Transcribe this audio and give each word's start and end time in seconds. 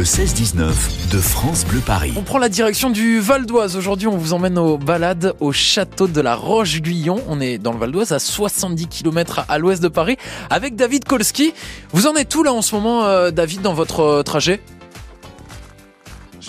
Le 0.00 0.06
16-19 0.06 1.10
de 1.12 1.18
France 1.18 1.66
Bleu 1.66 1.80
Paris. 1.80 2.14
On 2.16 2.22
prend 2.22 2.38
la 2.38 2.48
direction 2.48 2.88
du 2.88 3.20
Val 3.20 3.44
d'Oise. 3.44 3.76
Aujourd'hui, 3.76 4.08
on 4.08 4.16
vous 4.16 4.32
emmène 4.32 4.56
aux 4.56 4.78
balades 4.78 5.34
au 5.40 5.52
château 5.52 6.06
de 6.06 6.22
la 6.22 6.34
Roche-Guyon. 6.34 7.20
On 7.28 7.38
est 7.38 7.58
dans 7.58 7.74
le 7.74 7.78
Val 7.78 7.92
d'Oise, 7.92 8.12
à 8.12 8.18
70 8.18 8.86
km 8.86 9.44
à 9.46 9.58
l'ouest 9.58 9.82
de 9.82 9.88
Paris, 9.88 10.16
avec 10.48 10.74
David 10.74 11.04
Kolski. 11.04 11.52
Vous 11.92 12.06
en 12.06 12.14
êtes 12.14 12.34
où 12.34 12.42
là 12.42 12.54
en 12.54 12.62
ce 12.62 12.74
moment, 12.74 13.04
euh, 13.04 13.30
David, 13.30 13.60
dans 13.60 13.74
votre 13.74 14.00
euh, 14.00 14.22
trajet? 14.22 14.62
Je 14.79 14.79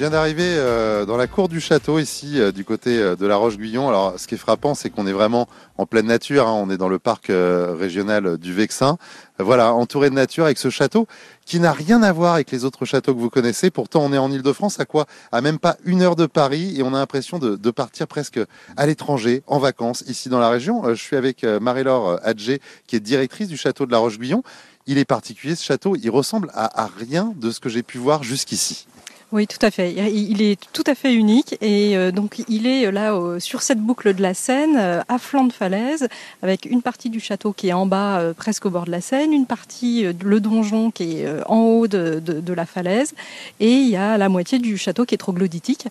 viens 0.01 0.09
d'arriver 0.09 0.55
euh, 0.57 1.05
dans 1.05 1.15
la 1.15 1.27
cour 1.27 1.47
du 1.47 1.61
château 1.61 1.99
ici, 1.99 2.41
euh, 2.41 2.51
du 2.51 2.65
côté 2.65 2.97
euh, 2.97 3.15
de 3.15 3.27
la 3.27 3.35
Roche-Guyon. 3.35 3.87
Alors, 3.87 4.19
ce 4.19 4.25
qui 4.25 4.33
est 4.33 4.37
frappant, 4.39 4.73
c'est 4.73 4.89
qu'on 4.89 5.05
est 5.05 5.11
vraiment 5.11 5.47
en 5.77 5.85
pleine 5.85 6.07
nature. 6.07 6.47
hein. 6.47 6.53
On 6.53 6.71
est 6.71 6.77
dans 6.77 6.89
le 6.89 6.97
parc 6.97 7.27
régional 7.29 8.39
du 8.39 8.51
Vexin. 8.51 8.97
Voilà, 9.37 9.75
entouré 9.75 10.09
de 10.09 10.15
nature 10.15 10.45
avec 10.45 10.57
ce 10.57 10.71
château 10.71 11.05
qui 11.45 11.59
n'a 11.59 11.71
rien 11.71 12.01
à 12.01 12.11
voir 12.13 12.33
avec 12.33 12.49
les 12.49 12.65
autres 12.65 12.83
châteaux 12.83 13.13
que 13.13 13.19
vous 13.19 13.29
connaissez. 13.29 13.69
Pourtant, 13.69 14.01
on 14.03 14.11
est 14.11 14.17
en 14.17 14.31
Ile-de-France, 14.31 14.79
à 14.79 14.85
quoi? 14.85 15.05
À 15.31 15.39
même 15.41 15.59
pas 15.59 15.77
une 15.85 16.01
heure 16.01 16.15
de 16.15 16.25
Paris, 16.25 16.73
et 16.79 16.81
on 16.81 16.95
a 16.95 16.97
l'impression 16.97 17.37
de, 17.37 17.69
partir 17.69 18.07
presque 18.07 18.39
à 18.77 18.87
l'étranger, 18.87 19.43
en 19.45 19.59
vacances, 19.59 20.03
ici 20.07 20.29
dans 20.29 20.39
la 20.39 20.49
région. 20.49 20.81
Je 20.89 20.99
suis 20.99 21.15
avec 21.15 21.43
Marie-Laure 21.43 22.19
Adjé, 22.23 22.59
qui 22.87 22.95
est 22.95 22.99
directrice 22.99 23.49
du 23.49 23.57
château 23.57 23.85
de 23.85 23.91
la 23.91 23.99
Roche-Guyon. 23.99 24.41
Il 24.87 24.97
est 24.97 25.05
particulier, 25.05 25.55
ce 25.55 25.63
château. 25.63 25.95
Il 25.95 26.09
ressemble 26.09 26.49
à 26.55 26.89
rien 26.97 27.33
de 27.35 27.51
ce 27.51 27.59
que 27.59 27.69
j'ai 27.69 27.83
pu 27.83 27.99
voir 27.99 28.23
jusqu'ici. 28.23 28.87
Oui, 29.31 29.47
tout 29.47 29.65
à 29.65 29.71
fait. 29.71 29.93
Il 29.93 30.41
est 30.41 30.59
tout 30.73 30.83
à 30.85 30.93
fait 30.93 31.13
unique 31.13 31.55
et 31.61 31.95
euh, 31.95 32.11
donc 32.11 32.43
il 32.49 32.67
est 32.67 32.87
euh, 32.87 32.91
là 32.91 33.39
sur 33.39 33.61
cette 33.61 33.79
boucle 33.79 34.13
de 34.13 34.21
la 34.21 34.33
Seine, 34.33 34.75
euh, 34.77 35.01
à 35.07 35.19
flanc 35.19 35.45
de 35.45 35.53
falaise, 35.53 36.09
avec 36.41 36.65
une 36.65 36.81
partie 36.81 37.09
du 37.09 37.21
château 37.21 37.53
qui 37.53 37.69
est 37.69 37.73
en 37.73 37.85
bas, 37.85 38.33
presque 38.35 38.65
au 38.65 38.69
bord 38.69 38.83
de 38.83 38.91
la 38.91 38.99
Seine, 38.99 39.31
une 39.31 39.45
partie 39.45 40.03
le 40.03 40.39
donjon 40.41 40.91
qui 40.91 41.19
est 41.19 41.27
en 41.47 41.61
haut 41.61 41.87
de, 41.87 42.53
la 42.53 42.65
falaise, 42.65 43.13
et 43.61 43.71
il 43.71 43.87
y 43.87 43.95
a 43.95 44.17
la 44.17 44.27
moitié 44.27 44.59
du 44.59 44.77
château 44.77 45.05
qui 45.05 45.15
est 45.15 45.17
troglodytique. 45.17 45.87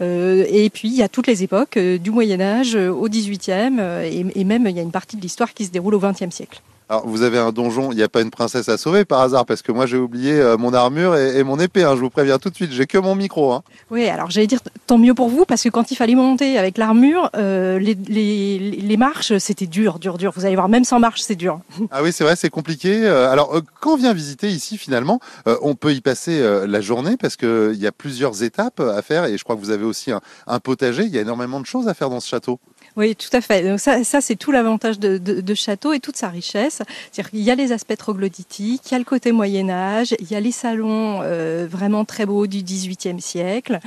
Et 0.00 0.70
puis 0.72 0.88
il 0.88 0.94
y 0.94 1.02
a 1.02 1.08
toutes 1.08 1.26
les 1.26 1.42
époques, 1.42 1.78
du 1.78 2.10
Moyen 2.10 2.40
Âge 2.40 2.76
au 2.76 3.08
XVIIIe, 3.08 3.80
et 4.04 4.44
même 4.44 4.66
il 4.68 4.76
y 4.76 4.78
a 4.78 4.82
une 4.82 4.92
partie 4.92 5.16
de 5.16 5.22
l'histoire 5.22 5.52
qui 5.52 5.64
se 5.64 5.70
déroule 5.70 5.94
au 5.94 6.00
XXe 6.00 6.30
siècle. 6.30 6.62
Alors, 6.90 7.06
vous 7.06 7.22
avez 7.22 7.38
un 7.38 7.50
donjon, 7.50 7.92
il 7.92 7.96
n'y 7.96 8.02
a 8.02 8.10
pas 8.10 8.20
une 8.20 8.30
princesse 8.30 8.68
à 8.68 8.76
sauver 8.76 9.06
par 9.06 9.20
hasard, 9.20 9.46
parce 9.46 9.62
que 9.62 9.72
moi 9.72 9.86
j'ai 9.86 9.96
oublié 9.96 10.32
euh, 10.34 10.58
mon 10.58 10.74
armure 10.74 11.16
et, 11.16 11.38
et 11.38 11.42
mon 11.42 11.58
épée, 11.58 11.82
hein, 11.82 11.96
je 11.96 12.00
vous 12.00 12.10
préviens 12.10 12.38
tout 12.38 12.50
de 12.50 12.54
suite, 12.54 12.72
j'ai 12.72 12.86
que 12.86 12.98
mon 12.98 13.14
micro. 13.14 13.52
Hein. 13.52 13.62
Oui, 13.90 14.06
alors 14.06 14.30
j'allais 14.30 14.46
dire 14.46 14.60
tant 14.86 14.98
mieux 14.98 15.14
pour 15.14 15.28
vous 15.30 15.46
parce 15.46 15.62
que 15.62 15.70
quand 15.70 15.90
il 15.90 15.96
fallait 15.96 16.14
monter 16.14 16.58
avec 16.58 16.76
l'armure, 16.76 17.30
euh, 17.36 17.78
les, 17.78 17.96
les, 18.06 18.58
les 18.58 18.96
marches 18.98 19.38
c'était 19.38 19.66
dur, 19.66 19.98
dur, 19.98 20.18
dur. 20.18 20.32
Vous 20.36 20.44
allez 20.44 20.56
voir, 20.56 20.68
même 20.68 20.84
sans 20.84 21.00
marche 21.00 21.22
c'est 21.22 21.36
dur. 21.36 21.60
Ah 21.90 22.02
oui, 22.02 22.12
c'est 22.12 22.24
vrai, 22.24 22.36
c'est 22.36 22.50
compliqué. 22.50 23.04
Euh, 23.04 23.30
Alors, 23.30 23.60
quand 23.80 23.92
on 23.92 23.96
vient 23.96 24.12
visiter 24.12 24.48
ici, 24.48 24.76
finalement, 24.78 25.20
on 25.62 25.74
peut 25.74 25.92
y 25.92 26.00
passer 26.00 26.42
la 26.66 26.80
journée, 26.80 27.16
parce 27.16 27.36
qu'il 27.36 27.76
y 27.76 27.86
a 27.86 27.92
plusieurs 27.92 28.42
étapes 28.42 28.80
à 28.80 29.00
faire, 29.02 29.24
et 29.26 29.38
je 29.38 29.44
crois 29.44 29.54
que 29.56 29.60
vous 29.60 29.70
avez 29.70 29.84
aussi 29.84 30.10
un, 30.10 30.20
un 30.46 30.58
potager, 30.58 31.04
il 31.04 31.14
y 31.14 31.18
a 31.18 31.20
énormément 31.20 31.60
de 31.60 31.66
choses 31.66 31.86
à 31.88 31.94
faire 31.94 32.10
dans 32.10 32.20
ce 32.20 32.28
château. 32.28 32.58
Oui, 32.96 33.16
tout 33.16 33.28
à 33.32 33.40
fait. 33.40 33.68
Donc 33.68 33.80
ça, 33.80 34.04
ça 34.04 34.20
c'est 34.20 34.36
tout 34.36 34.52
l'avantage 34.52 35.00
de, 35.00 35.18
de, 35.18 35.40
de 35.40 35.54
château 35.54 35.92
et 35.92 35.98
toute 35.98 36.16
sa 36.16 36.28
richesse. 36.28 36.80
C'est-à-dire 37.10 37.30
qu'il 37.30 37.40
y 37.40 37.50
a 37.50 37.56
les 37.56 37.72
aspects 37.72 37.96
troglodytiques, 37.96 38.82
il 38.88 38.92
y 38.92 38.94
a 38.94 38.98
le 38.98 39.04
côté 39.04 39.32
Moyen 39.32 39.68
Âge, 39.68 40.14
il 40.20 40.30
y 40.30 40.36
a 40.36 40.40
les 40.40 40.52
salons 40.52 41.18
euh, 41.22 41.66
vraiment 41.68 42.04
très 42.04 42.24
beaux 42.24 42.46
du 42.46 42.62
XVIIIe 42.62 43.20
siècle, 43.20 43.80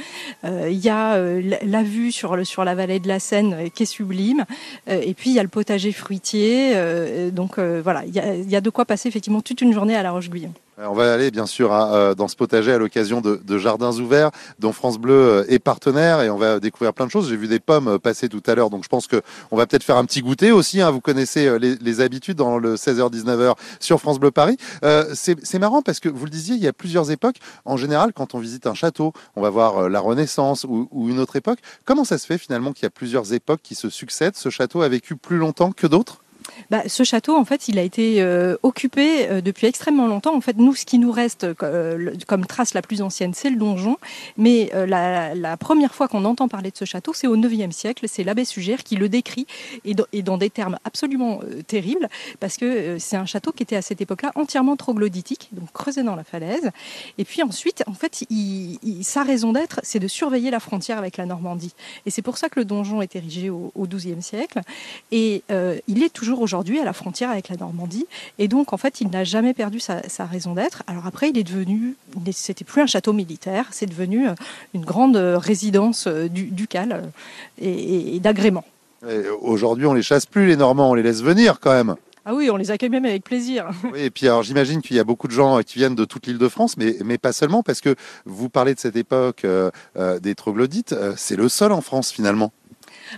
euh, 0.44 0.68
il 0.70 0.80
y 0.80 0.90
a 0.90 1.14
euh, 1.14 1.42
la, 1.64 1.84
vue 1.84 2.12
sur, 2.12 2.36
le, 2.36 2.44
sur 2.44 2.66
la 2.66 2.76
vallée 2.76 3.00
de 3.00 3.08
la 3.08 3.20
Seine 3.22 3.54
euh, 3.54 3.70
qui 3.70 3.84
est 3.84 3.86
sublime, 3.86 4.44
euh, 4.90 5.02
et 5.02 5.14
puis 5.14 5.30
il 5.30 5.34
y 5.38 5.40
a 5.40 5.44
le 5.44 5.48
potager 5.50 5.94
fruitier. 5.94 6.74
euh, 6.76 7.32
donc 7.32 7.60
voilà, 7.60 8.04
il 8.06 8.14
y, 8.14 8.20
a, 8.20 8.36
il 8.36 8.50
y 8.50 8.56
a 8.58 8.62
de 8.62 8.70
quoi 8.70 8.84
passer 8.84 9.08
effectivement 9.08 9.42
toute 9.42 9.62
une 9.62 9.72
journée 9.72 9.96
à 9.96 10.04
La 10.04 10.12
Roche-Guyon. 10.12 10.52
Euh, 10.80 10.86
On 10.88 10.94
va 10.94 11.14
aller, 11.14 11.32
bien 11.32 11.46
sûr, 11.46 11.74
euh, 11.74 12.14
dans 12.14 12.28
ce 12.28 12.36
potager 12.36 12.72
à 12.72 12.78
l'occasion 12.78 13.22
de, 13.22 13.58
Jardins 13.58 13.94
Ouverts, 13.94 14.32
dont 14.60 14.72
France 14.72 14.98
Bleu 15.00 15.14
euh, 15.14 15.46
est 15.48 15.60
partenaire, 15.60 16.22
et 16.22 16.30
on 16.30 16.38
va 16.38 16.60
découvrir 16.60 16.94
plein 16.94 17.06
de 17.06 17.12
choses. 17.12 17.30
J'ai 17.30 17.36
vu 17.36 17.48
des 17.48 17.60
pommes 17.60 17.98
passer 18.00 18.30
tout 18.30 18.44
à 18.46 18.56
l'heure, 18.56 18.70
donc 18.70 18.84
je 18.84 18.90
pense 18.90 19.08
que 19.08 19.22
on 19.52 19.58
va 19.58 19.66
peut-être 19.66 19.84
faire 19.84 19.98
un 19.98 20.06
petit 20.06 20.22
goûter 20.22 20.52
aussi. 20.52 20.82
hein. 20.82 20.92
Vous 20.92 21.02
connaissez 21.02 21.58
les, 21.60 22.02
habitudes 22.02 22.38
dans 22.38 22.60
le 22.60 22.76
16h-19h 22.76 23.56
sur 23.80 24.00
France 24.00 24.20
Bleu 24.20 24.30
Paris. 24.30 24.58
C'est 25.14 25.60
marrant 25.60 25.82
parce 25.82 26.00
que 26.00 26.10
vous 26.10 26.26
le 26.26 26.30
disiez, 26.30 26.56
il 26.56 26.62
y 26.62 26.68
a 26.68 26.74
plusieurs 26.74 27.10
époques. 27.10 27.38
En 27.66 27.76
général, 27.76 28.14
quand 28.14 28.36
on 28.36 28.40
visite 28.40 28.68
un 28.68 28.76
château, 28.76 29.14
on 29.36 29.42
va 29.42 29.50
voir 29.50 29.90
la 29.90 30.00
Renaissance 30.00 30.66
ou 30.66 31.10
une 31.10 31.20
autre 31.20 31.36
époque. 31.38 31.60
Comment 31.86 32.04
ça 32.04 32.20
se 32.20 32.28
fait 32.28 32.38
finalement 32.38 32.72
qu'il 32.72 32.84
y 32.84 32.88
a 32.88 32.92
plusieurs 32.92 33.34
époques 33.34 33.62
qui 33.64 33.74
se 33.74 33.90
succèdent? 33.90 34.36
Ce 34.36 34.50
château 34.50 34.84
a 34.84 34.90
vécu 34.90 35.16
plus 35.16 35.38
longtemps 35.38 35.72
que 35.72 35.88
d'autres? 35.88 36.22
Bah, 36.70 36.84
ce 36.88 37.04
château, 37.04 37.38
en 37.38 37.46
fait, 37.46 37.70
il 37.70 37.80
a 37.80 37.82
été 37.82 38.22
euh, 38.22 38.58
occupé 38.62 39.30
euh, 39.30 39.42
depuis 39.42 39.68
extrêmement 39.68 40.08
longtemps. 40.08 40.36
En 40.36 40.42
fait, 40.42 40.58
nous, 40.58 40.76
ce 40.76 40.86
qui 40.86 41.00
nous 41.00 41.12
reste 41.12 41.46
euh, 41.64 42.14
comme 42.28 42.46
trace 42.46 42.74
la 42.74 42.82
plus 42.82 43.02
ancienne, 43.02 43.34
c'est 43.34 43.50
le 43.50 43.56
donjon. 43.56 43.98
Mais 44.38 44.70
la, 44.74 45.58
première 45.58 45.94
fois 45.94 46.08
qu'on 46.08 46.26
entend 46.26 46.48
parler 46.48 46.72
de 46.72 46.78
ce 46.78 46.86
château, 46.86 47.14
c'est 47.14 47.28
au 47.28 47.36
IXe 47.36 47.76
siècle. 47.76 48.06
C'est 48.08 48.24
l'abbé 48.24 48.44
Sugère 48.46 48.84
qui 48.84 48.96
le 48.96 49.10
décrit 49.10 49.48
et, 49.86 49.94
dans- 50.24 50.38
des 50.38 50.50
termes 50.50 50.78
absolument 50.84 51.40
terribles, 51.66 52.08
parce 52.40 52.58
que 52.58 53.00
c'est 53.00 53.16
un 53.16 53.26
château 53.26 53.52
qui 53.52 53.64
était 53.64 53.76
à 53.76 53.82
cette 53.82 54.02
époque-là 54.02 54.32
entièrement 54.36 54.76
troglodytique, 54.76 55.50
donc 55.52 55.72
creusé 55.72 56.04
dans 56.04 56.16
la 56.16 56.24
falaise. 56.24 56.70
Et 57.18 57.26
puis 57.26 57.42
ensuite, 57.42 57.84
en 57.88 57.94
fait, 57.94 58.24
sa 59.02 59.24
raison 59.24 59.52
d'être, 59.52 59.80
c'est 59.84 60.00
de 60.00 60.08
surveiller 60.08 60.52
la 60.52 60.60
frontière 60.60 61.00
avec 61.00 61.18
la 61.18 61.26
Normandie. 61.26 61.74
Et 62.06 62.12
c'est 62.12 62.22
pour 62.22 62.38
ça 62.38 62.50
que 62.50 62.60
le 62.60 62.66
donjon 62.66 63.02
est 63.02 63.16
érigé 63.16 63.50
au, 63.50 63.72
au 63.74 63.88
XIIe 63.88 64.22
siècle. 64.22 64.62
Et 65.12 65.44
il 65.88 66.04
est 66.04 66.14
toujours 66.14 66.42
aujourd'hui 66.42 66.57
à 66.58 66.86
la 66.86 66.94
frontière 66.94 67.30
avec 67.30 67.50
la 67.50 67.56
Normandie. 67.58 68.06
Et 68.40 68.48
donc, 68.48 68.74
en 68.74 68.78
fait, 68.78 69.02
il 69.02 69.10
n'a 69.10 69.24
jamais 69.24 69.54
perdu 69.54 69.80
sa, 69.80 70.08
sa 70.10 70.26
raison 70.26 70.54
d'être. 70.54 70.84
Alors 70.88 71.06
après, 71.06 71.30
il 71.30 71.38
est 71.38 71.44
devenu, 71.44 71.96
c'était 72.32 72.66
plus 72.66 72.82
un 72.82 72.86
château 72.88 73.14
militaire, 73.14 73.66
c'est 73.72 73.86
devenu 73.86 74.28
euh, 74.28 74.34
une 74.74 74.84
grande 74.86 75.18
euh, 75.18 75.38
résidence 75.38 76.06
euh, 76.08 76.28
du, 76.28 76.46
ducale 76.46 77.10
et, 77.62 77.70
et- 77.70 78.16
et 78.16 78.20
d'agrément. 78.20 78.64
Aujourd'hui, 79.42 79.86
on 79.86 79.94
les 79.94 80.02
chasse 80.02 80.26
plus, 80.26 80.48
les 80.48 80.56
Normands, 80.58 80.92
on 80.92 80.94
les 80.94 81.04
laisse 81.04 81.22
venir 81.22 81.60
quand 81.60 81.72
même. 81.72 81.96
Ah 82.26 82.34
oui, 82.34 82.50
on 82.50 82.58
les 82.58 82.72
accueille 82.72 82.90
même 82.90 83.06
avec 83.06 83.24
plaisir. 83.24 83.70
Oui, 83.94 84.02
et 84.02 84.10
puis 84.10 84.28
alors 84.28 84.44
j'imagine 84.44 84.82
qu'il 84.82 84.98
y 84.98 85.00
a 85.00 85.04
beaucoup 85.06 85.28
de 85.28 85.32
gens 85.34 85.60
qui 85.62 85.78
viennent 85.80 85.96
de 85.96 86.04
toute 86.04 86.28
l'île 86.28 86.38
de 86.40 86.50
France, 86.50 86.76
mais, 86.76 86.98
mais 87.06 87.18
pas 87.18 87.32
seulement, 87.32 87.64
parce 87.64 87.80
que 87.80 87.96
vous 88.26 88.50
parlez 88.50 88.74
de 88.76 88.80
cette 88.80 88.98
époque 88.98 89.46
euh, 89.46 89.72
euh, 89.98 90.20
des 90.20 90.36
troglodytes, 90.36 90.92
euh, 90.94 91.14
c'est 91.16 91.38
le 91.38 91.48
seul 91.48 91.72
en 91.72 91.80
France 91.82 92.12
finalement. 92.12 92.52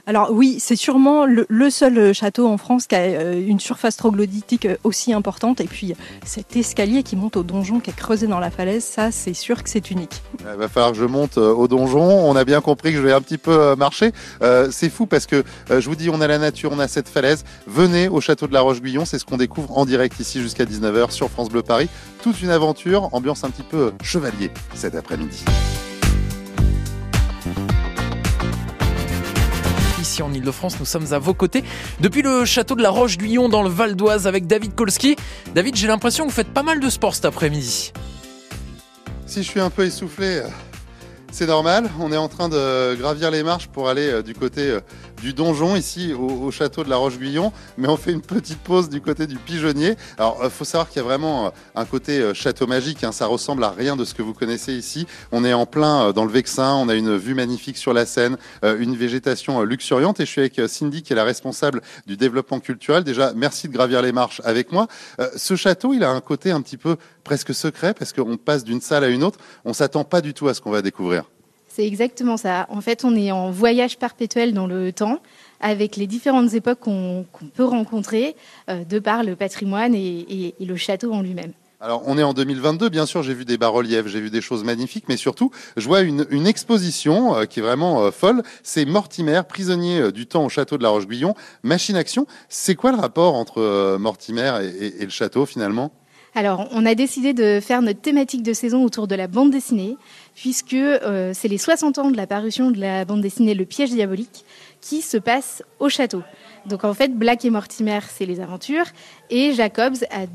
Alors 0.06 0.32
oui, 0.32 0.58
c'est 0.60 0.76
sûrement 0.76 1.26
le, 1.26 1.70
seul 1.70 2.14
château 2.14 2.48
en 2.48 2.58
France 2.58 2.88
qui 2.88 2.96
a 2.96 3.00
euh, 3.00 3.48
une 3.48 3.60
surface 3.60 3.98
troglodytique 3.98 4.66
euh, 4.66 4.76
aussi 4.84 5.14
importante. 5.14 5.62
Et 5.62 5.66
puis 5.66 5.94
cet 6.26 6.56
escalier 6.56 7.04
qui 7.04 7.16
monte 7.16 7.38
au 7.38 7.44
donjon, 7.44 7.80
qui 7.80 7.92
est 7.92 7.96
creusé 7.96 8.28
dans 8.28 8.40
la 8.40 8.52
falaise, 8.52 8.84
ça 8.84 9.12
c'est 9.12 9.34
sûr 9.34 9.64
que 9.64 9.70
c'est 9.70 9.92
unique. 9.92 10.22
Il 10.40 10.46
va 10.46 10.68
falloir 10.68 10.92
que 10.92 10.98
je 10.98 11.06
monte 11.06 11.38
euh, 11.38 11.54
au 11.54 11.68
donjon, 11.68 12.02
on 12.02 12.36
a 12.36 12.46
bien 12.46 12.62
compris 12.62 12.92
que 12.92 12.98
je 12.98 13.04
vais 13.04 13.14
un 13.14 13.22
petit 13.22 13.38
peu 13.38 13.52
euh, 13.52 13.76
marcher. 13.76 14.12
Euh, 14.42 14.70
c'est 14.72 14.90
fou 14.90 15.06
parce 15.06 15.26
que 15.26 15.44
euh, 15.72 15.82
je 15.82 15.90
vous 15.90 15.96
dis, 15.96 16.10
on 16.10 16.22
a 16.22 16.28
la 16.28 16.38
nature, 16.38 16.72
on 16.74 16.80
a 16.80 16.88
cette 16.88 17.10
falaise. 17.10 17.44
Venez 17.68 18.08
au 18.08 18.22
château 18.22 18.48
de 18.48 18.54
la 18.54 18.62
Roche-Guyon, 18.62 19.06
c'est 19.06 19.20
ce 19.20 19.26
qu'on 19.26 19.38
découvre 19.38 19.78
en 19.78 19.86
direct 19.86 20.20
ici 20.20 20.42
jusqu'à 20.42 20.66
19h 20.66 21.12
sur 21.12 21.30
France 21.30 21.50
Bleu 21.50 21.62
Paris. 21.62 21.90
Toute 22.22 22.42
une 22.42 22.50
aventure, 22.50 23.10
ambiance 23.14 23.44
un 23.44 23.50
petit 23.50 23.64
peu 23.64 23.78
euh, 23.78 23.92
chevalier 24.04 24.52
cet 24.74 24.96
après-midi. 24.96 25.44
En 30.22 30.34
Ile-de-France, 30.34 30.76
nous 30.80 30.86
sommes 30.86 31.14
à 31.14 31.20
vos 31.20 31.34
côtés 31.34 31.64
depuis 32.00 32.22
le 32.22 32.46
château 32.46 32.76
de 32.76 32.82
la 32.82 32.90
Roche-Guyon 32.90 33.50
dans 33.50 33.64
le 33.64 33.70
Val 33.70 33.96
d'Oise 33.96 34.28
avec 34.28 34.48
David 34.48 34.76
Kolski. 34.76 35.16
David, 35.56 35.76
j'ai 35.76 35.88
l'impression 35.88 36.26
que 36.26 36.30
vous 36.30 36.36
faites 36.36 36.54
pas 36.54 36.64
mal 36.64 36.80
de 36.80 36.90
sport 36.90 37.16
cet 37.16 37.26
après-midi. 37.26 37.94
Si 39.26 39.44
je 39.44 39.50
suis 39.50 39.60
un 39.60 39.70
peu 39.70 39.86
essoufflé, 39.86 40.38
euh, 40.38 40.48
c'est 41.32 41.46
normal. 41.46 41.90
On 42.00 42.12
est 42.12 42.18
en 42.18 42.28
train 42.28 42.50
de 42.50 42.96
gravir 42.96 43.32
les 43.32 43.44
marches 43.44 43.68
pour 43.68 43.90
aller 43.90 44.10
euh, 44.10 44.24
du 44.24 44.34
côté 44.34 44.72
euh, 44.72 44.80
du 45.22 45.34
donjon, 45.34 45.76
ici 45.76 46.14
au, 46.14 46.46
au 46.46 46.52
château 46.52 46.84
de 46.84 46.90
la 46.90 46.98
Roche-Guyon. 46.98 47.52
Mais 47.78 47.88
on 47.88 47.98
fait 47.98 48.12
une 48.12 48.22
petite 48.22 48.60
pause 48.60 48.90
du 48.90 49.02
côté 49.02 49.28
du 49.28 49.38
pigeonnier. 49.38 49.96
Alors, 50.18 50.40
il 50.44 50.50
faut 50.50 50.66
savoir 50.66 50.90
qu'il 50.90 50.98
y 50.98 51.00
a 51.00 51.04
vraiment 51.04 51.48
euh, 51.48 51.50
un 51.76 51.86
côté 51.86 52.20
euh, 52.20 52.34
château 52.34 52.68
magique. 52.68 53.04
hein. 53.04 53.12
Ça 53.12 53.26
ressemble 53.26 53.64
à 53.64 53.72
rien 53.72 53.96
de 53.96 54.06
ce 54.06 54.14
que 54.14 54.22
vous 54.22 54.34
connaissez 54.34 54.74
ici. 54.74 55.08
On 55.32 55.44
est 55.46 55.54
en 55.54 55.66
plein 55.66 56.08
euh, 56.08 56.14
dans 56.14 56.26
le 56.26 56.32
Vexin. 56.32 56.74
On 56.76 56.90
a 56.90 56.96
une 56.96 57.18
vue 57.18 57.36
magnifique 57.36 57.78
sur 57.78 57.94
la 57.94 58.06
Seine, 58.06 58.38
euh, 58.64 58.78
une 58.80 58.96
végétation 58.96 59.62
euh, 59.62 59.66
luxuriante. 59.66 60.20
Et 60.20 60.26
je 60.26 60.32
suis 60.32 60.42
avec 60.42 60.60
euh, 60.60 60.68
Cindy, 60.68 61.04
qui 61.04 61.14
est 61.14 61.16
la 61.16 61.24
responsable 61.24 61.82
du 62.08 62.18
développement 62.18 62.60
culturel. 62.60 63.04
Déjà, 63.04 63.34
merci 63.36 63.68
de 63.68 63.74
gravir 63.74 64.02
les 64.02 64.12
marches 64.12 64.42
avec 64.46 64.72
moi. 64.72 64.88
Euh, 65.20 65.30
ce 65.36 65.56
château, 65.56 65.94
il 65.94 66.04
a 66.04 66.12
un 66.12 66.22
côté 66.22 66.52
un 66.52 66.62
petit 66.62 66.78
peu 66.78 66.96
presque 67.24 67.54
secret 67.54 67.94
parce 67.94 68.14
qu'on 68.14 68.38
passe 68.38 68.64
d'une 68.64 68.82
salle 68.82 69.04
à 69.04 69.10
une 69.10 69.24
autre. 69.24 69.40
On 69.66 69.74
s'attend 69.74 70.04
pas 70.04 70.22
du 70.22 70.34
tout 70.34 70.48
à 70.48 70.54
ce 70.54 70.62
qu'on 70.62 70.72
va 70.72 70.82
découvrir. 70.82 71.24
C'est 71.80 71.88
exactement 71.88 72.36
ça. 72.36 72.66
En 72.70 72.82
fait, 72.82 73.06
on 73.06 73.16
est 73.16 73.32
en 73.32 73.52
voyage 73.52 73.98
perpétuel 73.98 74.54
dans 74.54 74.68
le 74.68 74.92
temps 74.92 75.20
avec 75.62 75.96
les 75.96 76.08
différentes 76.08 76.54
époques 76.54 76.82
qu'on 76.82 77.26
peut 77.56 77.64
rencontrer 77.64 78.36
euh, 78.70 78.84
de 78.84 79.00
par 79.00 79.24
le 79.24 79.38
patrimoine 79.38 79.96
et, 79.96 80.00
et- 80.30 80.56
et 80.60 80.66
le 80.66 80.76
château 80.76 81.14
en 81.14 81.22
lui-même. 81.22 81.54
Alors, 81.80 82.04
on 82.06 82.18
est 82.18 82.24
en 82.24 82.34
2022, 82.34 82.90
bien 82.90 83.06
sûr, 83.06 83.24
j'ai 83.24 83.34
vu 83.34 83.46
des 83.46 83.58
bas-reliefs, 83.58 84.08
j'ai 84.08 84.20
vu 84.20 84.30
des 84.30 84.42
choses 84.42 84.66
magnifiques, 84.66 85.06
mais 85.08 85.16
surtout, 85.16 85.52
je 85.78 85.88
vois 85.88 86.02
une, 86.02 86.26
une 86.32 86.48
exposition 86.48 87.34
euh, 87.38 87.46
qui 87.46 87.60
est 87.62 87.64
vraiment 87.64 88.04
euh, 88.04 88.12
folle. 88.12 88.44
C'est 88.62 88.84
Mortimer, 88.84 89.44
prisonnier 89.48 90.02
euh, 90.02 90.12
du 90.12 90.28
temps 90.28 90.44
au 90.44 90.50
château 90.50 90.78
de 90.78 90.84
la 90.84 90.90
Roche-Guyon, 90.90 91.34
machine 91.64 91.96
action. 91.96 92.28
C'est 92.50 92.76
quoi 92.76 92.92
le 92.92 92.98
rapport 92.98 93.36
entre 93.36 93.96
Mortimer 93.98 94.52
et, 94.64 94.86
et- 94.88 95.02
et 95.02 95.06
le 95.06 95.12
château, 95.12 95.46
finalement? 95.46 95.94
Alors, 96.36 96.68
on 96.74 96.86
a 96.86 96.94
décidé 96.94 97.34
de 97.34 97.60
faire 97.60 97.82
notre 97.82 98.02
thématique 98.02 98.44
de 98.44 98.54
saison 98.54 98.84
autour 98.84 99.08
de 99.08 99.16
la 99.16 99.28
bande 99.28 99.50
dessinée, 99.50 99.98
puisque 100.40 100.74
euh, 100.74 101.32
c'est 101.34 101.50
les 101.50 101.58
60 101.58 101.98
ans 101.98 102.12
de 102.12 102.16
la 102.16 102.26
parution 102.26 102.72
de 102.72 102.80
la 102.80 103.04
bande 103.04 103.20
dessinée 103.20 103.54
Le 103.54 103.66
piège 103.66 103.90
diabolique 103.90 104.46
qui 104.80 105.02
se 105.02 105.18
passe 105.18 105.64
au 105.80 105.90
château. 105.90 106.24
Donc 106.66 106.86
en 106.86 106.94
fait, 106.94 107.10
Black 107.14 107.44
et 107.44 107.50
Mortimer, 107.50 108.00
c'est 108.10 108.26
les 108.26 108.40
aventures, 108.40 108.86
et 109.30 109.52
Jacobs 109.52 109.98
a 110.12 110.28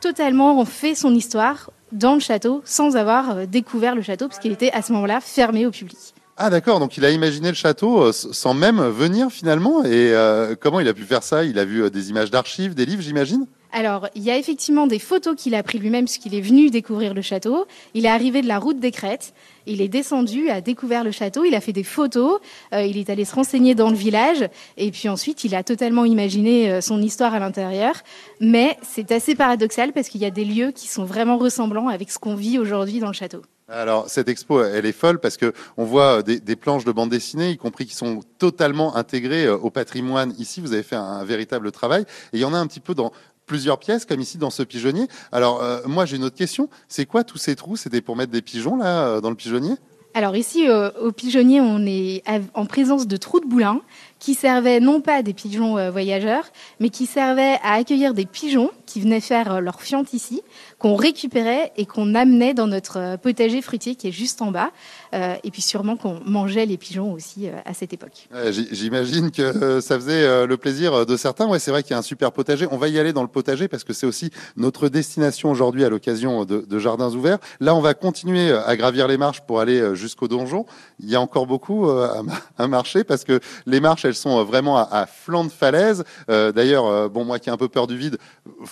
totalement 0.00 0.64
fait 0.64 0.94
son 0.94 1.14
histoire 1.14 1.70
dans 1.92 2.14
le 2.14 2.20
château 2.20 2.62
sans 2.64 2.96
avoir 2.96 3.30
euh, 3.30 3.46
découvert 3.46 3.94
le 3.94 4.00
château, 4.00 4.28
parce 4.28 4.40
qu'il 4.40 4.52
était 4.52 4.72
à 4.72 4.80
ce 4.80 4.94
moment-là 4.94 5.20
fermé 5.20 5.66
au 5.66 5.70
public. 5.70 5.98
Ah 6.38 6.48
d'accord, 6.48 6.80
donc 6.80 6.96
il 6.96 7.04
a 7.04 7.10
imaginé 7.10 7.48
le 7.48 7.54
château 7.54 8.02
euh, 8.02 8.12
sans 8.12 8.54
même 8.54 8.80
venir 8.80 9.30
finalement. 9.30 9.84
Et 9.84 10.14
comment 10.58 10.80
il 10.80 10.88
a 10.88 10.94
pu 10.94 11.02
faire 11.02 11.22
ça? 11.22 11.44
Il 11.44 11.58
a 11.58 11.66
vu 11.66 11.90
des 11.90 12.08
images 12.08 12.30
d'archives, 12.30 12.74
des 12.74 12.86
livres, 12.86 13.02
j'imagine? 13.02 13.46
Alors, 13.72 14.08
il 14.16 14.22
y 14.22 14.30
a 14.30 14.36
effectivement 14.36 14.86
des 14.86 14.98
photos 14.98 15.36
qu'il 15.36 15.54
a 15.54 15.62
prises 15.62 15.80
lui-même, 15.80 16.04
puisqu'il 16.04 16.34
est 16.34 16.40
venu 16.40 16.70
découvrir 16.70 17.14
le 17.14 17.22
château. 17.22 17.66
Il 17.94 18.04
est 18.04 18.08
arrivé 18.08 18.42
de 18.42 18.48
la 18.48 18.58
route 18.58 18.80
des 18.80 18.90
Crêtes, 18.90 19.32
il 19.66 19.80
est 19.80 19.88
descendu, 19.88 20.50
a 20.50 20.60
découvert 20.60 21.04
le 21.04 21.12
château, 21.12 21.44
il 21.44 21.54
a 21.54 21.60
fait 21.60 21.72
des 21.72 21.84
photos, 21.84 22.40
euh, 22.72 22.82
il 22.82 22.98
est 22.98 23.10
allé 23.10 23.24
se 23.24 23.34
renseigner 23.34 23.76
dans 23.76 23.90
le 23.90 23.96
village, 23.96 24.48
et 24.76 24.90
puis 24.90 25.08
ensuite, 25.08 25.44
il 25.44 25.54
a 25.54 25.62
totalement 25.62 26.04
imaginé 26.04 26.70
euh, 26.70 26.80
son 26.80 27.00
histoire 27.00 27.32
à 27.32 27.38
l'intérieur. 27.38 27.94
Mais 28.40 28.76
c'est 28.82 29.12
assez 29.12 29.36
paradoxal, 29.36 29.92
parce 29.92 30.08
qu'il 30.08 30.20
y 30.20 30.26
a 30.26 30.30
des 30.30 30.44
lieux 30.44 30.72
qui 30.72 30.88
sont 30.88 31.04
vraiment 31.04 31.38
ressemblants 31.38 31.88
avec 31.88 32.10
ce 32.10 32.18
qu'on 32.18 32.34
vit 32.34 32.58
aujourd'hui 32.58 32.98
dans 32.98 33.08
le 33.08 33.12
château. 33.12 33.42
Alors 33.68 34.08
cette 34.08 34.28
expo, 34.28 34.64
elle 34.64 34.84
est 34.84 34.90
folle 34.90 35.20
parce 35.20 35.36
que 35.36 35.52
on 35.76 35.84
voit 35.84 36.18
euh, 36.18 36.22
des, 36.22 36.56
planches 36.56 36.84
de 36.84 36.90
bande 36.90 37.10
dessinée, 37.10 37.50
y 37.50 37.56
compris 37.56 37.86
qui 37.86 37.94
sont 37.94 38.18
totalement 38.38 38.96
intégrées 38.96 39.48
au 39.48 39.70
patrimoine. 39.70 40.34
Ici, 40.40 40.60
vous 40.60 40.72
avez 40.72 40.82
fait 40.82 40.96
un, 40.96 41.04
un 41.04 41.24
véritable 41.24 41.70
travail, 41.70 42.02
et 42.02 42.38
il 42.38 42.40
y 42.40 42.44
en 42.44 42.52
a 42.52 42.58
un 42.58 42.66
petit 42.66 42.80
peu 42.80 42.96
dans 42.96 43.12
plusieurs 43.50 43.80
pièces, 43.80 44.04
comme 44.04 44.20
ici 44.20 44.38
dans 44.38 44.50
ce 44.50 44.62
pigeonnier. 44.62 45.08
Alors 45.32 45.60
euh, 45.60 45.80
moi, 45.84 46.06
j'ai 46.06 46.14
une 46.14 46.22
autre 46.22 46.36
question. 46.36 46.68
C'est 46.86 47.04
quoi 47.04 47.24
tous 47.24 47.36
ces 47.36 47.56
trous? 47.56 47.74
C'était 47.74 48.00
pour 48.00 48.14
mettre 48.14 48.30
des 48.30 48.42
pigeons 48.42 48.76
là 48.76 49.06
euh, 49.06 49.20
dans 49.20 49.28
le 49.28 49.34
pigeonnier? 49.34 49.74
Alors 50.14 50.36
ici, 50.36 50.68
euh, 50.68 50.90
au 51.00 51.10
pigeonnier, 51.10 51.60
on 51.60 51.84
est 51.84 52.22
en 52.54 52.66
présence 52.66 53.08
de 53.08 53.16
trous 53.16 53.40
de 53.40 53.46
boulin 53.46 53.80
qui 54.20 54.34
servaient 54.34 54.78
non 54.78 55.00
pas 55.00 55.16
à 55.16 55.22
des 55.22 55.34
pigeons 55.34 55.90
voyageurs, 55.90 56.44
mais 56.78 56.90
qui 56.90 57.06
servaient 57.06 57.58
à 57.64 57.72
accueillir 57.72 58.14
des 58.14 58.24
pigeons 58.24 58.70
qui 58.90 59.00
venaient 59.00 59.20
faire 59.20 59.54
euh, 59.54 59.60
leur 59.60 59.80
fiente 59.82 60.12
ici, 60.14 60.42
qu'on 60.78 60.96
récupérait 60.96 61.72
et 61.76 61.86
qu'on 61.86 62.16
amenait 62.16 62.54
dans 62.54 62.66
notre 62.66 62.98
euh, 62.98 63.16
potager 63.16 63.62
fruitier 63.62 63.94
qui 63.94 64.08
est 64.08 64.12
juste 64.12 64.42
en 64.42 64.50
bas. 64.50 64.72
Euh, 65.14 65.36
et 65.44 65.50
puis 65.52 65.62
sûrement 65.62 65.96
qu'on 65.96 66.20
mangeait 66.24 66.66
les 66.66 66.76
pigeons 66.76 67.12
aussi 67.12 67.48
à 67.64 67.74
cette 67.74 67.92
époque. 67.92 68.28
J'imagine 68.70 69.30
que 69.30 69.80
ça 69.80 69.96
faisait 69.96 70.46
le 70.46 70.56
plaisir 70.56 71.04
de 71.04 71.16
certains. 71.16 71.48
Ouais, 71.48 71.58
c'est 71.58 71.72
vrai 71.72 71.82
qu'il 71.82 71.92
y 71.92 71.94
a 71.94 71.98
un 71.98 72.02
super 72.02 72.30
potager. 72.30 72.66
On 72.70 72.76
va 72.76 72.88
y 72.88 72.98
aller 72.98 73.12
dans 73.12 73.22
le 73.22 73.28
potager 73.28 73.66
parce 73.66 73.82
que 73.82 73.92
c'est 73.92 74.06
aussi 74.06 74.30
notre 74.56 74.88
destination 74.88 75.50
aujourd'hui 75.50 75.84
à 75.84 75.88
l'occasion 75.88 76.44
de, 76.44 76.78
Jardins 76.78 77.10
ouverts. 77.10 77.38
Là, 77.58 77.74
on 77.74 77.80
va 77.80 77.94
continuer 77.94 78.52
à 78.52 78.76
gravir 78.76 79.08
les 79.08 79.16
marches 79.16 79.40
pour 79.40 79.60
aller 79.60 79.94
jusqu'au 79.96 80.28
donjon. 80.28 80.64
Il 81.00 81.10
y 81.10 81.16
a 81.16 81.20
encore 81.20 81.46
beaucoup 81.46 81.90
à, 81.90 82.22
ma- 82.22 82.40
à 82.56 82.68
marcher 82.68 83.02
parce 83.02 83.24
que 83.24 83.40
les 83.66 83.80
marches, 83.80 84.04
elles 84.04 84.14
sont 84.14 84.44
vraiment 84.44 84.78
à, 84.78 85.06
flanc 85.06 85.44
de 85.44 85.50
falaise. 85.50 86.04
D'ailleurs, 86.28 87.10
bon, 87.10 87.24
moi 87.24 87.40
qui 87.40 87.48
ai 87.48 87.52
un 87.52 87.56
peu 87.56 87.68
peur 87.68 87.88
du 87.88 87.96
vide, 87.96 88.18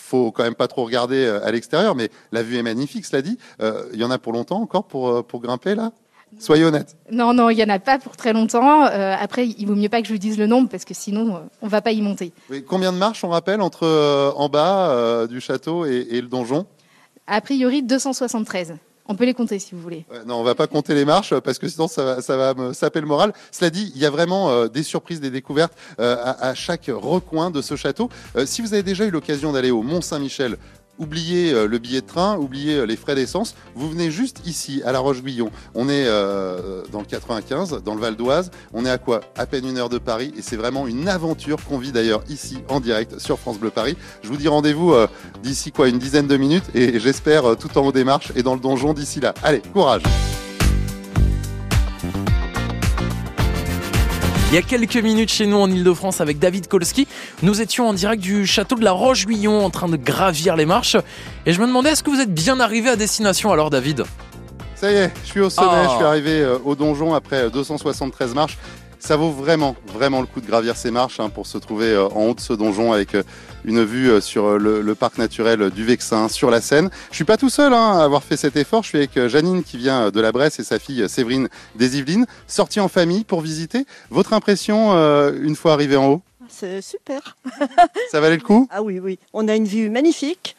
faut 0.09 0.33
quand 0.33 0.43
même 0.43 0.55
pas 0.55 0.69
trop 0.69 0.85
regarder 0.85 1.25
euh, 1.25 1.45
à 1.47 1.51
l'extérieur, 1.53 1.95
mais 1.95 2.09
la 2.33 2.43
vue 2.43 2.57
est 2.57 2.63
magnifique, 2.63 3.05
cela 3.05 3.23
dit. 3.23 3.39
Euh, 3.61 3.85
Il 3.93 4.01
y 4.01 4.05
en 4.05 4.11
a 4.11 4.19
pour 4.19 4.33
longtemps 4.33 4.61
encore 4.61 4.85
pour, 4.85 5.09
euh, 5.09 5.23
pour 5.23 5.41
grimper 5.41 5.75
là? 5.75 5.93
Soyez 6.39 6.65
honnête. 6.65 6.95
Non, 7.11 7.33
non, 7.33 7.49
il 7.49 7.57
n'y 7.57 7.65
en 7.65 7.69
a 7.71 7.79
pas 7.79 7.99
pour 7.99 8.15
très 8.17 8.35
longtemps. 8.35 8.85
Euh, 8.85 9.15
après, 9.19 9.47
il 9.47 9.67
vaut 9.67 9.75
mieux 9.75 9.89
pas 9.89 10.03
que 10.03 10.09
je 10.09 10.13
vous 10.13 10.19
dise 10.19 10.37
le 10.39 10.47
nombre 10.47 10.69
parce 10.69 10.85
que 10.85 10.93
sinon, 10.93 11.37
euh, 11.37 11.41
on 11.63 11.69
va 11.69 11.81
pas 11.81 11.93
y 11.93 12.03
monter. 12.03 12.33
Oui, 12.51 12.63
combien 12.63 12.93
de 12.93 12.99
marches 12.99 13.25
on 13.25 13.31
rappelle 13.31 13.63
entre 13.63 13.85
euh, 13.85 14.31
en 14.37 14.49
bas 14.51 15.27
du 15.27 15.41
château 15.41 15.87
et, 15.87 16.07
et 16.11 16.21
le 16.21 16.29
donjon? 16.29 16.67
A 17.27 17.41
priori, 17.41 17.83
273. 17.83 18.75
On 19.11 19.15
peut 19.15 19.25
les 19.25 19.33
compter 19.33 19.59
si 19.59 19.75
vous 19.75 19.81
voulez. 19.81 20.05
Non, 20.27 20.37
on 20.37 20.43
va 20.43 20.55
pas 20.55 20.67
compter 20.67 20.95
les 20.95 21.07
marches 21.07 21.35
parce 21.41 21.59
que 21.59 21.67
sinon 21.67 21.89
ça 21.89 22.21
va, 22.21 22.55
me 22.55 22.75
saper 22.75 23.01
le 23.01 23.07
moral. 23.07 23.33
Cela 23.51 23.71
dit, 23.71 23.91
il 23.95 24.01
y 24.01 24.05
a 24.05 24.11
vraiment 24.11 24.51
euh, 24.51 24.69
des 24.69 24.83
surprises, 24.83 25.21
des 25.21 25.31
découvertes 25.31 25.73
euh, 25.99 26.17
à, 26.23 26.49
à 26.49 26.55
chaque 26.55 26.91
recoin 26.93 27.51
de 27.51 27.63
ce 27.63 27.75
château. 27.75 28.11
Euh, 28.37 28.45
si 28.45 28.61
vous 28.61 28.75
avez 28.75 28.83
déjà 28.83 29.07
eu 29.07 29.11
l'occasion 29.11 29.51
d'aller 29.53 29.71
au 29.71 29.83
Mont 29.83 30.03
Saint-Michel, 30.03 30.59
oubliez 30.99 31.53
euh, 31.53 31.67
le 31.67 31.79
billet 31.79 32.01
de 32.01 32.07
train, 32.07 32.37
oubliez 32.37 32.77
euh, 32.77 32.85
les 32.85 32.97
frais 32.97 33.15
d'essence. 33.15 33.55
Vous 33.75 33.89
venez 33.89 34.11
juste 34.11 34.41
ici, 34.47 34.83
à 34.85 34.93
La 34.93 34.99
Roche-Guillon. 34.99 35.51
On 35.75 35.89
est 35.89 36.07
euh, 36.07 36.83
dans 36.93 37.01
le 37.01 37.07
95, 37.07 37.83
dans 37.85 37.95
le 37.95 38.01
Val 38.01 38.17
d'Oise. 38.17 38.51
On 38.73 38.85
est 38.85 38.91
à 38.91 38.99
quoi? 38.99 39.21
À 39.37 39.47
peine 39.47 39.67
une 39.67 39.79
heure 39.79 39.89
de 39.89 39.99
Paris 39.99 40.33
et 40.37 40.43
c'est 40.43 40.57
vraiment 40.57 40.87
une 40.87 41.09
aventure 41.09 41.59
qu'on 41.65 41.79
vit 41.79 41.93
d'ailleurs 41.93 42.23
ici 42.29 42.59
en 42.69 42.81
direct 42.81 43.19
sur 43.19 43.39
France 43.39 43.59
Bleu 43.59 43.71
Paris. 43.71 43.97
Je 44.23 44.29
vous 44.29 44.37
dis 44.37 44.49
rendez-vous 44.49 44.95
d'ici 45.43 45.73
quoi? 45.73 45.89
Une 45.89 45.99
dizaine 45.99 46.27
de 46.27 46.37
minutes 46.37 46.65
et 46.75 46.99
j'espère 46.99 47.57
tout 47.57 47.77
en 47.79 47.87
haut 47.87 47.93
des 47.93 48.05
et 48.37 48.43
dans 48.43 48.55
le 48.55 48.61
donjon 48.61 48.95
d'ici 48.95 49.21
là. 49.21 49.35
Allez, 49.43 49.61
courage 49.73 50.03
Il 54.51 54.55
y 54.55 54.57
a 54.59 54.63
quelques 54.63 54.97
minutes 54.97 55.31
chez 55.31 55.47
nous 55.47 55.59
en 55.59 55.71
Ile-de-France 55.71 56.23
avec 56.23 56.39
David 56.39 56.69
Kolski, 56.69 57.07
nous 57.43 57.61
étions 57.61 57.87
en 57.87 57.93
direct 57.93 58.23
du 58.23 58.47
château 58.47 58.77
de 58.77 58.85
la 58.85 58.93
Roche-Guillon 58.93 59.63
en 59.63 59.69
train 59.69 59.89
de 59.91 59.97
gravir 59.97 60.57
les 60.57 60.65
marches. 60.65 60.97
Et 61.45 61.53
je 61.53 61.61
me 61.61 61.67
demandais, 61.67 61.91
est-ce 61.91 62.03
que 62.03 62.09
vous 62.11 62.21
êtes 62.21 62.33
bien 62.33 62.59
arrivé 62.59 62.89
à 62.89 62.97
destination 62.97 63.53
alors, 63.53 63.69
David? 63.69 64.05
Ça 64.75 64.91
y 64.91 64.95
est, 64.95 65.13
je 65.25 65.29
suis 65.29 65.41
au 65.41 65.51
sommet, 65.51 65.69
Ah. 65.71 65.89
je 65.91 65.97
suis 65.97 66.05
arrivé 66.05 66.41
euh, 66.41 66.57
au 66.65 66.75
donjon 66.75 67.13
après 67.13 67.45
euh, 67.45 67.51
273 67.51 68.33
marches. 68.35 68.57
Ça 69.01 69.17
vaut 69.17 69.31
vraiment, 69.31 69.77
vraiment 69.87 70.21
le 70.21 70.27
coup 70.27 70.41
de 70.41 70.47
gravir 70.47 70.77
ces 70.77 70.91
marches 70.91 71.21
hein, 71.21 71.31
pour 71.31 71.47
se 71.47 71.57
trouver 71.57 71.87
euh, 71.87 72.09
en 72.09 72.27
haut 72.27 72.35
de 72.35 72.41
ce 72.41 72.53
donjon 72.53 72.93
avec 72.93 73.15
euh, 73.15 73.23
une 73.65 73.85
vue 73.85 74.11
euh, 74.11 74.21
sur 74.21 74.59
le, 74.59 74.83
le 74.83 74.95
parc 74.95 75.19
naturel 75.19 75.71
du 75.71 75.85
Vexin, 75.85 76.29
sur 76.29 76.51
la 76.51 76.61
Seine. 76.61 76.91
Je 77.11 77.17
suis 77.17 77.25
pas 77.25 77.37
tout 77.37 77.49
seul 77.49 77.73
hein, 77.73 77.99
à 77.99 78.05
avoir 78.05 78.23
fait 78.23 78.37
cet 78.37 78.57
effort. 78.57 78.83
Je 78.83 78.89
suis 78.89 78.99
avec 78.99 79.29
Janine 79.29 79.63
qui 79.63 79.79
vient 79.79 80.11
de 80.11 80.21
la 80.21 80.33
Bresse 80.33 80.59
et 80.59 80.65
sa 80.65 80.79
fille 80.79 81.09
Séverine 81.09 81.49
des 81.77 81.97
Yvelines, 81.97 82.27
sortie 82.47 82.81
en 82.81 82.89
famille 82.89 83.25
pour 83.25 83.41
visiter. 83.41 83.87
Votre 84.11 84.33
impression 84.33 84.93
euh, 84.93 85.33
une 85.41 85.57
fois 85.57 85.73
arrivé 85.73 85.97
en 85.97 86.09
haut? 86.09 86.23
C'est 86.49 86.83
super. 86.83 87.37
Ça 88.11 88.21
valait 88.21 88.37
le 88.37 88.43
coup? 88.43 88.69
Ah 88.71 88.83
oui, 88.83 88.99
oui. 88.99 89.19
On 89.33 89.49
a 89.49 89.55
une 89.55 89.67
vue 89.67 89.91
magnifique. 89.91 90.57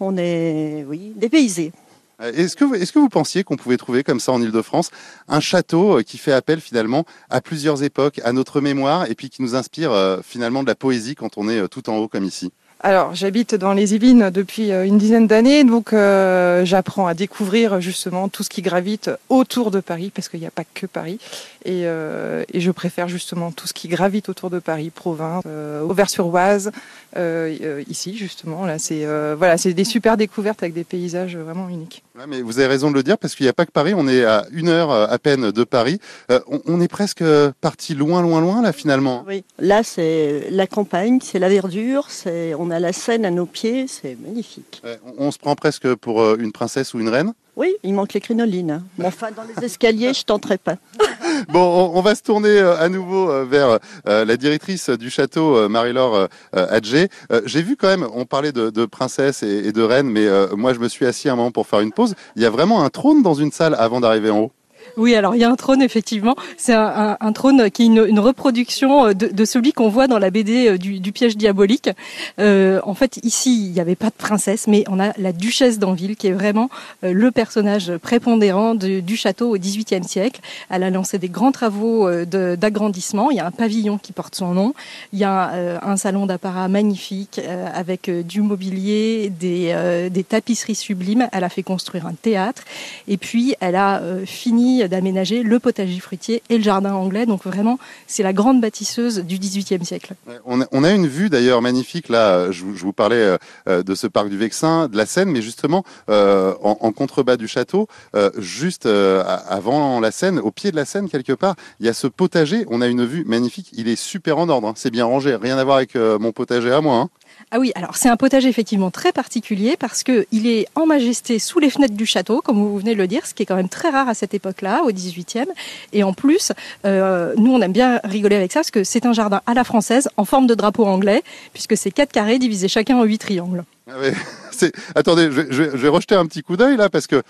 On 0.00 0.16
est, 0.16 0.84
oui, 0.88 1.12
dépaysé. 1.16 1.72
Euh, 2.20 2.32
Est-ce 2.32 2.56
que, 2.56 2.98
vous- 2.98 3.08
pensiez 3.08 3.44
qu'on 3.44 3.56
pouvait 3.56 3.76
trouver 3.76 4.02
comme 4.02 4.20
ça 4.20 4.32
en 4.32 4.40
Ile-de-France 4.40 4.90
un 5.28 5.40
château 5.40 5.98
euh, 5.98 6.02
qui 6.02 6.18
fait 6.18 6.32
appel 6.32 6.60
finalement 6.60 7.04
à 7.30 7.40
plusieurs 7.40 7.82
époques, 7.82 8.20
à 8.24 8.32
notre 8.32 8.60
mémoire 8.60 9.10
et 9.10 9.14
puis 9.14 9.30
qui 9.30 9.42
nous 9.42 9.54
inspire 9.54 9.92
euh, 9.92 10.18
finalement 10.24 10.62
de 10.62 10.68
la 10.68 10.74
poésie 10.74 11.14
quand 11.14 11.36
on 11.36 11.48
est 11.48 11.68
tout 11.68 11.88
en 11.90 11.96
haut 11.96 12.08
comme 12.08 12.24
ici? 12.24 12.52
Alors, 12.80 13.14
j'habite 13.14 13.54
dans 13.54 13.72
les 13.72 13.94
Yvelines 13.94 14.28
depuis 14.28 14.70
une 14.70 14.98
dizaine 14.98 15.26
d'années, 15.26 15.64
donc 15.64 15.92
j'apprends 15.92 17.06
à 17.06 17.14
découvrir 17.14 17.80
justement 17.80 18.28
tout 18.28 18.42
ce 18.42 18.50
qui 18.50 18.60
gravite 18.60 19.10
autour 19.30 19.70
de 19.70 19.80
Paris, 19.80 20.12
parce 20.14 20.28
qu'il 20.28 20.40
n'y 20.40 20.46
a 20.46 20.50
pas 20.50 20.64
que 20.74 20.84
Paris. 20.84 21.18
Et, 21.64 21.84
je 21.84 22.70
préfère 22.72 23.08
justement 23.08 23.52
tout 23.52 23.66
ce 23.66 23.72
qui 23.72 23.88
gravite 23.88 24.28
autour 24.28 24.50
de 24.50 24.58
Paris, 24.58 24.90
province, 24.90 25.44
Auvers-sur-Oise, 25.46 26.72
euh, 27.16 27.56
euh, 27.62 27.82
ici 27.88 28.16
justement. 28.16 28.66
Là, 28.66 28.78
c'est 28.78 29.04
euh, 29.04 29.34
voilà, 29.36 29.56
c'est 29.58 29.72
des 29.74 29.84
super 29.84 30.16
découvertes 30.16 30.62
avec 30.62 30.74
des 30.74 30.84
paysages 30.84 31.36
vraiment 31.36 31.68
uniques. 31.68 32.02
Ouais, 32.18 32.26
mais 32.26 32.42
vous 32.42 32.58
avez 32.58 32.68
raison 32.68 32.90
de 32.90 32.96
le 32.96 33.02
dire 33.02 33.18
parce 33.18 33.34
qu'il 33.34 33.44
n'y 33.44 33.50
a 33.50 33.52
pas 33.52 33.66
que 33.66 33.72
Paris, 33.72 33.94
on 33.96 34.06
est 34.08 34.24
à 34.24 34.46
une 34.52 34.68
heure 34.68 34.90
à 34.90 35.18
peine 35.18 35.50
de 35.50 35.64
Paris. 35.64 35.98
Euh, 36.30 36.40
on, 36.46 36.60
on 36.66 36.80
est 36.80 36.88
presque 36.88 37.24
parti 37.60 37.94
loin, 37.94 38.22
loin, 38.22 38.40
loin 38.40 38.62
là 38.62 38.72
finalement. 38.72 39.24
Oui. 39.26 39.44
Là, 39.58 39.82
c'est 39.82 40.48
la 40.50 40.66
campagne, 40.66 41.18
c'est 41.22 41.38
la 41.38 41.48
verdure, 41.48 42.06
c'est, 42.08 42.54
on 42.54 42.70
a 42.70 42.78
la 42.78 42.92
Seine 42.92 43.24
à 43.24 43.30
nos 43.30 43.46
pieds, 43.46 43.86
c'est 43.88 44.16
magnifique. 44.20 44.82
Ouais, 44.84 44.98
on, 45.04 45.26
on 45.26 45.30
se 45.30 45.38
prend 45.38 45.54
presque 45.54 45.94
pour 45.96 46.34
une 46.34 46.52
princesse 46.52 46.94
ou 46.94 47.00
une 47.00 47.08
reine. 47.08 47.32
Oui, 47.56 47.74
il 47.84 47.94
manque 47.94 48.12
les 48.12 48.20
crinolines. 48.20 48.70
hein. 48.70 48.82
Mais 48.98 49.06
enfin, 49.06 49.28
dans 49.34 49.44
les 49.44 49.64
escaliers, 49.64 50.12
je 50.12 50.24
tenterai 50.24 50.58
pas. 50.58 50.76
Bon, 51.48 51.90
on, 51.94 52.00
va 52.00 52.14
se 52.14 52.22
tourner 52.22 52.58
euh, 52.58 52.78
à 52.78 52.88
nouveau 52.88 53.28
euh, 53.30 53.44
vers 53.44 53.78
euh, 54.08 54.24
la 54.24 54.36
directrice 54.36 54.88
du 54.88 55.10
château, 55.10 55.68
Marie-Laure 55.68 56.28
Adjé. 56.52 57.08
J'ai 57.44 57.62
vu 57.62 57.76
quand 57.76 57.88
même, 57.88 58.06
on 58.14 58.24
parlait 58.24 58.52
de, 58.52 58.70
de 58.70 58.86
princesse 58.86 59.42
et, 59.42 59.72
de 59.72 59.82
reine, 59.82 60.08
mais 60.08 60.26
moi 60.56 60.74
je 60.74 60.78
me 60.78 60.88
suis 60.88 61.06
assis 61.06 61.28
un 61.28 61.36
moment 61.36 61.50
pour 61.50 61.66
faire 61.66 61.80
une 61.80 61.92
pause. 61.92 62.14
Il 62.36 62.42
y 62.42 62.46
a 62.46 62.50
vraiment 62.50 62.84
un 62.84 62.90
trône 62.90 63.22
dans 63.22 63.34
une 63.34 63.52
salle 63.52 63.74
avant 63.78 64.00
d'arriver 64.00 64.30
en 64.30 64.38
haut. 64.40 64.52
Oui, 64.96 65.16
alors 65.16 65.34
il 65.34 65.40
y 65.40 65.44
a 65.44 65.50
un 65.50 65.56
trône, 65.56 65.82
effectivement. 65.82 66.36
C'est 66.56 66.72
un, 66.72 66.86
un- 66.86 67.16
un 67.20 67.32
trône 67.32 67.68
qui 67.70 67.82
est 67.82 67.86
une, 67.86 68.04
une 68.08 68.20
reproduction 68.20 69.08
de, 69.08 69.26
de 69.26 69.44
celui 69.44 69.72
qu'on 69.72 69.88
voit 69.88 70.06
dans 70.06 70.20
la 70.20 70.30
BD 70.30 70.68
euh, 70.68 70.78
du, 70.78 71.00
du 71.00 71.10
piège 71.10 71.36
diabolique. 71.36 71.90
Euh, 72.38 72.80
en 72.84 72.94
fait, 72.94 73.18
ici, 73.24 73.66
il 73.66 73.72
n'y 73.72 73.80
avait 73.80 73.96
pas 73.96 74.06
de 74.06 74.14
princesse, 74.16 74.68
mais 74.68 74.84
on 74.88 75.00
a 75.00 75.12
la 75.18 75.32
duchesse 75.32 75.80
d'Anville, 75.80 76.14
qui 76.14 76.28
est 76.28 76.32
vraiment 76.32 76.70
euh, 77.02 77.12
le 77.12 77.32
personnage 77.32 77.96
prépondérant 77.96 78.76
du 78.76 79.16
château 79.16 79.54
au 79.54 79.58
XVIIIe 79.58 80.04
siècle. 80.04 80.40
Elle 80.70 80.84
a 80.84 80.90
lancé 80.90 81.18
des 81.18 81.28
grands 81.28 81.50
travaux 81.52 82.06
euh, 82.08 82.24
d'agrandissement. 82.56 83.32
Il 83.32 83.36
y 83.36 83.40
a 83.40 83.46
un 83.46 83.50
pavillon 83.50 83.98
qui 83.98 84.12
porte 84.12 84.36
son 84.36 84.54
nom. 84.54 84.74
Il 85.12 85.18
y 85.18 85.24
a 85.24 85.50
euh, 85.54 85.78
un 85.82 85.96
salon 85.96 86.26
d'apparat 86.26 86.68
magnifique 86.68 87.40
euh, 87.42 87.66
avec 87.74 88.08
euh, 88.08 88.22
du 88.22 88.42
mobilier, 88.42 89.28
des, 89.40 89.70
euh, 89.72 90.08
des 90.08 90.22
tapisseries 90.22 90.76
sublimes. 90.76 91.28
Elle 91.32 91.42
a 91.44 91.48
fait 91.48 91.64
construire 91.64 92.06
un 92.06 92.14
théâtre. 92.14 92.62
Et 93.08 93.16
puis, 93.16 93.56
elle 93.60 93.74
a 93.74 94.00
euh, 94.00 94.24
fini 94.24 94.83
d'aménager 94.88 95.42
le 95.42 95.58
potager 95.58 95.98
fruitier 96.00 96.42
et 96.50 96.58
le 96.58 96.64
jardin 96.64 96.94
anglais. 96.94 97.26
Donc 97.26 97.44
vraiment, 97.44 97.78
c'est 98.06 98.22
la 98.22 98.32
grande 98.32 98.60
bâtisseuse 98.60 99.20
du 99.20 99.38
XVIIIe 99.38 99.84
siècle. 99.84 100.14
On 100.44 100.84
a, 100.84 100.90
une 100.92 101.06
vue 101.06 101.30
d'ailleurs 101.30 101.62
magnifique 101.62 102.08
là. 102.08 102.50
Je, 102.50 102.64
vous- 102.64 102.92
parlais 102.92 103.36
euh, 103.68 103.82
de 103.82 103.94
ce 103.94 104.06
parc 104.06 104.28
du 104.28 104.36
Vexin, 104.36 104.88
de 104.88 104.96
la 104.96 105.06
Seine, 105.06 105.30
mais 105.30 105.42
justement 105.42 105.84
euh, 106.08 106.54
en, 106.62 106.92
contrebas 106.92 107.36
du 107.36 107.48
château, 107.48 107.88
euh, 108.14 108.30
juste 108.38 108.86
euh, 108.86 109.24
avant 109.48 110.00
la 110.00 110.10
Seine, 110.10 110.38
au 110.38 110.50
pied 110.50 110.70
de 110.70 110.76
la 110.76 110.84
Seine 110.84 111.08
quelque 111.08 111.32
part, 111.32 111.54
il 111.80 111.86
y 111.86 111.88
a 111.88 111.92
ce 111.94 112.06
potager. 112.06 112.64
On 112.68 112.80
a 112.80 112.86
une 112.86 113.04
vue 113.04 113.24
magnifique. 113.26 113.70
Il 113.72 113.88
est 113.88 113.96
super 113.96 114.38
en 114.38 114.48
ordre. 114.48 114.68
hein. 114.68 114.74
C'est 114.76 114.90
bien 114.90 115.04
rangé. 115.06 115.34
Rien 115.36 115.58
à 115.58 115.64
voir 115.64 115.78
avec 115.78 115.96
euh, 115.96 116.18
mon 116.18 116.32
potager 116.32 116.72
à 116.72 116.80
moi. 116.80 116.96
hein. 116.96 117.08
Ah 117.56 117.60
oui, 117.60 117.70
alors 117.76 117.94
c'est 117.94 118.08
un 118.08 118.16
potager 118.16 118.48
effectivement 118.48 118.90
très 118.90 119.12
particulier 119.12 119.76
parce 119.78 120.02
que 120.02 120.26
il 120.32 120.48
est 120.48 120.66
en 120.74 120.86
majesté 120.86 121.38
sous 121.38 121.60
les 121.60 121.70
fenêtres 121.70 121.94
du 121.94 122.04
château, 122.04 122.40
comme 122.40 122.56
vous 122.56 122.78
venez 122.78 122.94
de 122.94 122.98
le 122.98 123.06
dire, 123.06 123.24
ce 123.26 123.32
qui 123.32 123.44
est 123.44 123.46
quand 123.46 123.54
même 123.54 123.68
très 123.68 123.90
rare 123.90 124.08
à 124.08 124.14
cette 124.14 124.34
époque-là, 124.34 124.82
au 124.82 124.90
18e. 124.90 125.46
Et 125.92 126.02
en 126.02 126.12
plus, 126.14 126.50
euh, 126.84 127.32
nous 127.36 127.52
on 127.52 127.60
aime 127.60 127.70
bien 127.70 128.00
rigoler 128.02 128.34
avec 128.34 128.50
ça 128.50 128.58
parce 128.58 128.72
que 128.72 128.82
c'est 128.82 129.06
un 129.06 129.12
jardin 129.12 129.40
à 129.46 129.54
la 129.54 129.62
française 129.62 130.08
en 130.16 130.24
forme 130.24 130.48
de 130.48 130.56
drapeau 130.56 130.84
anglais, 130.84 131.22
puisque 131.52 131.76
c'est 131.76 131.92
quatre 131.92 132.10
carrés 132.10 132.40
divisés 132.40 132.66
chacun 132.66 132.96
en 132.96 133.04
huit 133.04 133.18
triangles. 133.18 133.62
Ah 133.88 133.98
Attendez, 134.96 135.30
je, 135.30 135.62
vais 135.62 135.88
rejeter 135.88 136.16
un 136.16 136.26
petit 136.26 136.42
coup 136.42 136.56
d'œil 136.56 136.76
là 136.76 136.88
parce 136.88 137.06
que 137.06 137.22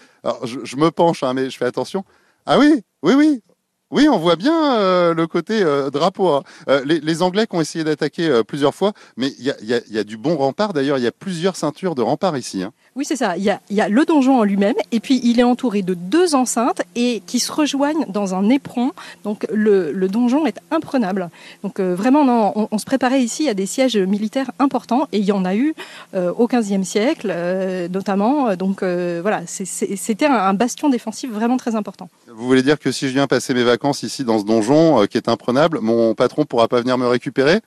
je 0.43 0.77
me 0.77 0.91
penche, 0.91 1.23
hein, 1.23 1.35
mais 1.35 1.51
je 1.51 1.59
fais 1.59 1.67
attention. 1.67 2.03
Ah 2.47 2.59
oui, 2.59 2.83
oui, 3.03 3.13
oui. 3.15 3.43
Oui, 3.91 4.09
on 4.09 4.19
voit 4.19 4.37
bien 4.37 4.77
euh, 4.81 5.15
le 5.15 5.27
côté 5.27 5.63
euh, 5.63 5.91
drapeau. 5.91 6.29
hein. 6.29 6.43
Euh, 6.69 6.85
les, 6.85 7.23
Anglais 7.23 7.47
qui 7.47 7.55
ont 7.57 7.61
essayé 7.61 7.85
d'attaquer 7.85 8.43
plusieurs 8.47 8.75
fois, 8.75 8.93
mais 9.17 9.29
il 9.39 9.45
y 9.45 9.51
a, 9.51 9.57
y 9.63 9.93
y 9.93 9.99
a 9.99 10.05
du 10.05 10.17
bon 10.17 10.37
rempart. 10.37 10.73
D'ailleurs, 10.73 10.99
il 10.99 11.05
y 11.05 11.07
a 11.07 11.13
plusieurs 11.13 11.55
ceintures 11.57 11.95
de 11.95 12.03
rempart 12.03 12.37
ici. 12.37 12.63
hein. 12.63 12.73
Oui, 12.97 13.05
c'est 13.05 13.17
ça. 13.17 13.37
Il 13.37 13.43
y, 13.43 13.81
a, 13.81 13.89
le 13.89 14.05
donjon 14.05 14.39
en 14.39 14.45
lui-même, 14.45 14.77
et 14.93 15.01
puis 15.01 15.21
il 15.25 15.41
est 15.41 15.45
entouré 15.45 15.83
de 15.83 15.95
deux 15.95 16.37
enceintes 16.37 16.83
et 16.95 17.23
qui 17.27 17.41
se 17.41 17.51
rejoignent 17.51 18.07
dans 18.09 18.37
un 18.37 18.49
éperon. 18.49 18.93
Donc 19.25 19.49
le, 19.53 20.07
donjon 20.07 20.47
est 20.47 20.61
imprenable. 20.71 21.29
Donc 21.65 21.81
euh, 21.81 21.97
vraiment, 21.97 22.69
on, 22.71 22.79
se 22.79 22.85
préparait 22.85 23.21
ici 23.21 23.49
à 23.49 23.55
des 23.55 23.67
sièges 23.67 23.97
militaires 23.97 24.53
importants, 24.61 25.09
et 25.11 25.19
il 25.19 25.25
y 25.25 25.33
en 25.33 25.45
a 25.45 25.57
eu 25.57 25.75
euh, 26.15 26.33
au 26.39 26.47
XVe 26.47 26.85
siècle, 26.85 27.33
euh, 27.35 27.89
notamment. 27.89 28.55
Donc 28.55 28.85
voilà, 28.85 29.43
c'était 29.47 30.27
un, 30.27 30.35
un 30.35 30.55
bastion 30.55 30.89
défensif 30.89 31.33
vraiment 31.33 31.57
très 31.57 31.75
important. 31.75 32.09
Vous 32.29 32.47
voulez 32.47 32.63
dire 32.63 32.79
que 32.79 32.93
si 32.93 33.09
je 33.09 33.15
viens 33.15 33.27
passer 33.27 33.55
mes 33.55 33.65
vacances 33.65 34.05
ici 34.05 34.23
dans 34.23 34.39
ce 34.39 34.45
donjon 34.45 35.05
qui 35.09 35.17
est 35.17 35.29
imprenable, 35.29 35.81
mon 35.81 36.15
patron 36.15 36.45
pourra 36.45 36.69
pas 36.69 36.81
venir 36.81 36.97
me 36.97 37.09
récupérer? 37.09 37.61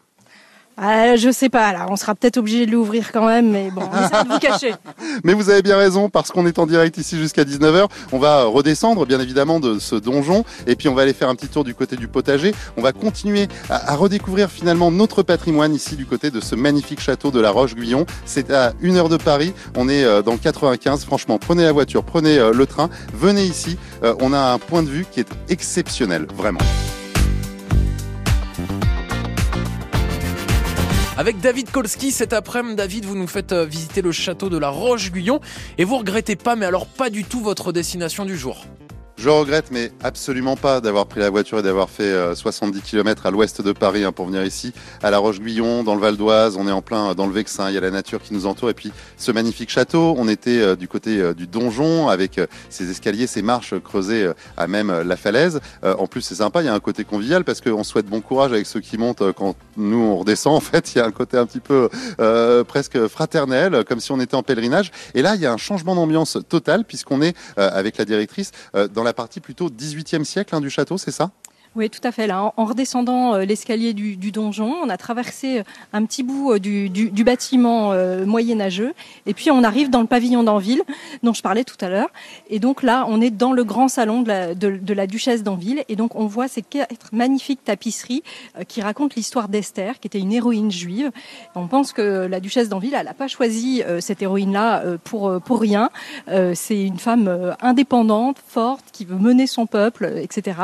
Ah, 0.79 1.15
je 1.15 1.31
sais 1.31 1.49
pas, 1.49 1.73
là, 1.73 1.87
on 1.89 1.95
sera 1.95 2.13
peut-être 2.13 2.37
obligé 2.37 2.67
de 2.67 2.71
l'ouvrir 2.71 3.11
quand 3.11 3.25
même, 3.25 3.49
mais 3.49 3.71
bon, 3.71 3.81
on 3.91 4.05
essaie 4.05 4.23
de 4.23 4.29
vous 4.29 4.39
cacher. 4.39 4.75
Mais 5.23 5.33
vous 5.33 5.49
avez 5.49 5.63
bien 5.63 5.77
raison, 5.77 6.09
parce 6.09 6.29
qu'on 6.29 6.45
est 6.45 6.59
en 6.59 6.67
direct 6.67 6.97
ici 6.97 7.17
jusqu'à 7.17 7.43
19h. 7.43 7.87
On 8.11 8.19
va 8.19 8.43
redescendre, 8.43 9.05
bien 9.07 9.19
évidemment, 9.19 9.59
de 9.59 9.79
ce 9.79 9.95
donjon. 9.95 10.45
Et 10.67 10.75
puis, 10.75 10.87
on 10.87 10.93
va 10.93 11.01
aller 11.01 11.13
faire 11.13 11.29
un 11.29 11.35
petit 11.35 11.47
tour 11.47 11.63
du 11.63 11.73
côté 11.73 11.95
du 11.95 12.07
potager. 12.07 12.53
On 12.77 12.81
va 12.81 12.91
continuer 12.91 13.47
à, 13.69 13.93
à 13.93 13.95
redécouvrir 13.95 14.51
finalement 14.51 14.91
notre 14.91 15.23
patrimoine 15.23 15.73
ici 15.73 15.95
du 15.95 16.05
côté 16.05 16.29
de 16.29 16.39
ce 16.39 16.53
magnifique 16.53 16.99
château 16.99 17.31
de 17.31 17.39
la 17.39 17.49
Roche-Guyon. 17.49 18.05
C'est 18.25 18.51
à 18.51 18.73
une 18.81 18.97
heure 18.97 19.09
de 19.09 19.17
Paris. 19.17 19.53
On 19.75 19.89
est 19.89 20.03
euh, 20.03 20.21
dans 20.21 20.33
le 20.33 20.37
95. 20.37 21.05
Franchement, 21.05 21.39
prenez 21.39 21.63
la 21.63 21.71
voiture, 21.71 22.03
prenez 22.03 22.37
euh, 22.37 22.51
le 22.53 22.65
train. 22.65 22.89
Venez 23.13 23.43
ici. 23.43 23.77
Euh, 24.03 24.13
on 24.21 24.33
a 24.33 24.53
un 24.53 24.59
point 24.59 24.83
de 24.83 24.89
vue 24.89 25.05
qui 25.11 25.19
est 25.21 25.29
exceptionnel, 25.49 26.27
vraiment. 26.35 26.59
Avec 31.17 31.39
David 31.39 31.71
Kolski, 31.71 32.11
cet 32.11 32.31
après-midi, 32.31 32.75
David, 32.75 33.05
vous 33.05 33.15
nous 33.15 33.25
faites 33.25 33.51
euh, 33.51 33.65
visiter 33.65 34.03
le 34.03 34.11
château 34.11 34.49
de 34.49 34.57
la 34.59 34.69
Roche-Guyon 34.69 35.41
et 35.79 35.83
vous 35.83 35.97
regrettez 35.97 36.35
pas, 36.35 36.55
mais 36.55 36.67
alors 36.67 36.85
pas 36.85 37.09
du 37.09 37.23
tout 37.23 37.39
votre 37.39 37.71
destination 37.71 38.23
du 38.23 38.37
jour. 38.37 38.67
Je 39.17 39.29
regrette, 39.29 39.71
mais 39.71 39.91
absolument 40.03 40.55
pas, 40.55 40.79
d'avoir 40.79 41.07
pris 41.07 41.19
la 41.19 41.31
voiture 41.31 41.57
et 41.57 41.63
d'avoir 41.63 41.89
fait 41.89 42.03
euh, 42.03 42.35
70 42.35 42.81
km 42.81 43.25
à 43.25 43.31
l'ouest 43.31 43.63
de 43.63 43.71
Paris 43.71 44.03
hein, 44.03 44.11
pour 44.11 44.27
venir 44.27 44.45
ici, 44.45 44.73
à 45.01 45.09
La 45.09 45.17
Roche-Guyon, 45.17 45.83
dans 45.83 45.95
le 45.95 46.01
Val 46.01 46.17
d'Oise. 46.17 46.55
On 46.55 46.67
est 46.67 46.71
en 46.71 46.83
plein 46.83 47.09
euh, 47.09 47.13
dans 47.15 47.25
le 47.25 47.33
Vexin, 47.33 47.67
il 47.69 47.73
y 47.73 47.79
a 47.79 47.81
la 47.81 47.89
nature 47.89 48.21
qui 48.21 48.35
nous 48.35 48.45
entoure. 48.45 48.69
Et 48.69 48.75
puis 48.75 48.91
ce 49.17 49.31
magnifique 49.31 49.71
château, 49.71 50.13
on 50.19 50.27
était 50.27 50.61
euh, 50.61 50.75
du 50.75 50.87
côté 50.87 51.19
euh, 51.19 51.33
du 51.33 51.47
donjon 51.47 52.09
avec 52.09 52.37
euh, 52.37 52.45
ces 52.69 52.91
escaliers, 52.91 53.25
ces 53.25 53.41
marches 53.41 53.73
creusées 53.79 54.23
euh, 54.23 54.33
à 54.55 54.67
même 54.67 54.91
euh, 54.91 55.03
la 55.03 55.17
falaise. 55.17 55.61
Euh, 55.83 55.95
en 55.97 56.05
plus, 56.05 56.21
c'est 56.21 56.35
sympa, 56.35 56.61
il 56.61 56.65
y 56.65 56.69
a 56.69 56.75
un 56.75 56.79
côté 56.79 57.03
convivial 57.03 57.43
parce 57.43 57.59
qu'on 57.59 57.83
souhaite 57.83 58.05
bon 58.05 58.21
courage 58.21 58.51
avec 58.51 58.67
ceux 58.67 58.81
qui 58.81 58.99
montent 58.99 59.23
euh, 59.23 59.33
quand 59.33 59.55
nous 59.77 59.97
on 59.97 60.17
redescend. 60.17 60.55
En 60.55 60.59
fait, 60.59 60.93
il 60.93 60.99
y 60.99 61.01
a 61.01 61.05
un 61.07 61.11
côté 61.11 61.37
un 61.37 61.47
petit 61.47 61.59
peu 61.59 61.89
euh, 62.19 62.63
presque 62.63 63.07
fraternel, 63.07 63.83
comme 63.89 63.99
si 63.99 64.11
on 64.11 64.19
était 64.19 64.35
en 64.35 64.43
pèlerinage. 64.43 64.91
Et 65.15 65.23
là, 65.23 65.33
il 65.33 65.41
y 65.41 65.47
a 65.47 65.51
un 65.51 65.57
changement 65.57 65.95
d'ambiance 65.95 66.37
total 66.47 66.85
puisqu'on 66.85 67.23
est 67.23 67.35
euh, 67.57 67.71
avec 67.73 67.97
la 67.97 68.05
directrice 68.05 68.51
euh, 68.75 68.87
dans 68.87 69.06
la 69.07 69.13
partie 69.13 69.39
plutôt 69.39 69.69
18e 69.69 70.23
siècle 70.23 70.53
hein, 70.53 70.61
du 70.61 70.69
château, 70.69 70.97
c'est 70.97 71.11
ça? 71.11 71.31
Oui, 71.75 71.89
tout 71.89 71.99
à 72.03 72.11
fait. 72.11 72.27
Là, 72.27 72.43
en, 72.43 72.53
en 72.57 72.65
redescendant 72.65 73.35
euh, 73.35 73.45
l'escalier 73.45 73.93
du, 73.93 74.31
donjon, 74.31 74.75
on 74.83 74.89
a 74.89 74.97
traversé 74.97 75.59
euh, 75.59 75.63
un 75.93 76.05
petit 76.05 76.23
bout 76.23 76.53
euh, 76.53 76.59
du, 76.59 77.23
bâtiment 77.23 77.91
euh, 77.91 78.25
moyenâgeux, 78.25 78.93
et 79.25 79.33
puis 79.33 79.51
on 79.51 79.63
arrive 79.63 79.89
dans 79.89 80.01
le 80.01 80.07
pavillon 80.07 80.43
d'Anville, 80.43 80.81
dont 81.23 81.33
je 81.33 81.41
parlais 81.41 81.63
tout 81.63 81.77
à 81.81 81.89
l'heure. 81.89 82.09
Et 82.49 82.59
donc 82.59 82.83
là, 82.83 83.05
on 83.09 83.21
est 83.21 83.29
dans 83.29 83.51
le 83.51 83.63
grand 83.63 83.87
salon 83.87 84.21
de 84.21 84.93
la, 84.93 85.07
duchesse 85.07 85.43
d'Anville, 85.43 85.83
et 85.89 85.95
donc 85.95 86.15
on 86.15 86.25
voit 86.25 86.47
ces 86.47 86.61
quatre 86.61 87.13
magnifiques 87.13 87.63
tapisseries 87.63 88.23
qui 88.67 88.81
racontent 88.81 89.13
l'histoire 89.15 89.47
d'Esther, 89.49 89.99
qui 89.99 90.07
était 90.07 90.19
une 90.19 90.33
héroïne 90.33 90.71
juive. 90.71 91.11
On 91.55 91.67
pense 91.67 91.91
que 91.93 92.27
la 92.27 92.39
duchesse 92.39 92.69
d'Anville, 92.69 92.95
elle 92.97 93.05
n'a 93.05 93.13
pas 93.13 93.27
choisi 93.27 93.83
cette 93.99 94.21
héroïne-là 94.21 94.83
pour 95.03 95.39
pour 95.41 95.59
rien. 95.59 95.89
C'est 96.53 96.81
une 96.81 96.99
femme 96.99 97.55
indépendante, 97.61 98.37
forte, 98.45 98.85
qui 98.91 99.05
veut 99.05 99.17
mener 99.17 99.47
son 99.47 99.65
peuple, 99.65 100.13
etc. 100.21 100.57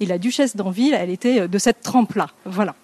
Et 0.00 0.06
la 0.06 0.18
duchesse 0.18 0.53
d'Anville, 0.56 0.94
elle 0.94 1.10
était 1.10 1.40
euh, 1.40 1.48
de 1.48 1.58
cette 1.58 1.82
trempe-là. 1.82 2.28
Voilà. 2.44 2.74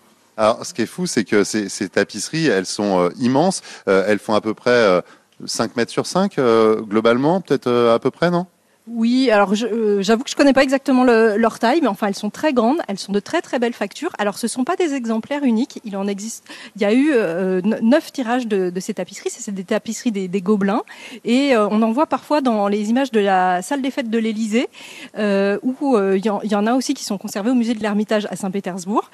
Alors, 0.41 0.65
ce 0.65 0.73
qui 0.73 0.81
est 0.81 0.87
fou, 0.87 1.07
c'est 1.07 1.25
que 1.25 1.45
ces, 1.45 1.89
tapisseries, 1.91 2.47
elles 2.47 2.65
sont 2.65 2.99
euh, 2.99 3.11
immenses. 3.19 3.61
Euh, 3.89 4.05
elles 4.07 4.19
font 4.19 4.35
à 4.35 4.41
peu 4.41 4.55
près 4.55 4.71
euh, 4.71 5.03
5 5.45 5.77
mètres 5.77 5.93
sur 5.93 6.07
5, 6.07 6.39
euh, 6.39 6.81
globalement, 6.81 7.43
peut-être 7.43 7.71
à 7.71 7.99
peu 7.99 8.11
près, 8.11 8.31
non? 8.31 8.47
Oui, 8.87 9.31
alors 9.31 9.53
euh, 9.63 10.03
j'avoue 10.03 10.25
que 10.25 10.31
je 10.31 10.35
connais 10.35 10.55
pas 10.55 10.63
exactement 10.63 11.05
le- 11.05 11.37
leur 11.37 11.59
taille, 11.59 11.81
mais 11.83 11.87
enfin 11.87 12.07
elles 12.09 12.15
sont 12.15 12.31
très 12.31 12.53
grandes, 12.53 12.79
elles 12.89 12.99
sont 12.99 13.13
de 13.13 13.21
très 13.21 13.43
très 13.43 13.59
belles 13.59 13.75
factures. 13.75 14.11
Alors 14.19 14.39
ce 14.39 14.49
sont 14.49 14.65
pas 14.65 14.75
des 14.75 14.95
exemplaires 14.95 15.45
uniques, 15.45 15.81
il 15.85 15.97
en 15.97 16.07
existe. 16.09 16.45
Il 16.77 16.83
y 16.83 16.85
a 16.87 16.93
eu 16.93 17.11
euh, 17.13 17.61
ne- 17.63 17.79
neuf 17.83 18.11
tirages 18.11 18.47
de, 18.47 18.73
ces 18.81 18.95
tapisseries, 18.95 19.31
c'est 19.31 19.55
des 19.55 19.65
tapisseries 19.65 20.13
des, 20.13 20.41
Gobelins, 20.41 20.83
et 21.25 21.55
euh, 21.55 21.69
on 21.71 21.83
en 21.83 21.93
voit 21.93 22.07
parfois 22.07 22.41
dans 22.41 22.69
les 22.69 22.89
images 22.89 23.13
de 23.13 23.21
la 23.21 23.61
salle 23.61 23.83
des 23.83 23.91
fêtes 23.91 24.09
de 24.09 24.19
l'Élysée, 24.19 24.69
où 25.17 25.99
il 25.99 26.25
y, 26.25 26.31
en- 26.31 26.67
a 26.67 26.75
aussi 26.75 26.95
qui 26.95 27.05
sont 27.05 27.19
conservées 27.19 27.51
au 27.51 27.55
musée 27.55 27.75
de 27.75 27.81
l'Ermitage 27.83 28.27
à 28.31 28.37
Saint-Pétersbourg. 28.37 29.11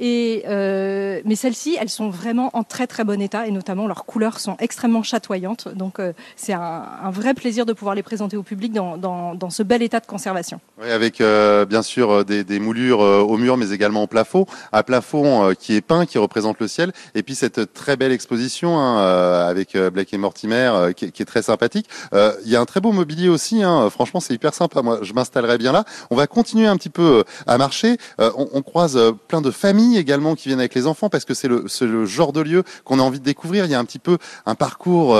Et 0.00 0.44
mais 0.46 1.34
celles-ci, 1.34 1.76
elles 1.80 1.88
sont 1.90 2.08
vraiment 2.08 2.50
en 2.52 2.62
très 2.62 2.86
très 2.86 3.02
bon 3.04 3.20
état, 3.20 3.46
et 3.46 3.50
notamment 3.50 3.86
leurs 3.88 4.04
couleurs 4.04 4.38
sont 4.38 4.56
extrêmement 4.60 5.02
chatoyantes. 5.02 5.68
Donc 5.74 6.00
c'est 6.36 6.52
un, 6.52 7.10
vrai 7.10 7.34
plaisir 7.34 7.66
de 7.66 7.72
pouvoir 7.72 7.94
les 7.96 8.02
présenter 8.04 8.36
au 8.36 8.42
public 8.44 8.72
dans, 8.72 8.96
dans 9.34 9.50
ce 9.50 9.62
bel 9.62 9.82
état 9.82 10.00
de 10.00 10.06
conservation. 10.06 10.60
Oui, 10.80 10.90
avec 10.92 11.20
euh, 11.20 11.64
bien 11.64 11.82
sûr 11.82 12.10
euh, 12.10 12.24
des, 12.24 12.60
moulures 12.60 13.02
euh, 13.02 13.20
au 13.20 13.36
mur, 13.36 13.56
mais 13.56 13.70
également 13.70 14.04
au 14.04 14.06
plafond. 14.06 14.46
Un 14.72 14.84
plafond 14.84 15.52
qui 15.58 15.74
est 15.74 15.80
peint, 15.80 16.06
qui 16.06 16.18
représente 16.18 16.60
le 16.60 16.68
ciel. 16.68 16.92
Et 17.16 17.24
puis 17.24 17.34
cette 17.34 17.72
très 17.72 17.96
belle 17.96 18.12
exposition 18.12 18.78
hein, 18.78 18.98
avec 19.48 19.76
Blake 19.76 20.14
et 20.14 20.18
Mortimer, 20.18 20.92
qui, 20.96 21.06
est- 21.06 21.28
très 21.28 21.42
sympathique. 21.42 21.88
Il 22.12 22.50
y 22.50 22.56
a 22.56 22.60
un 22.60 22.64
très 22.64 22.80
beau 22.80 22.92
mobilier 22.92 23.28
aussi. 23.28 23.62
Hein. 23.62 23.90
Franchement, 23.90 24.20
c'est 24.20 24.32
hyper 24.32 24.54
sympa. 24.54 24.82
Moi, 24.82 25.00
je 25.02 25.12
m'installerai 25.12 25.58
bien 25.58 25.72
là. 25.72 25.84
On 26.10 26.16
va 26.16 26.26
continuer 26.26 26.66
un 26.66 26.76
petit 26.76 26.88
peu 26.88 27.24
à 27.46 27.58
marcher. 27.58 27.98
On, 28.18 28.62
croise 28.62 28.98
plein 29.26 29.40
de 29.40 29.50
familles 29.50 29.98
également 29.98 30.34
qui 30.34 30.48
viennent 30.48 30.60
avec 30.60 30.74
les 30.74 30.86
enfants 30.86 31.08
parce 31.08 31.24
que 31.24 31.34
c'est 31.34 31.48
le, 31.48 31.66
le 31.80 32.06
genre 32.06 32.32
de 32.32 32.40
lieu 32.40 32.62
qu'on 32.84 32.98
a 32.98 33.02
envie 33.02 33.20
de 33.20 33.24
découvrir. 33.24 33.64
Il 33.64 33.70
y 33.70 33.74
a 33.74 33.78
un 33.78 33.84
petit 33.84 33.98
peu 33.98 34.18
un 34.46 34.54
parcours 34.54 35.18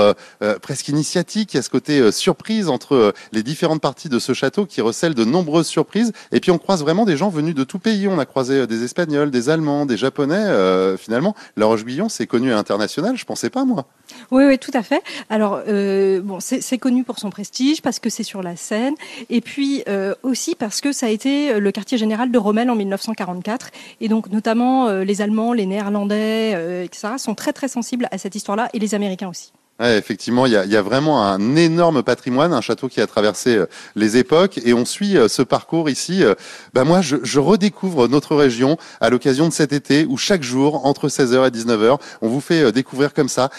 presque 0.61 0.87
initiatique. 0.87 1.53
Il 1.53 1.57
y 1.57 1.59
a 1.59 1.63
ce 1.63 1.69
côté 1.69 2.11
surprise 2.11 2.69
entre 2.69 3.13
les 3.31 3.43
différentes 3.43 3.78
parties 3.79 4.09
de 4.09 4.19
ce 4.19 4.33
château 4.33 4.65
qui 4.65 4.81
recèle 4.81 5.13
de 5.13 5.25
nombreuses 5.25 5.67
surprises. 5.67 6.11
Et 6.31 6.39
puis 6.39 6.51
on 6.51 6.57
croise 6.57 6.81
vraiment 6.81 7.05
des 7.05 7.17
gens 7.17 7.29
venus 7.29 7.55
de 7.55 7.63
tout 7.63 7.79
pays. 7.79 8.07
On 8.07 8.19
a 8.19 8.25
croisé 8.25 8.55
euh, 8.55 8.67
des 8.67 8.83
Espagnols, 8.83 9.31
des 9.31 9.49
Allemands, 9.49 9.85
des 9.85 9.97
Japonais. 9.97 10.35
Euh, 10.35 10.97
finalement, 10.97 11.35
La 11.57 11.65
Roche-Guyon, 11.65 12.09
c'est 12.09 12.27
connu 12.27 12.51
à 12.51 12.55
l'international. 12.55 13.17
Je 13.17 13.25
pensais 13.25 13.49
pas 13.49 13.65
moi. 13.65 13.85
Oui, 14.31 14.45
oui, 14.45 14.57
tout 14.57 14.71
à 14.73 14.83
fait. 14.83 15.01
Alors, 15.29 15.61
euh, 15.67 16.21
bon, 16.21 16.39
c'est 16.39 16.77
connu 16.77 17.03
pour 17.03 17.19
son 17.19 17.29
prestige 17.29 17.81
parce 17.81 17.99
que 17.99 18.09
c'est 18.09 18.23
sur 18.23 18.41
la 18.41 18.55
Seine, 18.55 18.95
et 19.29 19.41
puis 19.41 19.83
aussi 20.23 20.55
parce 20.55 20.81
que 20.81 20.91
ça 20.91 21.05
a 21.05 21.09
été 21.09 21.59
le 21.59 21.71
quartier 21.71 21.97
général 21.97 22.31
de 22.31 22.37
Rommel 22.37 22.69
en 22.69 22.75
1944, 22.75 23.69
et 24.01 24.07
donc 24.07 24.29
notamment 24.29 24.89
les 24.91 25.21
Allemands, 25.21 25.53
les 25.53 25.65
Néerlandais, 25.65 26.85
etc., 26.85 27.13
sont 27.17 27.35
très 27.35 27.53
très 27.53 27.67
sensibles 27.67 28.07
à 28.11 28.17
cette 28.17 28.35
histoire-là, 28.35 28.69
et 28.73 28.79
les 28.79 28.95
Américains 28.95 29.29
aussi. 29.29 29.51
Ouais, 29.79 29.97
effectivement, 29.97 30.45
il 30.45 30.51
y, 30.51 30.57
a, 30.57 30.65
il 30.65 30.71
y, 30.71 30.75
a, 30.75 30.81
vraiment 30.81 31.25
un 31.25 31.55
énorme 31.55 32.03
patrimoine, 32.03 32.51
un 32.51 32.59
château 32.59 32.89
qui 32.89 32.99
a 32.99 33.07
traversé 33.07 33.55
euh, 33.55 33.65
les 33.95 34.17
époques, 34.17 34.59
et 34.65 34.73
on 34.73 34.83
suit 34.83 35.15
euh, 35.15 35.29
ce 35.29 35.41
parcours 35.41 35.89
ici. 35.89 36.21
Euh, 36.21 36.35
bah 36.73 36.83
moi, 36.83 36.99
je, 36.99 37.15
je, 37.23 37.39
redécouvre 37.39 38.09
notre 38.09 38.35
région 38.35 38.77
à 38.99 39.09
l'occasion 39.09 39.47
de 39.47 39.53
cet 39.53 39.71
été, 39.71 40.05
où 40.05 40.17
chaque 40.17 40.43
jour, 40.43 40.85
entre 40.85 41.07
16h 41.07 41.47
et 41.47 41.51
19h, 41.51 41.97
on 42.21 42.27
vous 42.27 42.41
fait 42.41 42.73
découvrir 42.73 43.13
comme 43.13 43.29
ça 43.29 43.49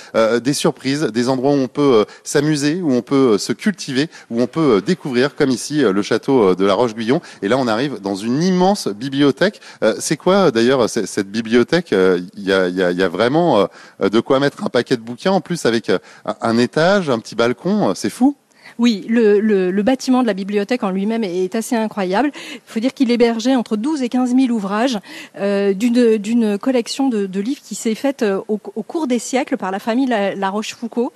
des 0.42 0.52
surprises, 0.52 1.04
des 1.04 1.30
endroits 1.30 1.52
où 1.52 1.54
on 1.54 1.68
peut 1.68 2.04
s'amuser, 2.22 2.82
où 2.82 2.92
on 2.92 3.00
peut 3.00 3.38
se 3.38 3.54
cultiver, 3.54 4.10
où 4.28 4.42
on 4.42 4.46
peut 4.46 4.82
découvrir, 4.84 5.34
comme 5.34 5.50
ici, 5.50 5.80
le 5.80 6.02
château 6.02 6.54
de 6.54 6.64
la 6.64 6.74
Roche-Guyon. 6.74 7.22
Et 7.40 7.48
là, 7.48 7.56
on 7.56 7.66
arrive 7.66 8.00
dans 8.00 8.14
une 8.14 8.42
immense 8.42 8.88
bibliothèque. 8.88 9.60
C'est 9.98 10.16
quoi 10.16 10.50
d'ailleurs 10.50 10.88
cette 10.90 11.30
bibliothèque 11.30 11.92
Il 11.92 12.44
y 12.44 12.52
a, 12.52 12.68
y, 12.68 12.82
a, 12.82 12.90
y 12.90 13.02
a 13.02 13.08
vraiment 13.08 13.68
de 14.00 14.20
quoi 14.20 14.38
mettre 14.40 14.64
un 14.64 14.68
paquet 14.68 14.96
de 14.96 15.02
bouquins 15.02 15.32
en 15.32 15.40
plus 15.40 15.64
avec 15.64 15.90
un 16.24 16.58
étage, 16.58 17.10
un 17.10 17.18
petit 17.18 17.34
balcon, 17.34 17.94
c'est 17.94 18.10
fou. 18.10 18.36
Oui, 18.80 19.04
le, 19.10 19.40
le, 19.40 19.70
le, 19.70 19.82
bâtiment 19.82 20.22
de 20.22 20.26
la 20.26 20.32
bibliothèque 20.32 20.84
en 20.84 20.90
lui-même 20.90 21.22
est 21.22 21.54
assez 21.54 21.76
incroyable. 21.76 22.30
Il 22.34 22.60
faut 22.64 22.80
dire 22.80 22.94
qu'il 22.94 23.10
hébergeait 23.10 23.54
entre 23.54 23.76
12 23.76 24.00
et 24.00 24.08
15 24.08 24.34
000 24.34 24.48
ouvrages 24.48 24.98
euh, 25.36 25.74
d'une 25.74 26.56
collection 26.56 27.10
de, 27.10 27.26
de, 27.26 27.40
livres 27.40 27.60
qui 27.62 27.74
s'est 27.74 27.94
faite 27.94 28.22
euh, 28.22 28.40
au, 28.48 28.58
au, 28.74 28.82
cours 28.82 29.06
des 29.06 29.18
siècles 29.18 29.58
par 29.58 29.70
la 29.70 29.80
famille 29.80 30.06
La, 30.06 30.48
Rochefoucauld. 30.48 31.10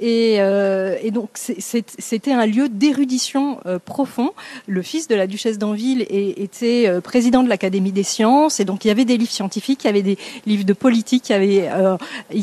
Et, 0.00 0.36
euh, 0.40 0.96
et 1.02 1.12
donc 1.12 1.30
c'était 1.34 2.32
un 2.32 2.46
lieu 2.46 2.68
d'érudition 2.68 3.58
euh, 3.64 3.78
profond. 3.78 4.32
Le 4.66 4.82
fils 4.82 5.08
de 5.08 5.14
la 5.14 5.26
duchesse 5.26 5.56
d'Anville 5.56 6.04
était 6.10 6.88
euh, 6.88 7.00
président 7.00 7.42
de 7.42 7.48
l'Académie 7.48 7.92
des 7.92 8.02
sciences, 8.02 8.60
et 8.60 8.64
donc 8.64 8.84
il 8.84 8.88
y 8.88 8.90
avait 8.90 9.04
des 9.04 9.16
livres 9.16 9.30
scientifiques, 9.30 9.84
il 9.84 9.86
y 9.86 9.90
avait 9.90 10.02
des 10.02 10.18
livres 10.46 10.64
de 10.64 10.72
politique, 10.72 11.28
il 11.28 11.32
y 11.32 11.34
avait, 11.36 11.68
euh, 11.72 11.96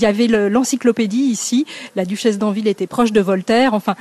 avait 0.03 0.27
l'encyclopédie 0.49 1.23
ici. 1.23 1.65
La 1.95 2.05
duchesse 2.05 2.37
d'Anville 2.37 2.67
était 2.67 2.87
proche 2.87 3.11
de 3.11 3.21
Voltaire. 3.21 3.73
Enfin, 3.73 3.95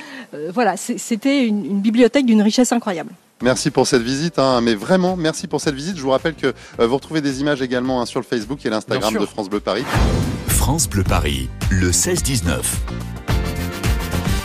c'était 0.77 1.47
une, 1.47 1.65
une 1.65 1.81
bibliothèque 1.81 2.27
d'une 2.27 2.43
richesse 2.43 2.73
incroyable. 2.73 3.13
Merci 3.43 3.71
pour 3.71 3.87
cette 3.87 4.03
visite, 4.03 4.39
hein, 4.39 4.61
mais 4.61 4.75
vraiment 4.75 5.17
merci 5.17 5.47
pour 5.47 5.63
cette 5.63 5.75
visite. 5.75 5.97
Je 5.97 6.03
vous 6.03 6.11
rappelle 6.11 6.35
que 6.35 6.49
euh, 6.79 6.87
vous 6.87 6.97
retrouvez 6.97 7.23
des 7.23 7.41
images 7.41 7.63
également 7.63 8.03
hein, 8.03 8.07
sur 8.07 8.21
le 8.21 8.27
Facebook 8.27 8.65
et 8.67 8.71
l'Instagram 8.71 9.15
de 9.15 9.25
France 9.25 9.49
Bleu 9.49 9.61
Paris. 9.61 9.85
France 10.49 10.89
Bleu 10.89 11.05
Paris, 11.05 11.49
le 11.71 11.91
16-19. 11.91 12.59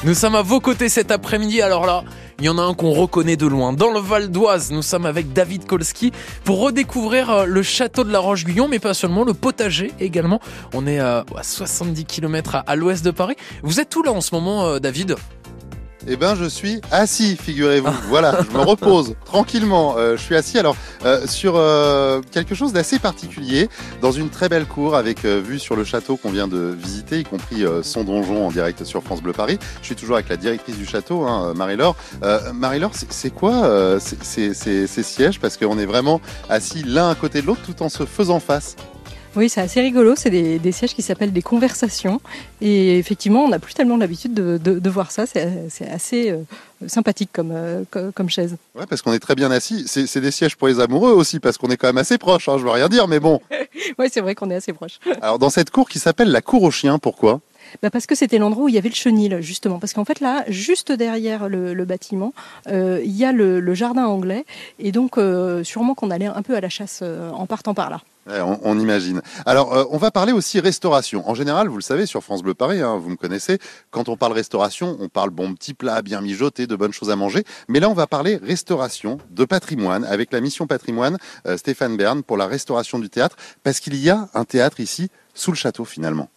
Nous 0.05 0.13
sommes 0.13 0.35
à 0.35 0.43
vos 0.43 0.61
côtés 0.61 0.87
cet 0.87 1.11
après-midi, 1.11 1.61
alors 1.61 1.85
là, 1.85 2.05
il 2.39 2.45
y 2.45 2.49
en 2.49 2.57
a 2.57 2.61
un 2.61 2.73
qu'on 2.73 2.91
reconnaît 2.91 3.35
de 3.35 3.47
loin. 3.47 3.73
Dans 3.73 3.91
le 3.91 3.99
Val 3.99 4.31
d'Oise, 4.31 4.71
nous 4.71 4.81
sommes 4.81 5.05
avec 5.05 5.33
David 5.33 5.65
Kolski 5.65 6.13
pour 6.45 6.61
redécouvrir 6.61 7.29
euh, 7.29 7.45
le 7.45 7.63
château 7.63 8.05
de 8.05 8.11
la 8.13 8.19
Roche-Guyon, 8.19 8.69
mais 8.69 8.79
pas 8.79 8.93
seulement, 8.93 9.25
le 9.25 9.33
potager 9.33 9.91
également. 9.99 10.39
On 10.73 10.87
est 10.87 10.99
à 10.99 11.25
70 11.41 12.05
km 12.05 12.63
à 12.65 12.75
l'ouest 12.77 13.03
de 13.03 13.11
Paris. 13.11 13.35
Vous 13.61 13.81
êtes 13.81 13.93
où 13.95 14.03
là 14.03 14.13
en 14.13 14.21
ce 14.21 14.33
moment, 14.33 14.65
euh, 14.65 14.79
David? 14.79 15.17
Eh 16.07 16.15
ben, 16.17 16.35
je 16.35 16.45
suis 16.45 16.81
assis, 16.91 17.35
figurez-vous. 17.35 17.91
voilà, 18.09 18.39
je 18.41 18.55
me 18.55 18.63
repose 18.63 19.15
tranquillement. 19.25 19.95
Euh, 19.97 20.17
je 20.17 20.21
suis 20.21 20.35
assis 20.35 20.59
alors 20.59 20.75
euh, 21.05 21.25
sur 21.27 21.55
euh, 21.55 22.21
quelque 22.31 22.53
chose 22.53 22.73
d'assez 22.73 22.99
particulier, 22.99 23.69
dans 24.01 24.11
une 24.11 24.29
très 24.29 24.49
belle 24.49 24.65
cour 24.65 24.95
avec 24.95 25.25
vue 25.25 25.59
sur 25.59 25.75
le 25.75 25.83
château 25.83 26.17
qu'on 26.17 26.29
vient 26.29 26.47
de 26.47 26.75
visiter, 26.77 27.19
y 27.19 27.23
compris 27.23 27.63
son 27.81 28.03
donjon 28.03 28.47
en 28.47 28.51
direct 28.51 28.83
sur 28.83 29.03
France 29.03 29.21
Bleu 29.21 29.33
Paris. 29.33 29.57
Je 29.81 29.87
suis 29.87 29.95
toujours 29.95 30.15
avec 30.15 30.29
la 30.29 30.37
directrice 30.37 30.77
du 30.77 30.85
château, 30.85 31.23
hein, 31.23 31.53
Marie-Laure. 31.55 31.95
Marie-Laure, 32.53 32.91
c'est 33.09 33.33
quoi 33.33 33.99
ces 33.99 34.53
sièges? 35.03 35.39
Parce 35.39 35.57
qu'on 35.57 35.77
est 35.79 35.85
vraiment 35.85 36.21
assis 36.49 36.83
l'un 36.83 37.09
à 37.09 37.15
côté 37.15 37.41
de 37.41 37.47
l'autre 37.47 37.61
tout 37.65 37.81
en 37.83 37.89
se 37.89 38.05
faisant 38.05 38.39
face. 38.39 38.75
Oui, 39.35 39.49
c'est 39.49 39.61
assez 39.61 39.81
rigolo. 39.81 40.13
C'est 40.15 40.29
des, 40.29 40.59
des, 40.59 40.71
sièges 40.71 40.95
qui 40.95 41.01
s'appellent 41.01 41.33
des 41.33 41.41
conversations. 41.41 42.21
Et 42.61 42.97
effectivement, 42.97 43.43
on 43.43 43.49
n'a 43.49 43.59
plus 43.59 43.73
tellement 43.73 43.97
l'habitude 43.97 44.33
de, 44.33 44.57
de, 44.57 44.79
de, 44.79 44.89
voir 44.89 45.11
ça. 45.11 45.25
C'est 45.25 45.89
assez 45.89 46.31
euh, 46.31 46.37
sympathique 46.87 47.29
comme, 47.33 47.51
euh, 47.53 47.83
comme 48.13 48.29
chaise. 48.29 48.55
Ouais, 48.75 48.85
parce 48.87 49.01
qu'on 49.01 49.13
est 49.13 49.19
très 49.19 49.35
bien 49.35 49.51
assis. 49.51 49.85
C'est 49.87 50.21
des 50.21 50.31
sièges 50.31 50.55
pour 50.55 50.67
les 50.67 50.79
amoureux 50.79 51.11
aussi, 51.11 51.39
parce 51.39 51.57
qu'on 51.57 51.69
est 51.69 51.77
quand 51.77 51.87
même 51.87 51.97
assez 51.97 52.17
proches. 52.17 52.49
Hein, 52.49 52.57
je 52.57 52.63
veux 52.63 52.69
rien 52.69 52.89
dire, 52.89 53.07
mais 53.07 53.19
bon. 53.19 53.41
oui, 53.99 54.07
c'est 54.11 54.21
vrai 54.21 54.35
qu'on 54.35 54.49
est 54.49 54.55
assez 54.55 54.73
proches. 54.73 54.99
Alors, 55.21 55.39
dans 55.39 55.49
cette 55.49 55.69
cour 55.69 55.89
qui 55.89 55.99
s'appelle 55.99 56.31
la 56.31 56.41
cour 56.41 56.63
aux 56.63 56.71
chiens, 56.71 56.99
pourquoi? 56.99 57.41
Bah 57.81 57.89
parce 57.89 58.05
que 58.05 58.15
c'était 58.15 58.37
l'endroit 58.37 58.65
où 58.65 58.69
il 58.69 58.75
y 58.75 58.77
avait 58.77 58.89
le 58.89 58.95
chenil, 58.95 59.41
justement. 59.41 59.79
Parce 59.79 59.93
qu'en 59.93 60.05
fait, 60.05 60.19
là, 60.19 60.43
juste 60.47 60.91
derrière 60.91 61.49
le, 61.49 61.73
le 61.73 61.85
bâtiment, 61.85 62.33
euh, 62.67 63.01
il 63.03 63.15
y 63.15 63.25
a 63.25 63.31
le, 63.31 63.59
le, 63.59 63.73
jardin 63.73 64.05
anglais. 64.05 64.45
Et 64.79 64.91
donc, 64.91 65.17
euh, 65.17 65.63
sûrement 65.63 65.95
qu'on 65.95 66.11
allait 66.11 66.27
un 66.27 66.41
peu 66.41 66.55
à 66.55 66.61
la 66.61 66.69
chasse 66.69 66.99
euh, 67.01 67.31
en 67.31 67.45
partant 67.45 67.73
par 67.73 67.89
là. 67.89 68.01
On, 68.27 68.59
on, 68.63 68.79
imagine. 68.79 69.21
Alors, 69.45 69.73
euh, 69.73 69.83
on 69.91 69.97
va 69.97 70.09
parler 70.09 70.31
aussi 70.31 70.59
restauration. 70.59 71.29
En 71.29 71.35
général, 71.35 71.67
vous 71.67 71.77
le 71.77 71.83
savez, 71.83 72.07
sur 72.07 72.23
France 72.23 72.41
Bleu 72.41 72.55
Paris, 72.55 72.81
hein, 72.81 72.97
vous 72.97 73.09
me 73.09 73.15
connaissez, 73.15 73.59
quand 73.91 74.09
on 74.09 74.17
parle 74.17 74.33
restauration, 74.33 74.97
on 74.99 75.09
parle 75.09 75.29
bon 75.29 75.53
petit 75.53 75.75
plat, 75.75 76.01
bien 76.01 76.21
mijoté, 76.21 76.65
de 76.65 76.75
bonnes 76.75 76.93
choses 76.93 77.11
à 77.11 77.15
manger. 77.15 77.43
Mais 77.67 77.79
là, 77.79 77.89
on 77.89 77.93
va 77.93 78.07
parler 78.07 78.37
restauration 78.37 79.19
de 79.29 79.45
patrimoine 79.45 80.03
avec 80.05 80.31
la 80.33 80.41
mission 80.41 80.65
patrimoine 80.65 81.17
euh, 81.45 81.57
Stéphane 81.57 81.97
Bern 81.97 82.23
pour 82.23 82.37
la 82.37 82.47
restauration 82.47 82.97
du 82.97 83.09
théâtre, 83.09 83.35
parce 83.63 83.79
qu'il 83.79 83.95
y 83.95 84.09
a 84.09 84.27
un 84.33 84.43
théâtre 84.43 84.79
ici, 84.79 85.09
sous 85.35 85.51
le 85.51 85.57
château 85.57 85.85
finalement. 85.85 86.29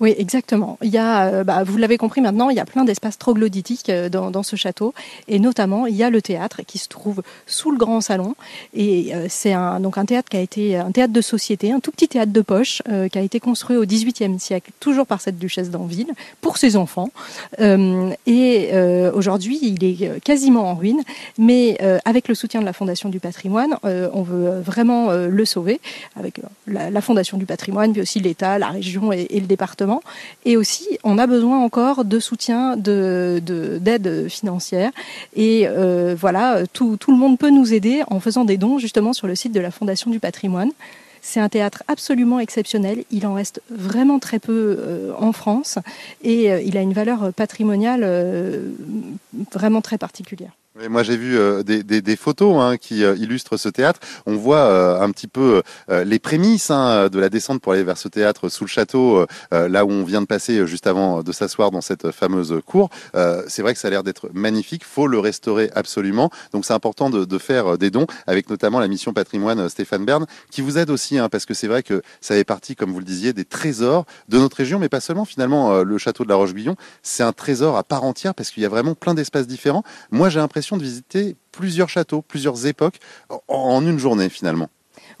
Oui, 0.00 0.14
exactement. 0.16 0.78
Il 0.82 0.88
y 0.88 0.96
a, 0.96 1.26
euh, 1.26 1.44
bah, 1.44 1.62
vous 1.62 1.76
l'avez 1.76 1.98
compris 1.98 2.22
maintenant, 2.22 2.48
il 2.48 2.56
y 2.56 2.60
a 2.60 2.64
plein 2.64 2.84
d'espaces 2.84 3.18
troglodytiques 3.18 3.90
euh, 3.90 4.08
dans, 4.08 4.42
ce 4.42 4.56
château, 4.56 4.94
et 5.28 5.38
notamment 5.38 5.86
il 5.86 5.94
y 5.94 6.02
a 6.02 6.08
le 6.08 6.22
théâtre 6.22 6.62
qui 6.66 6.78
se 6.78 6.88
trouve 6.88 7.22
sous 7.46 7.70
le 7.70 7.76
grand 7.76 8.00
salon. 8.00 8.34
Et 8.72 9.14
euh, 9.14 9.26
c'est 9.28 9.52
un, 9.52 9.78
donc 9.78 9.98
un 9.98 10.06
théâtre 10.06 10.30
qui 10.30 10.38
a 10.38 10.40
été 10.40 10.78
un 10.78 10.90
théâtre 10.90 11.12
de 11.12 11.20
société, 11.20 11.70
un 11.70 11.80
tout 11.80 11.90
petit 11.90 12.08
théâtre 12.08 12.32
de 12.32 12.40
poche 12.40 12.82
qui 13.12 13.18
a 13.18 13.20
été 13.20 13.40
construit 13.40 13.76
au 13.76 13.84
XVIIIe 13.84 14.38
siècle, 14.38 14.70
toujours 14.80 15.06
par 15.06 15.20
cette 15.20 15.38
duchesse 15.38 15.70
d'Anville, 15.70 16.12
pour 16.40 16.56
ses 16.56 16.76
enfants. 16.76 17.10
Et 17.58 18.70
aujourd'hui, 19.14 19.58
il 19.62 19.84
est 19.84 20.20
quasiment 20.22 20.70
en 20.70 20.74
ruine, 20.74 21.02
mais 21.38 21.78
avec 22.04 22.28
le 22.28 22.34
soutien 22.34 22.60
de 22.60 22.64
la 22.64 22.72
Fondation 22.72 23.08
du 23.08 23.20
Patrimoine, 23.20 23.74
on 23.82 24.22
veut 24.22 24.60
vraiment 24.60 25.12
le 25.12 25.44
sauver 25.44 25.80
avec 26.16 26.40
la, 26.66 27.00
Fondation 27.00 27.36
du 27.36 27.46
Patrimoine, 27.46 27.92
puis 27.92 28.02
aussi 28.02 28.20
l'État, 28.20 28.58
la 28.58 28.68
région 28.68 29.12
et 29.12 29.28
le 29.32 29.46
département. 29.46 29.89
Et 30.44 30.56
aussi, 30.56 30.86
on 31.04 31.18
a 31.18 31.26
besoin 31.26 31.58
encore 31.58 32.04
de 32.04 32.18
soutien, 32.18 32.76
d'aide 32.76 33.44
de, 33.44 33.78
d'aide 33.78 34.28
financière. 34.28 34.90
Et 35.34 35.66
euh, 35.66 36.14
voilà, 36.18 36.66
tout, 36.72 36.98
le 37.08 37.14
monde 37.14 37.38
peut 37.38 37.50
nous 37.50 37.72
aider 37.72 38.02
en 38.08 38.20
faisant 38.20 38.44
des 38.44 38.56
dons 38.56 38.78
justement 38.78 39.12
sur 39.12 39.26
le 39.26 39.34
site 39.34 39.52
de 39.52 39.60
la 39.60 39.70
Fondation 39.70 40.10
du 40.10 40.20
patrimoine. 40.20 40.70
C'est 41.22 41.40
un 41.40 41.50
théâtre 41.50 41.82
absolument 41.86 42.40
exceptionnel. 42.40 43.04
Il 43.10 43.26
en 43.26 43.34
reste 43.34 43.60
vraiment 43.70 44.18
très 44.18 44.38
peu 44.38 44.78
euh, 44.78 45.12
en 45.18 45.32
France 45.32 45.78
et 46.22 46.50
euh, 46.50 46.62
il 46.62 46.78
a 46.78 46.80
une 46.80 46.94
valeur 46.94 47.32
patrimoniale 47.34 48.02
vraiment 49.52 49.82
très 49.82 49.98
particulière. 49.98 50.52
Moi, 50.76 51.02
j'ai 51.02 51.16
vu 51.16 51.36
euh, 51.36 51.64
des, 51.64 52.16
photos 52.16 52.56
hein, 52.60 52.76
qui 52.76 53.02
euh, 53.02 53.16
illustrent 53.16 53.56
ce 53.56 53.68
théâtre. 53.68 53.98
On 54.24 54.36
voit 54.36 54.58
euh, 54.58 55.00
un 55.00 55.10
petit 55.10 55.26
peu 55.26 55.62
les 55.88 56.20
prémices 56.20 56.70
hein, 56.70 57.08
de 57.08 57.18
la 57.18 57.28
descente 57.28 57.60
pour 57.60 57.72
aller 57.72 57.82
vers 57.82 57.98
ce 57.98 58.06
théâtre 58.06 58.48
sous 58.48 58.64
le 58.64 58.68
château, 58.68 59.26
là 59.50 59.84
où 59.84 59.90
on 59.90 60.04
vient 60.04 60.20
de 60.20 60.26
passer 60.26 60.66
juste 60.66 60.86
avant 60.86 61.22
de 61.22 61.32
s'asseoir 61.32 61.70
dans 61.70 61.80
cette 61.80 62.10
fameuse 62.12 62.60
cour. 62.64 62.90
c'est 63.48 63.62
vrai 63.62 63.74
que 63.74 63.80
ça 63.80 63.88
a 63.88 63.90
l'air 63.90 64.02
d'être 64.02 64.30
magnifique. 64.32 64.84
Faut 64.84 65.06
le 65.06 65.18
restaurer 65.18 65.70
absolument. 65.74 66.30
Donc, 66.52 66.64
c'est 66.64 66.72
important 66.72 67.10
de, 67.10 67.24
de, 67.24 67.38
faire 67.38 67.76
des 67.78 67.90
dons, 67.90 68.06
avec 68.26 68.48
notamment 68.48 68.78
la 68.78 68.88
mission 68.88 69.12
patrimoine 69.12 69.68
Stéphane 69.68 70.04
Bern, 70.04 70.26
qui 70.50 70.60
vous 70.60 70.78
aide 70.78 70.90
aussi, 70.90 71.18
hein, 71.18 71.28
parce 71.28 71.46
que 71.46 71.54
c'est 71.54 71.68
vrai 71.68 71.82
que 71.82 72.02
ça 72.20 72.34
fait 72.34 72.44
partie, 72.44 72.76
comme 72.76 72.92
vous 72.92 73.00
le 73.00 73.04
disiez, 73.04 73.32
des 73.32 73.44
trésors 73.44 74.04
de 74.28 74.38
notre 74.38 74.56
région, 74.56 74.78
mais 74.78 74.88
pas 74.88 75.00
seulement. 75.00 75.24
Finalement, 75.24 75.82
le 75.82 75.98
château 75.98 76.24
de 76.24 76.28
la 76.28 76.36
Roche-Guyon, 76.36 76.76
c'est 77.02 77.22
un 77.22 77.32
trésor 77.32 77.76
à 77.76 77.82
part 77.82 78.04
entière, 78.04 78.34
parce 78.34 78.50
qu'il 78.50 78.62
y 78.62 78.66
a 78.66 78.70
vraiment 78.70 78.94
plein 78.94 79.14
d'espaces 79.14 79.46
différents. 79.46 79.82
Moi, 80.10 80.28
j'ai 80.28 80.38
l'impression 80.38 80.69
de 80.76 80.82
visiter 80.82 81.36
plusieurs 81.52 81.88
châteaux, 81.88 82.22
plusieurs 82.22 82.66
époques 82.66 82.98
en 83.48 83.86
une 83.86 83.98
journée 83.98 84.28
finalement. 84.28 84.68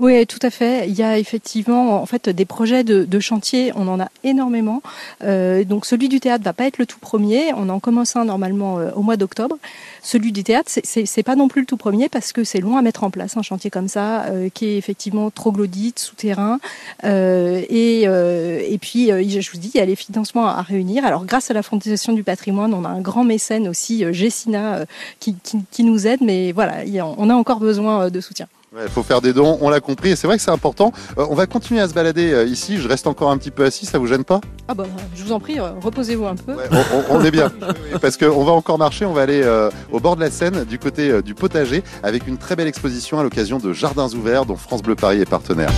Oui, 0.00 0.26
tout 0.26 0.38
à 0.40 0.48
fait. 0.48 0.88
Il 0.88 0.94
y 0.94 1.02
a 1.02 1.18
effectivement 1.18 2.00
en 2.00 2.06
fait 2.06 2.30
des 2.30 2.46
projets 2.46 2.84
de, 2.84 3.04
de 3.04 3.20
chantier, 3.20 3.70
on 3.76 3.86
en 3.86 4.00
a 4.00 4.08
énormément. 4.24 4.80
Euh, 5.22 5.62
donc 5.62 5.84
celui 5.84 6.08
du 6.08 6.20
théâtre 6.20 6.42
va 6.42 6.54
pas 6.54 6.64
être 6.64 6.78
le 6.78 6.86
tout 6.86 6.98
premier. 6.98 7.52
On 7.54 7.68
en 7.68 7.80
commence 7.80 8.16
un 8.16 8.24
normalement 8.24 8.78
euh, 8.78 8.90
au 8.96 9.02
mois 9.02 9.18
d'octobre. 9.18 9.58
Celui 10.02 10.32
du 10.32 10.42
théâtre, 10.42 10.72
c'est 10.84 11.22
pas 11.22 11.36
non 11.36 11.48
plus 11.48 11.60
le 11.60 11.66
tout 11.66 11.76
premier 11.76 12.08
parce 12.08 12.32
que 12.32 12.44
c'est 12.44 12.60
long 12.60 12.78
à 12.78 12.82
mettre 12.82 13.04
en 13.04 13.10
place 13.10 13.36
un 13.36 13.42
chantier 13.42 13.68
comme 13.68 13.88
ça, 13.88 14.22
euh, 14.24 14.48
qui 14.48 14.68
est 14.68 14.78
effectivement 14.78 15.30
troglodyte, 15.30 15.98
souterrain. 15.98 16.60
Euh, 17.04 17.62
et, 17.68 18.04
euh, 18.06 18.62
et 18.66 18.78
puis, 18.78 19.08
je 19.08 19.50
vous 19.50 19.58
dis, 19.58 19.70
il 19.74 19.78
y 19.78 19.82
a 19.82 19.84
les 19.84 19.96
financements 19.96 20.46
à, 20.46 20.62
réunir. 20.62 21.04
Alors 21.04 21.26
grâce 21.26 21.50
à 21.50 21.54
la 21.54 21.62
Fondation 21.62 22.14
du 22.14 22.24
patrimoine, 22.24 22.72
on 22.72 22.86
a 22.86 22.88
un 22.88 23.02
grand 23.02 23.24
mécène 23.24 23.68
aussi, 23.68 24.02
Gessina, 24.14 24.86
qui, 25.18 25.34
qui, 25.34 25.58
qui 25.70 25.84
nous 25.84 26.06
aide. 26.06 26.20
Mais 26.22 26.52
voilà, 26.52 26.84
on 27.18 27.28
a 27.28 27.34
encore 27.34 27.60
besoin 27.60 28.08
de 28.08 28.20
soutien. 28.22 28.46
Il 28.72 28.78
ouais, 28.78 28.88
faut 28.88 29.02
faire 29.02 29.20
des 29.20 29.32
dons, 29.32 29.58
on 29.60 29.68
l'a 29.68 29.80
compris, 29.80 30.10
et 30.10 30.16
c'est 30.16 30.28
vrai 30.28 30.36
que 30.36 30.42
c'est 30.44 30.52
important. 30.52 30.92
Euh, 31.18 31.26
on 31.28 31.34
va 31.34 31.46
continuer 31.46 31.80
à 31.80 31.88
se 31.88 31.92
balader 31.92 32.32
euh, 32.32 32.44
ici, 32.44 32.78
je 32.78 32.86
reste 32.86 33.08
encore 33.08 33.32
un 33.32 33.36
petit 33.36 33.50
peu 33.50 33.64
assis, 33.64 33.84
ça 33.84 33.98
vous 33.98 34.06
gêne 34.06 34.22
pas? 34.22 34.40
Ah 34.68 34.74
bah 34.74 34.84
je 35.12 35.24
vous 35.24 35.32
en 35.32 35.40
prie, 35.40 35.58
euh, 35.58 35.72
reposez-vous 35.80 36.24
un 36.24 36.36
peu. 36.36 36.54
Ouais, 36.54 36.68
on, 37.10 37.16
on, 37.16 37.24
est 37.24 37.32
bien, 37.32 37.50
parce 38.00 38.16
qu'on 38.16 38.44
va 38.44 38.52
encore 38.52 38.78
marcher, 38.78 39.06
on 39.06 39.12
va 39.12 39.22
aller 39.22 39.44
au 39.90 39.98
bord 39.98 40.14
de 40.14 40.20
la 40.20 40.30
Seine, 40.30 40.62
du 40.64 40.78
côté 40.78 41.20
du 41.20 41.34
potager, 41.34 41.82
avec 42.04 42.28
une 42.28 42.38
très 42.38 42.54
belle 42.54 42.68
exposition 42.68 43.18
à 43.18 43.24
l'occasion 43.24 43.58
de 43.58 43.72
Jardins 43.72 44.10
ouverts 44.10 44.46
dont 44.46 44.54
France 44.54 44.82
Bleu 44.82 44.94
Paris 44.94 45.20
est 45.20 45.28
partenaire. 45.28 45.72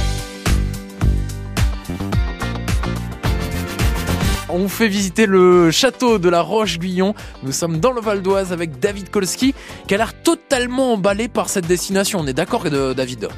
On 4.53 4.69
fait 4.69 4.89
visiter 4.89 5.27
le 5.27 5.71
château 5.71 6.19
de 6.19 6.29
la 6.29 6.41
Roche-Guyon. 6.43 7.15
Nous 7.43 7.53
sommes 7.53 7.79
dans 7.81 7.93
le 7.93 8.01
Val 8.01 8.23
d'Oise 8.23 8.53
avec 8.53 8.79
David 8.79 9.11
Kolski, 9.11 9.55
qui 9.89 9.95
a 9.95 9.97
l'air 9.97 10.15
totalement 10.23 10.93
emballé 10.93 11.29
par 11.29 11.49
cette 11.49 11.67
destination. 11.67 12.21
On 12.21 12.27
est 12.27 12.35
d'accord, 12.35 12.65
David? 12.95 13.29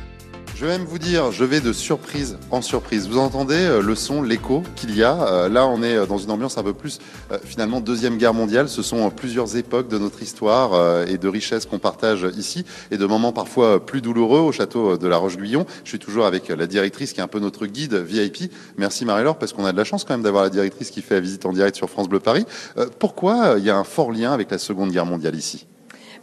Je 0.54 0.66
vais 0.66 0.78
même 0.78 0.86
vous 0.86 0.98
dire, 0.98 1.32
je 1.32 1.44
vais 1.44 1.60
de 1.60 1.72
surprise 1.72 2.38
en 2.50 2.62
surprise. 2.62 3.08
Vous 3.08 3.18
entendez 3.18 3.56
euh, 3.56 3.82
le 3.82 3.94
son, 3.94 4.22
l'écho 4.22 4.62
qu'il 4.76 4.96
y 4.96 5.02
a. 5.02 5.20
Euh, 5.26 5.48
là, 5.48 5.66
on 5.66 5.82
est 5.82 5.96
euh, 5.96 6.06
dans 6.06 6.18
une 6.18 6.30
ambiance 6.30 6.58
un 6.58 6.62
peu 6.62 6.72
plus, 6.72 7.00
finalement, 7.44 7.80
Deuxième 7.80 8.18
Guerre 8.18 8.34
mondiale. 8.34 8.68
Ce 8.68 8.82
sont 8.82 9.10
plusieurs 9.10 9.56
époques 9.56 9.88
de 9.88 9.98
notre 9.98 10.22
histoire 10.22 11.06
et 11.08 11.18
de 11.18 11.28
richesses 11.28 11.66
qu'on 11.66 11.78
partage 11.78 12.26
ici 12.36 12.64
et 12.90 12.96
de 12.96 13.06
moments 13.06 13.32
parfois 13.32 13.84
plus 13.84 14.00
douloureux 14.00 14.40
au 14.40 14.52
château 14.52 14.96
de 14.96 15.08
la 15.08 15.16
Roche-Guyon. 15.16 15.66
Je 15.84 15.88
suis 15.88 15.98
toujours 15.98 16.26
avec 16.26 16.48
la 16.48 16.66
directrice 16.66 17.12
qui 17.12 17.20
est 17.20 17.22
un 17.22 17.28
peu 17.28 17.40
notre 17.40 17.66
guide 17.66 17.94
VIP. 17.94 18.52
Merci 18.76 19.04
Marie-Laure 19.04 19.38
parce 19.38 19.52
qu'on 19.52 19.64
a 19.64 19.72
de 19.72 19.76
la 19.76 19.84
chance 19.84 20.04
quand 20.04 20.14
même 20.14 20.22
d'avoir 20.22 20.44
la 20.44 20.50
directrice 20.50 20.90
qui 20.90 21.02
fait 21.02 21.14
la 21.14 21.20
visite 21.20 21.46
en 21.46 21.52
direct 21.52 21.76
sur 21.76 21.90
France 21.90 22.08
Bleu 22.08 22.20
Paris. 22.20 22.46
Pourquoi 22.98 23.56
il 23.58 23.64
y 23.64 23.70
a 23.70 23.76
un 23.76 23.84
fort 23.84 24.12
lien 24.12 24.32
avec 24.32 24.50
la 24.50 24.58
Seconde 24.58 24.90
Guerre 24.90 25.06
mondiale 25.06 25.34
ici? 25.34 25.66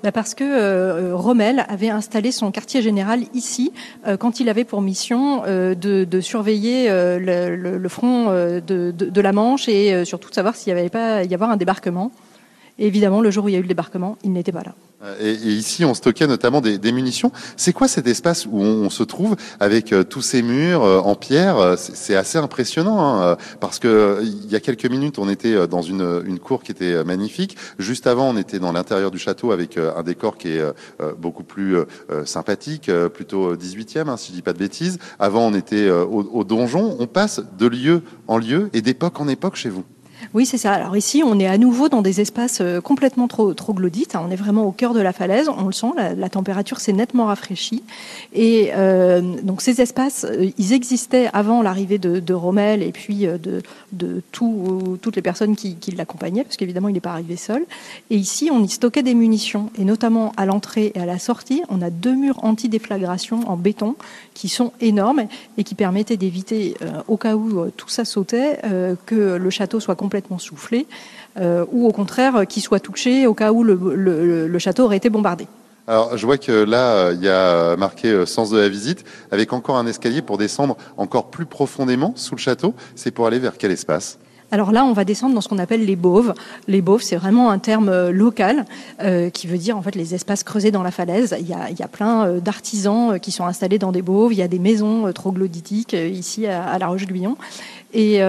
Bah, 0.04 0.12
parce 0.12 0.34
que 0.34 0.44
euh, 0.44 1.16
Rommel 1.16 1.66
avait 1.68 1.90
installé 1.90 2.32
son 2.32 2.52
quartier 2.52 2.82
général 2.82 3.22
ici 3.34 3.72
euh, 4.08 4.18
quand 4.18 4.40
il 4.40 4.50
avait 4.50 4.64
pour 4.64 4.82
mission 4.82 5.44
euh, 5.46 5.76
de, 5.76 6.22
surveiller 6.22 6.90
le, 6.90 7.88
front 7.88 8.32
de, 8.32 9.22
la 9.22 9.32
Manche 9.32 9.68
et 9.70 10.06
surtout 10.06 10.30
de 10.30 10.36
savoir 10.36 10.56
s'il 10.56 10.74
n'y 10.74 10.80
avait 10.80 10.90
pas 10.90 11.24
y 11.24 11.34
avoir 11.34 11.50
un 11.50 11.58
débarquement. 11.58 12.12
Évidemment, 12.82 13.22
le 13.22 13.30
jour 13.30 13.46
où 13.46 13.50
il 13.50 13.52
y 13.52 13.56
a 13.56 13.60
eu 13.60 13.62
le 13.62 13.68
débarquement, 13.68 14.18
il 14.24 14.34
n'était 14.34 14.52
pas 14.52 14.64
là. 14.64 14.74
Euh, 15.04 15.16
et, 15.22 15.34
ici, 15.34 15.86
on 15.86 15.94
stockait 15.94 16.26
notamment 16.26 16.62
des, 16.62 16.92
munitions. 16.92 17.32
C'est 17.56 17.74
quoi 17.74 17.88
cet 17.88 18.08
espace 18.08 18.48
où 18.48 18.60
on, 18.60 18.90
se 18.90 19.04
trouve 19.04 19.36
avec 19.60 19.94
euh, 19.94 20.04
tous 20.04 20.24
ces 20.24 20.42
murs 20.42 20.84
euh, 20.84 21.00
en 21.00 21.14
pierre 21.14 21.76
C'est 21.78 22.16
assez 22.16 22.40
impressionnant 22.40 23.22
hein, 23.22 23.38
parce 23.60 23.78
que 23.78 24.22
il 24.24 24.50
y 24.50 24.56
a 24.56 24.60
quelques 24.60 24.88
minutes, 24.88 25.20
on 25.20 25.30
était 25.30 25.68
dans 25.68 25.84
une, 25.84 26.40
cour 26.40 26.64
qui 26.64 26.72
était 26.72 27.04
magnifique. 27.04 27.56
Juste 27.78 28.08
avant, 28.08 28.30
on 28.30 28.38
était 28.38 28.58
dans 28.58 28.72
l'intérieur 28.72 29.12
du 29.12 29.20
château 29.20 29.52
avec 29.52 29.78
un 29.78 30.02
décor 30.02 30.38
qui 30.38 30.50
est 30.50 30.64
beaucoup 31.20 31.44
plus 31.44 31.78
sympathique, 32.26 32.90
plutôt 33.14 33.56
18e, 33.56 34.10
hein, 34.10 34.18
si 34.18 34.32
je 34.32 34.38
dis 34.38 34.42
pas 34.42 34.54
de 34.54 34.58
bêtises. 34.58 34.98
Avant, 35.20 35.46
on 35.46 35.54
était 35.54 35.90
au 35.92 36.44
donjon. 36.44 36.98
On 37.00 37.06
passe 37.06 37.42
de 37.60 37.68
lieu 37.68 38.02
en 38.28 38.40
lieu 38.40 38.70
et 38.74 38.82
d'époque 38.82 39.20
en 39.20 39.28
époque 39.28 39.56
chez 39.56 39.70
vous. 39.70 39.84
Oui, 40.34 40.46
c'est 40.46 40.58
ça. 40.58 40.74
Alors 40.74 40.96
ici, 40.96 41.24
on 41.26 41.40
est 41.40 41.48
à 41.48 41.58
nouveau 41.58 41.90
dans 41.90 42.02
des 42.02 42.22
espaces 42.22 42.60
euh, 42.62 42.80
complètement 42.80 43.28
trop, 43.28 43.54
troglodytes. 43.54 44.16
Hein. 44.16 44.24
On 44.28 44.32
est 44.32 44.36
vraiment 44.36 44.66
au 44.66 44.72
cœur 44.72 44.94
de 44.94 45.02
la 45.02 45.14
falaise. 45.14 45.50
On 45.50 45.66
le 45.66 45.72
sent, 45.72 45.92
la, 45.98 46.30
température 46.30 46.80
s'est 46.80 46.94
nettement 46.94 47.26
rafraîchie. 47.26 47.84
Et 48.34 48.72
euh, 48.74 49.22
donc 49.44 49.62
ces 49.62 49.82
espaces, 49.82 50.26
euh, 50.26 50.50
ils 50.58 50.74
existaient 50.74 51.30
avant 51.34 51.62
l'arrivée 51.62 51.98
de, 51.98 52.20
de, 52.20 52.34
Rommel 52.34 52.82
et 52.82 52.92
puis 52.92 53.26
de, 53.26 53.62
de 53.92 54.22
tout, 54.32 54.98
toutes 55.02 55.16
les 55.16 55.22
personnes 55.22 55.56
qui, 55.56 55.76
qui 55.76 55.92
l'accompagnaient, 55.92 56.44
parce 56.44 56.58
qu'évidemment, 56.58 56.88
il 56.88 56.94
n'est 56.94 57.02
pas 57.02 57.12
arrivé 57.12 57.36
seul. 57.36 57.66
Et 58.10 58.16
ici, 58.16 58.50
on 58.52 58.64
y 58.64 58.70
stockait 58.70 59.04
des 59.04 59.14
munitions. 59.14 59.70
Et 59.78 59.84
notamment 59.84 60.32
à 60.38 60.46
l'entrée 60.46 60.92
et 60.96 61.00
à 61.00 61.06
la 61.06 61.20
sortie, 61.20 61.62
on 61.70 61.82
a 61.82 61.90
deux 61.90 62.16
murs 62.16 62.44
anti-déflagration 62.44 63.50
en 63.50 63.58
béton 63.58 63.96
qui 64.34 64.50
sont 64.50 64.72
énormes 64.80 65.26
et 65.58 65.64
qui 65.64 65.76
permettaient 65.76 66.18
d'éviter, 66.18 66.76
au 67.08 67.18
cas 67.18 67.36
où 67.36 67.70
tout 67.76 67.90
ça 67.90 68.06
sautait, 68.06 68.60
que 69.06 69.36
le 69.36 69.50
château 69.50 69.80
soit 69.80 69.96
complètement 69.96 70.40
soufflé, 70.40 70.88
euh, 71.40 71.66
ou 71.72 71.88
au 71.88 71.92
contraire 71.92 72.36
euh, 72.36 72.44
qu'il 72.44 72.62
soit 72.62 72.82
touché 72.82 73.26
au 73.26 73.34
cas 73.34 73.54
où 73.54 73.64
le, 73.64 74.60
château 74.60 74.84
aurait 74.84 74.98
été 74.98 75.10
bombardé. 75.10 75.48
Alors, 75.88 76.18
je 76.18 76.26
vois 76.26 76.38
que 76.38 76.52
là, 76.52 76.92
euh, 76.92 77.14
il 77.16 77.24
y 77.24 77.30
a 77.30 77.78
marqué 77.78 78.26
sens 78.26 78.50
de 78.50 78.60
la 78.60 78.68
visite, 78.68 79.06
avec 79.32 79.54
encore 79.54 79.78
un 79.78 79.88
escalier 79.88 80.22
pour 80.22 80.38
descendre 80.38 80.76
encore 80.98 81.30
plus 81.30 81.46
profondément 81.46 82.14
sous 82.18 82.36
le 82.36 82.40
château. 82.40 82.74
C'est 82.96 83.12
pour 83.12 83.28
aller 83.28 83.40
vers 83.40 83.58
quel 83.58 83.72
espace? 83.72 84.20
Alors 84.52 84.74
là, 84.74 84.84
on 84.84 84.92
va 84.92 85.06
descendre 85.06 85.34
dans 85.34 85.40
ce 85.40 85.48
qu'on 85.48 85.58
appelle 85.60 85.86
les 85.86 85.96
bauves. 85.96 86.34
Les 86.68 86.82
bauves, 86.82 87.02
c'est 87.02 87.16
vraiment 87.16 87.52
un 87.52 87.60
terme 87.60 87.88
euh, 87.88 88.12
local 88.12 88.66
euh, 89.02 89.30
qui 89.30 89.48
veut 89.48 89.58
dire 89.58 89.78
en 89.78 89.82
fait 89.82 89.96
les 89.96 90.14
espaces 90.14 90.44
creusés 90.44 90.72
dans 90.72 90.84
la 90.84 90.92
falaise. 90.92 91.36
Il 91.40 91.48
y 91.48 91.54
a, 91.54 91.88
plein 91.88 92.26
euh, 92.26 92.40
d'artisans 92.42 93.18
qui 93.20 93.32
sont 93.32 93.46
installés 93.46 93.80
dans 93.80 93.94
des 93.94 94.02
bauves. 94.02 94.34
Il 94.34 94.40
y 94.40 94.42
a 94.42 94.50
des 94.50 94.60
maisons 94.60 95.12
troglodytiques 95.14 95.94
ici 95.94 96.48
à, 96.48 96.78
La 96.78 96.88
Roche-Guyon. 96.88 97.38
Et, 97.94 98.22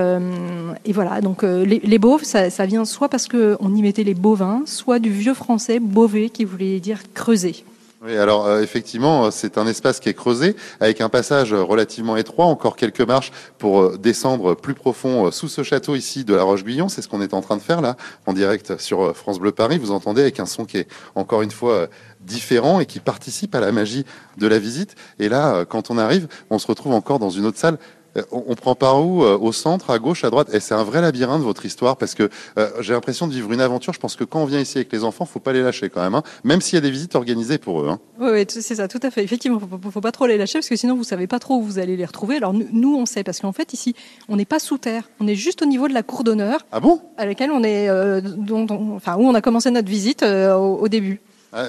voilà, 0.93 1.21
donc 1.21 1.43
les, 1.43 1.81
les 1.81 1.99
bauves, 1.99 2.23
ça, 2.25 2.67
vient 2.67 2.85
soit 2.85 3.09
parce 3.09 3.29
qu'on 3.29 3.75
y 3.75 3.83
mettait 3.83 4.05
les 4.05 4.15
bovins, 4.15 4.63
soit 4.67 4.99
du 4.99 5.11
vieux 5.11 5.35
français 5.35 5.81
beauvé 5.81 6.31
qui 6.31 6.45
voulait 6.45 6.81
dire 6.81 6.99
creuser. 7.15 7.65
Oui, 8.05 8.17
alors 8.17 8.47
euh, 8.47 8.63
effectivement, 8.63 9.31
c'est 9.31 9.59
un 9.59 9.67
espace 9.69 10.01
qui 10.01 10.09
est 10.09 10.15
creusé 10.15 10.57
avec 10.81 11.01
un 11.01 11.09
passage 11.09 11.55
relativement 11.55 12.17
étroit, 12.17 12.47
encore 12.47 12.75
quelques 12.75 13.01
marches 13.01 13.31
pour 13.59 13.81
euh, 13.81 13.97
descendre 13.97 14.55
plus 14.55 14.75
profond 14.75 15.29
euh, 15.29 15.31
sous 15.31 15.47
ce 15.47 15.63
château 15.63 15.95
ici 15.95 16.25
de 16.25 16.35
la 16.35 16.43
Roche-Guyon. 16.43 16.89
C'est 16.89 17.01
ce 17.01 17.07
qu'on 17.07 17.23
est 17.23 17.33
en 17.33 17.43
train 17.43 17.57
de 17.57 17.63
faire 17.63 17.81
là, 17.81 17.97
en 18.27 18.33
direct 18.33 18.77
sur 18.81 19.17
France 19.17 19.39
Bleu 19.39 19.53
Paris. 19.53 19.79
Vous 19.79 19.93
entendez 19.93 20.21
avec 20.21 20.41
un 20.41 20.47
son 20.47 20.65
qui 20.65 20.79
est 20.79 20.89
encore 21.15 21.43
une 21.43 21.53
fois 21.53 21.87
différent 22.19 22.81
et 22.81 22.87
qui 22.87 22.99
participe 22.99 23.55
à 23.55 23.61
la 23.61 23.71
magie 23.71 24.05
de 24.37 24.49
la 24.49 24.59
visite. 24.59 24.97
Et 25.21 25.29
là, 25.29 25.65
quand 25.65 25.93
on 25.93 25.97
arrive, 25.97 26.27
on 26.51 26.59
se 26.59 26.67
retrouve 26.67 26.95
encore 26.95 27.21
dans 27.21 27.31
une 27.31 27.47
autre 27.47 27.59
salle 27.59 27.79
euh, 27.79 28.02
on, 28.31 28.55
prend 28.55 28.75
par 28.75 29.05
où 29.05 29.25
euh, 29.25 29.39
Au 29.39 29.53
centre, 29.53 29.91
à 29.91 29.99
gauche, 29.99 30.25
à 30.25 30.31
droite? 30.31 30.49
Et 30.53 30.61
c'est 30.61 30.75
un 30.75 30.85
vrai 30.85 31.01
labyrinthe 31.01 31.43
votre 31.43 31.65
histoire 31.65 31.97
parce 31.97 32.15
que 32.15 32.29
euh, 32.59 32.69
j'ai 32.81 32.93
l'impression 32.93 33.27
de 33.27 33.33
vivre 33.33 33.53
une 33.53 33.61
aventure. 33.61 33.93
Je 33.93 33.99
pense 33.99 34.17
que 34.17 34.25
quand 34.25 34.43
on 34.43 34.45
vient 34.45 34.61
ici 34.61 34.79
avec 34.79 34.93
les 34.93 35.05
enfants, 35.05 35.25
faut 35.25 35.41
pas 35.41 35.53
les 35.53 35.63
lâcher 35.63 35.89
quand 35.89 36.03
même, 36.03 36.15
hein. 36.15 36.23
même 36.45 36.61
s'il 36.61 36.75
y 36.75 36.79
a 36.79 36.81
des 36.81 36.91
visites 36.91 37.15
organisées 37.15 37.59
pour 37.59 37.83
eux. 37.83 37.89
Hein. 37.89 37.99
Oui, 38.21 38.45
c'est 38.49 38.75
ça, 38.75 38.89
tout 38.89 39.01
à 39.03 39.11
fait. 39.11 39.23
Effectivement, 39.25 39.59
faut, 39.59 39.91
faut 39.91 40.01
pas 40.01 40.13
trop 40.13 40.27
les 40.27 40.37
lâcher 40.37 40.59
parce 40.59 40.69
que 40.69 40.77
sinon 40.77 40.97
vous 40.97 41.05
savez 41.05 41.27
pas 41.27 41.39
trop 41.39 41.57
où 41.57 41.63
vous 41.63 41.79
allez 41.79 41.97
les 41.97 42.05
retrouver. 42.05 42.37
Alors 42.37 42.53
nous, 42.53 42.97
on 42.97 43.07
sait 43.07 43.25
parce 43.25 43.41
qu'en 43.41 43.53
fait 43.53 43.73
ici, 43.73 43.95
on 44.29 44.37
n'est 44.37 44.45
pas 44.45 44.59
sous 44.59 44.79
terre, 44.79 45.09
on 45.21 45.27
est 45.27 45.35
juste 45.35 45.63
au 45.63 45.67
niveau 45.67 45.89
de 45.89 45.95
la 45.95 46.03
cour 46.03 46.25
d'honneur. 46.25 46.61
Ah 46.71 46.81
bon? 46.81 47.01
À 47.17 47.27
laquelle 47.27 47.51
on 47.51 47.65
est, 47.65 47.91
enfin 47.91 49.17
où 49.17 49.23
on 49.23 49.35
a 49.35 49.41
commencé 49.41 49.71
notre 49.71 49.89
visite 49.89 50.23
au 50.23 50.89
début. 50.89 51.21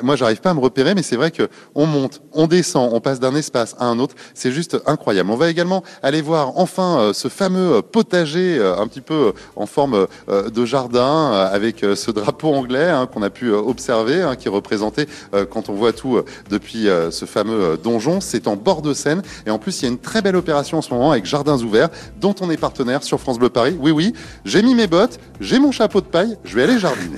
Moi, 0.01 0.15
j'arrive 0.15 0.39
pas 0.39 0.51
à 0.51 0.53
me 0.53 0.61
repérer, 0.61 0.95
mais 0.95 1.03
c'est 1.03 1.17
vrai 1.17 1.29
que 1.29 1.49
on 1.75 1.85
monte, 1.85 2.21
on 2.31 2.47
descend, 2.47 2.89
on 2.93 3.01
passe 3.01 3.19
d'un 3.19 3.35
espace 3.35 3.75
à 3.79 3.85
un 3.85 3.99
autre. 3.99 4.15
C'est 4.33 4.53
juste 4.53 4.77
incroyable. 4.85 5.29
On 5.29 5.35
va 5.35 5.49
également 5.49 5.83
aller 6.01 6.21
voir 6.21 6.57
enfin 6.57 6.99
euh, 6.99 7.13
ce 7.13 7.27
fameux 7.27 7.77
euh, 7.77 7.81
potager, 7.81 8.57
euh, 8.57 8.77
un 8.77 8.87
petit 8.87 9.01
peu 9.01 9.33
en 9.57 9.65
forme 9.65 10.07
de 10.29 10.65
jardin, 10.65 11.31
avec 11.31 11.85
ce 11.95 12.11
drapeau 12.11 12.53
anglais 12.53 12.89
hein, 12.89 13.07
qu'on 13.07 13.21
a 13.21 13.29
pu 13.29 13.51
observer, 13.51 14.21
hein, 14.21 14.35
qui 14.35 14.47
est 14.47 14.51
représenté 14.51 15.07
quand 15.49 15.69
on 15.69 15.73
voit 15.73 15.93
tout 15.93 16.21
depuis 16.49 16.87
ce 17.11 17.25
fameux 17.25 17.77
donjon. 17.77 18.21
C'est 18.21 18.47
en 18.47 18.55
bord 18.55 18.81
de 18.81 18.93
Seine, 18.93 19.21
et 19.45 19.51
en 19.51 19.57
plus, 19.57 19.81
il 19.81 19.83
y 19.83 19.87
a 19.87 19.91
une 19.91 19.99
très 19.99 20.21
belle 20.21 20.35
opération 20.35 20.77
en 20.77 20.81
ce 20.81 20.93
moment 20.93 21.11
avec 21.11 21.25
Jardins 21.25 21.57
ouverts, 21.57 21.89
dont 22.19 22.35
on 22.41 22.49
est 22.49 22.57
partenaire 22.57 23.03
sur 23.03 23.19
France 23.19 23.39
Bleu 23.39 23.49
Paris. 23.49 23.77
Oui, 23.79 23.91
oui, 23.91 24.13
j'ai 24.45 24.61
mis 24.61 24.75
mes 24.75 24.87
bottes, 24.87 25.19
j'ai 25.39 25.59
mon 25.59 25.71
chapeau 25.71 26.01
de 26.01 26.07
paille, 26.07 26.37
je 26.43 26.55
vais 26.55 26.63
aller 26.63 26.79
jardiner. 26.79 27.17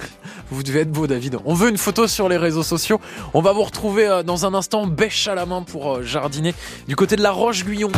Vous 0.51 0.63
devez 0.63 0.81
être 0.81 0.91
beau, 0.91 1.08
David. 1.08 1.39
On 1.45 1.53
veut 1.53 1.69
une 1.69 1.77
photo 1.77 2.08
sur 2.08 2.29
les 2.29 2.38
réseaux 2.38 2.63
sociaux. 2.63 2.99
On 3.34 3.41
va 3.41 3.51
vous 3.51 3.63
retrouver 3.63 4.08
euh, 4.08 4.23
dans 4.23 4.45
un 4.45 4.53
instant, 4.53 4.86
bêche 4.86 5.27
à 5.27 5.36
la 5.36 5.45
main 5.45 5.63
pour 5.63 5.95
euh, 5.95 6.03
jardiner 6.03 6.53
du 6.88 6.95
côté 6.95 7.15
de 7.15 7.23
la 7.23 7.31
Roche-Guyon. 7.31 7.91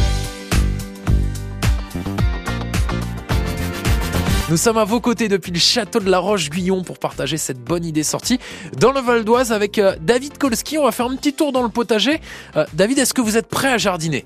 Nous 4.49 4.55
sommes 4.55 4.77
à 4.77 4.86
vos 4.86 5.01
côtés 5.01 5.27
depuis 5.27 5.51
le 5.51 5.60
château 5.60 5.99
de 5.99 6.10
la 6.10 6.19
Roche-Guyon 6.19 6.83
pour 6.83 6.99
partager 6.99 7.36
cette 7.36 7.60
bonne 7.60 7.83
idée 7.83 8.03
sortie 8.03 8.39
dans 8.79 8.93
le 8.93 9.01
Val 9.01 9.25
d'Oise 9.25 9.51
avec 9.51 9.77
euh, 9.77 9.97
David 9.99 10.38
Kolski. 10.38 10.77
On 10.77 10.86
va 10.86 10.93
faire 10.93 11.07
un 11.07 11.15
petit 11.17 11.33
tour 11.33 11.51
dans 11.51 11.63
le 11.63 11.69
potager. 11.69 12.21
David, 12.73 12.99
est-ce 12.99 13.13
que 13.13 13.21
vous 13.21 13.36
êtes 13.36 13.47
prêt 13.47 13.73
à 13.73 13.77
jardiner? 13.77 14.25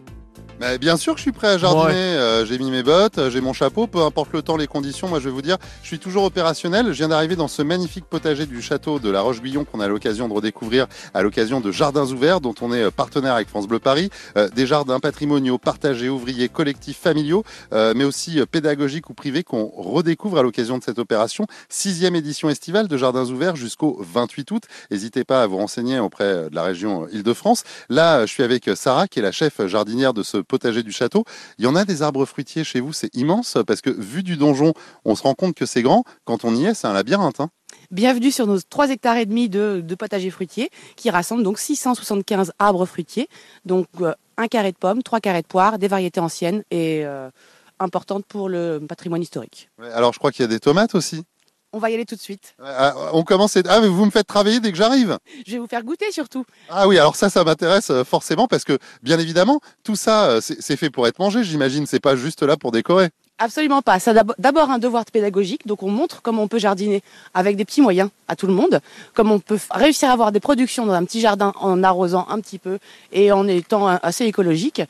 Bien 0.80 0.98
sûr 0.98 1.14
que 1.14 1.20
je 1.20 1.24
suis 1.24 1.32
prêt 1.32 1.48
à 1.48 1.58
jardiner. 1.58 1.96
Euh, 1.96 2.46
j'ai 2.46 2.58
mis 2.60 2.70
mes 2.70 2.84
bottes, 2.84 3.18
euh, 3.18 3.30
j'ai 3.32 3.42
mon 3.42 3.54
chapeau, 3.54 3.88
peu 3.88 4.02
importe 4.04 4.32
le 4.34 4.42
temps, 4.42 4.58
les 4.58 4.68
conditions. 4.68 5.08
Moi, 5.08 5.20
je 5.20 5.26
vais 5.26 5.32
vous 5.32 5.42
dire, 5.42 5.58
je 5.82 5.88
suis 5.88 6.00
toujours 6.00 6.24
opérationnel. 6.24 6.88
Je 6.88 6.98
viens 6.98 7.08
d'arriver 7.08 7.36
dans 7.36 7.48
ce 7.48 7.62
magnifique 7.62 8.06
potager 8.06 8.46
du 8.46 8.62
château 8.62 9.00
de 9.00 9.10
la 9.10 9.22
Roche-Guyon 9.22 9.66
qu'on 9.66 9.80
a 9.80 9.88
l'occasion 9.88 10.28
de 10.28 10.34
redécouvrir 10.34 10.88
à 11.14 11.24
l'occasion 11.24 11.62
de 11.62 11.72
Jardins 11.72 12.06
ouverts, 12.06 12.42
dont 12.42 12.54
on 12.62 12.74
est 12.74 12.84
euh, 12.84 12.92
partenaire 12.92 13.34
avec 13.34 13.50
France 13.50 13.68
Bleu 13.68 13.80
Paris. 13.80 14.10
des 14.56 14.68
jardins 14.68 15.00
patrimoniaux, 15.00 15.58
partagés, 15.58 16.10
ouvriers, 16.10 16.50
collectifs, 16.50 16.98
familiaux, 16.98 17.44
mais 17.72 18.04
aussi 18.04 18.40
pédagogiques 18.46 19.10
ou 19.10 19.14
privés 19.14 19.44
qu'on 19.44 19.68
redécouvre 19.68 20.38
à 20.38 20.44
l'occasion 20.44 20.78
de 20.78 20.84
cette 20.84 21.00
opération. 21.00 21.46
Sixième 21.70 22.16
édition 22.16 22.50
estivale 22.50 22.88
de 22.88 22.98
Jardins 22.98 23.26
ouverts 23.26 23.56
jusqu'au 23.56 23.98
28 24.00 24.52
août. 24.52 24.64
N'hésitez 24.90 25.24
pas 25.24 25.44
à 25.44 25.48
vous 25.48 25.58
renseigner 25.58 26.00
auprès 26.00 26.50
de 26.50 26.56
la 26.56 26.64
région 26.64 27.08
Île-de-France. 27.12 27.64
Là, 27.90 28.26
je 28.26 28.32
suis 28.32 28.44
avec 28.44 28.70
Sarah, 28.76 29.08
qui 29.08 29.20
est 29.20 29.24
la 29.24 29.32
chef 29.32 29.66
jardinière 29.66 30.14
de 30.14 30.24
ce 30.24 30.38
potager 30.52 30.84
du 30.84 30.92
château. 30.92 31.24
Il 31.58 31.64
y 31.64 31.68
en 31.68 31.76
a 31.76 31.86
des 31.86 32.02
arbres 32.02 32.26
fruitiers 32.26 32.66
chez 32.66 32.82
vous, 32.82 32.92
c'est 32.92 33.16
immense 33.16 33.58
parce 33.66 33.80
que 33.80 33.90
vu 33.90 34.22
du 34.22 34.36
donjon, 34.36 34.74
on 35.06 35.16
se 35.16 35.24
rend 35.24 35.34
compte 35.34 35.56
que 35.56 35.66
c'est 35.66 35.82
grand. 35.82 36.04
Quand 36.26 36.44
on 36.44 36.54
y 36.54 36.66
est, 36.66 36.74
c'est 36.74 36.88
un 36.88 36.94
labyrinthe. 36.94 37.40
Hein. 37.40 37.50
Bienvenue 37.90 38.32
sur 38.32 38.48
nos 38.48 38.60
3 38.60 38.90
hectares 38.90 39.18
et 39.18 39.26
demi 39.26 39.48
de, 39.48 39.84
potager 39.98 40.30
fruitier 40.30 40.70
qui 40.98 41.10
rassemblent 41.10 41.44
donc 41.44 41.58
675 41.58 42.52
arbres 42.60 42.86
fruitiers, 42.86 43.30
donc 43.66 43.88
euh, 44.02 44.14
un 44.38 44.48
carré 44.48 44.72
de 44.72 44.78
pommes, 44.78 45.04
trois 45.04 45.20
carrés 45.20 45.42
de 45.42 45.48
poires, 45.48 45.80
des 45.80 45.88
variétés 45.88 46.20
anciennes 46.20 46.64
et 46.70 47.06
euh, 47.06 47.30
importantes 47.80 48.26
pour 48.26 48.50
le 48.50 48.80
patrimoine 48.88 49.22
historique. 49.22 49.70
alors 49.94 50.14
je 50.14 50.20
crois 50.20 50.32
qu'il 50.32 50.44
y 50.44 50.46
a 50.46 50.50
des 50.50 50.60
tomates 50.60 50.96
aussi. 50.96 51.24
On 51.74 51.80
va 51.80 51.90
y 51.90 51.94
aller 51.94 52.06
tout 52.06 52.16
de 52.16 52.22
suite. 52.22 52.54
Ah, 52.62 52.94
on 53.14 53.24
commence. 53.24 53.56
Ah, 53.56 53.80
mais 53.80 53.88
vous 53.88 54.06
me 54.06 54.12
faites 54.12 54.28
travailler 54.28 54.60
dès 54.60 54.72
que 54.72 54.78
j'arrive. 54.78 55.18
Je 55.48 55.54
vais 55.54 55.58
vous 55.58 55.68
faire 55.68 55.84
goûter 55.84 56.12
surtout. 56.12 56.46
Ah 56.70 56.86
oui, 56.86 57.00
alors 57.00 57.16
ça, 57.16 57.30
ça 57.30 57.46
m'intéresse 57.46 57.92
euh, 57.92 58.04
forcément 58.04 58.50
parce 58.50 58.66
que, 58.66 58.78
bien 59.04 59.18
évidemment, 59.20 59.62
tout 59.86 59.96
ça, 59.96 60.26
euh, 60.26 60.42
c'est 60.42 60.76
fait 60.76 60.90
pour 60.90 61.08
être 61.08 61.20
mangé. 61.20 61.46
J'imagine, 61.46 61.86
c'est 61.86 62.02
pas 62.02 62.18
juste 62.18 62.44
là 62.44 62.58
pour 62.58 62.74
décorer. 62.74 63.10
Absolument 63.40 63.82
pas. 63.82 64.00
C'est 64.00 64.14
d'abord 64.38 64.70
un 64.70 64.80
devoir 64.80 65.06
pédagogique. 65.06 65.66
Donc, 65.66 65.82
on 65.82 65.90
montre 65.90 66.22
comment 66.22 66.44
on 66.44 66.50
peut 66.50 66.60
jardiner 66.60 67.02
avec 67.34 67.56
des 67.56 67.64
petits 67.64 67.82
moyens 67.82 68.10
à 68.28 68.36
tout 68.36 68.48
le 68.48 68.54
monde, 68.54 68.82
comment 69.14 69.36
on 69.36 69.40
peut 69.40 69.58
réussir 69.72 70.10
à 70.10 70.14
avoir 70.14 70.34
des 70.34 70.42
productions 70.42 70.86
dans 70.86 70.94
un 70.94 71.06
petit 71.06 71.22
jardin 71.22 71.54
en 71.60 71.84
arrosant 71.84 72.28
un 72.30 72.40
petit 72.42 72.60
peu 72.60 72.80
et 73.14 73.32
en 73.32 73.48
étant 73.48 73.88
assez 73.88 74.26
écologique. 74.26 74.82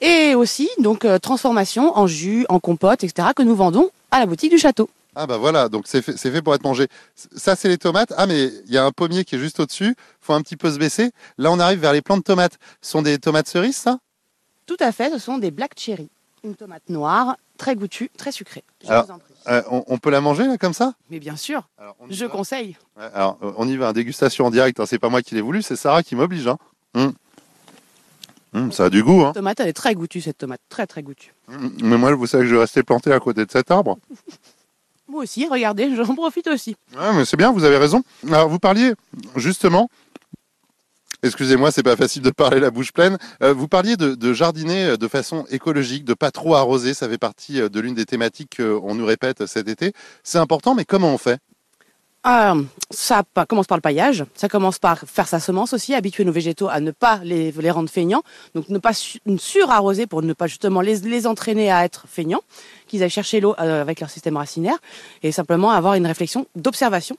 Et 0.00 0.36
aussi, 0.36 0.70
donc, 0.78 1.04
euh, 1.04 1.18
transformation 1.18 1.98
en 1.98 2.06
jus, 2.06 2.46
en 2.48 2.60
compote, 2.60 3.02
etc., 3.04 3.30
que 3.36 3.42
nous 3.42 3.56
vendons 3.56 3.90
à 4.12 4.20
la 4.20 4.26
boutique 4.26 4.52
du 4.52 4.58
château. 4.58 4.88
Ah 5.14 5.26
bah 5.26 5.36
voilà, 5.36 5.68
donc 5.68 5.84
c'est 5.86 6.00
fait, 6.00 6.16
fait, 6.16 6.42
pour 6.42 6.54
être 6.54 6.64
mangé. 6.64 6.88
Ça 7.14 7.54
c'est 7.54 7.68
les 7.68 7.78
tomates. 7.78 8.12
Ah 8.16 8.26
mais 8.26 8.46
il 8.66 8.72
y 8.72 8.78
a 8.78 8.84
un 8.84 8.92
pommier 8.92 9.24
qui 9.24 9.34
est 9.34 9.38
juste 9.38 9.60
au-dessus. 9.60 9.94
Faut 10.20 10.32
un 10.32 10.40
petit 10.40 10.56
peu 10.56 10.70
se 10.72 10.78
baisser. 10.78 11.10
Là 11.38 11.50
on 11.52 11.58
arrive 11.58 11.80
vers 11.80 11.92
les 11.92 12.00
plants 12.00 12.16
de 12.16 12.22
tomates. 12.22 12.58
Ce 12.80 12.90
sont 12.90 13.02
des 13.02 13.18
tomates 13.18 13.48
cerises 13.48 13.76
ça? 13.76 13.98
Tout 14.66 14.76
à 14.80 14.92
fait, 14.92 15.10
ce 15.10 15.18
sont 15.18 15.38
des 15.38 15.50
black 15.50 15.72
cherry. 15.76 16.08
Une 16.44 16.54
tomate 16.54 16.88
noire, 16.88 17.36
très 17.58 17.76
goûtue, 17.76 18.10
très 18.16 18.32
sucrée. 18.32 18.64
alors, 18.88 19.06
euh, 19.48 19.62
on, 19.68 19.98
peut 19.98 20.10
la 20.10 20.20
manger 20.20 20.46
là 20.46 20.56
comme 20.56 20.72
ça? 20.72 20.94
Mais 21.10 21.20
bien 21.20 21.36
sûr. 21.36 21.68
je 22.10 22.24
conseille. 22.26 22.76
alors 22.96 23.38
on 23.56 23.68
y 23.68 23.76
va, 23.76 23.92
dégustation 23.92 24.46
en 24.46 24.50
direct. 24.50 24.80
Hein. 24.80 24.86
C'est 24.86 24.98
pas 24.98 25.08
moi 25.08 25.22
qui 25.22 25.34
l'ai 25.34 25.40
voulu, 25.40 25.62
c'est 25.62 25.76
Sarah 25.76 26.02
qui 26.02 26.16
m'oblige. 26.16 26.48
Hein. 26.48 26.58
Hum. 26.94 27.12
Hum, 28.54 28.72
ça 28.72 28.86
a 28.86 28.90
du 28.90 29.02
goût. 29.02 29.24
Hein. 29.24 29.32
tomate, 29.32 29.60
elle 29.60 29.68
est 29.68 29.72
très 29.72 29.94
goûtue 29.94 30.20
cette 30.20 30.38
tomate, 30.38 30.60
très 30.68 30.86
très 30.86 31.02
goûtue. 31.02 31.32
Hum, 31.48 31.72
mais 31.82 31.96
moi, 31.96 32.12
vous 32.14 32.26
savez 32.26 32.44
que 32.44 32.50
je 32.50 32.54
vais 32.54 32.60
rester 32.60 32.82
planté 32.82 33.12
à 33.12 33.20
côté 33.20 33.44
de 33.44 33.50
cet 33.50 33.70
arbre. 33.70 33.98
Moi 35.08 35.22
aussi, 35.22 35.46
regardez, 35.46 35.94
j'en 35.96 36.14
profite 36.14 36.48
aussi. 36.48 36.76
C'est 37.24 37.36
bien, 37.36 37.52
vous 37.52 37.64
avez 37.64 37.76
raison. 37.76 38.02
Alors, 38.28 38.48
vous 38.48 38.58
parliez 38.58 38.92
justement, 39.36 39.88
excusez-moi, 41.22 41.70
c'est 41.70 41.82
pas 41.82 41.96
facile 41.96 42.22
de 42.22 42.30
parler 42.30 42.60
la 42.60 42.70
bouche 42.70 42.92
pleine. 42.92 43.18
Euh, 43.42 43.52
vous 43.52 43.68
parliez 43.68 43.96
de, 43.96 44.32
jardiner 44.32 44.86
euh, 44.86 44.96
de 44.96 45.08
façon 45.08 45.44
écologique, 45.50 46.04
de 46.04 46.14
pas 46.14 46.30
trop 46.30 46.54
arroser. 46.54 46.94
Ça 46.94 47.08
fait 47.08 47.18
partie 47.18 47.60
euh, 47.60 47.68
de 47.68 47.80
l'une 47.80 47.94
des 47.94 48.06
thématiques 48.06 48.56
qu'on 48.56 48.94
nous 48.94 49.06
répète 49.06 49.46
cet 49.46 49.68
été. 49.68 49.92
C'est 50.22 50.38
important, 50.38 50.74
mais 50.74 50.84
comment 50.84 51.12
on 51.12 51.18
fait? 51.18 51.38
Ah, 52.24 52.54
ça 52.90 53.24
commence 53.48 53.66
par 53.66 53.76
le 53.76 53.82
paillage, 53.82 54.24
ça 54.36 54.48
commence 54.48 54.78
par 54.78 55.00
faire 55.00 55.26
sa 55.26 55.40
semence 55.40 55.72
aussi, 55.72 55.92
habituer 55.92 56.24
nos 56.24 56.30
végétaux 56.30 56.68
à 56.68 56.78
ne 56.78 56.92
pas 56.92 57.18
les, 57.24 57.50
les 57.50 57.70
rendre 57.72 57.90
feignants, 57.90 58.22
donc 58.54 58.68
ne 58.68 58.78
pas 58.78 58.92
surarroser 58.92 60.06
pour 60.06 60.22
ne 60.22 60.32
pas 60.32 60.46
justement 60.46 60.82
les, 60.82 61.00
les 61.00 61.26
entraîner 61.26 61.72
à 61.72 61.84
être 61.84 62.04
feignants, 62.06 62.42
qu'ils 62.86 63.02
aillent 63.02 63.10
chercher 63.10 63.40
l'eau 63.40 63.56
euh, 63.58 63.80
avec 63.80 63.98
leur 63.98 64.08
système 64.08 64.36
racinaire, 64.36 64.78
et 65.24 65.32
simplement 65.32 65.72
avoir 65.72 65.94
une 65.94 66.06
réflexion 66.06 66.46
d'observation. 66.54 67.16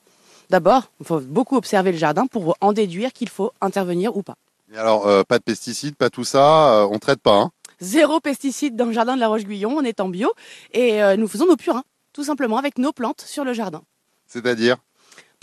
D'abord, 0.50 0.84
il 1.02 1.06
faut 1.06 1.20
beaucoup 1.20 1.58
observer 1.58 1.92
le 1.92 1.98
jardin 1.98 2.26
pour 2.26 2.56
en 2.62 2.72
déduire 2.72 3.12
qu'il 3.12 3.30
faut 3.30 3.52
intervenir 3.60 4.16
ou 4.16 4.24
pas. 4.24 4.36
Et 4.74 4.78
alors, 4.78 5.06
euh, 5.08 5.24
pas 5.24 5.38
de 5.38 5.44
pesticides, 5.44 5.96
pas 5.96 6.10
tout 6.10 6.24
ça, 6.24 6.76
euh, 6.76 6.88
on 6.90 7.00
traite 7.00 7.20
pas. 7.20 7.36
Hein 7.36 7.52
Zéro 7.82 8.22
pesticides 8.22 8.78
dans 8.78 8.86
le 8.86 8.94
jardin 8.94 9.16
de 9.16 9.20
la 9.20 9.28
Roche-Guyon, 9.28 9.76
on 9.76 9.84
est 9.84 10.00
en 10.00 10.08
bio, 10.08 10.32
et 10.72 11.02
nous 11.18 11.28
faisons 11.28 11.46
nos 11.46 11.58
purins, 11.58 11.84
tout 12.14 12.24
simplement 12.24 12.58
avec 12.58 12.78
nos 12.78 12.94
plantes 12.94 13.20
sur 13.20 13.44
le 13.44 13.52
jardin. 13.52 13.82
C'est-à-dire? 14.26 14.78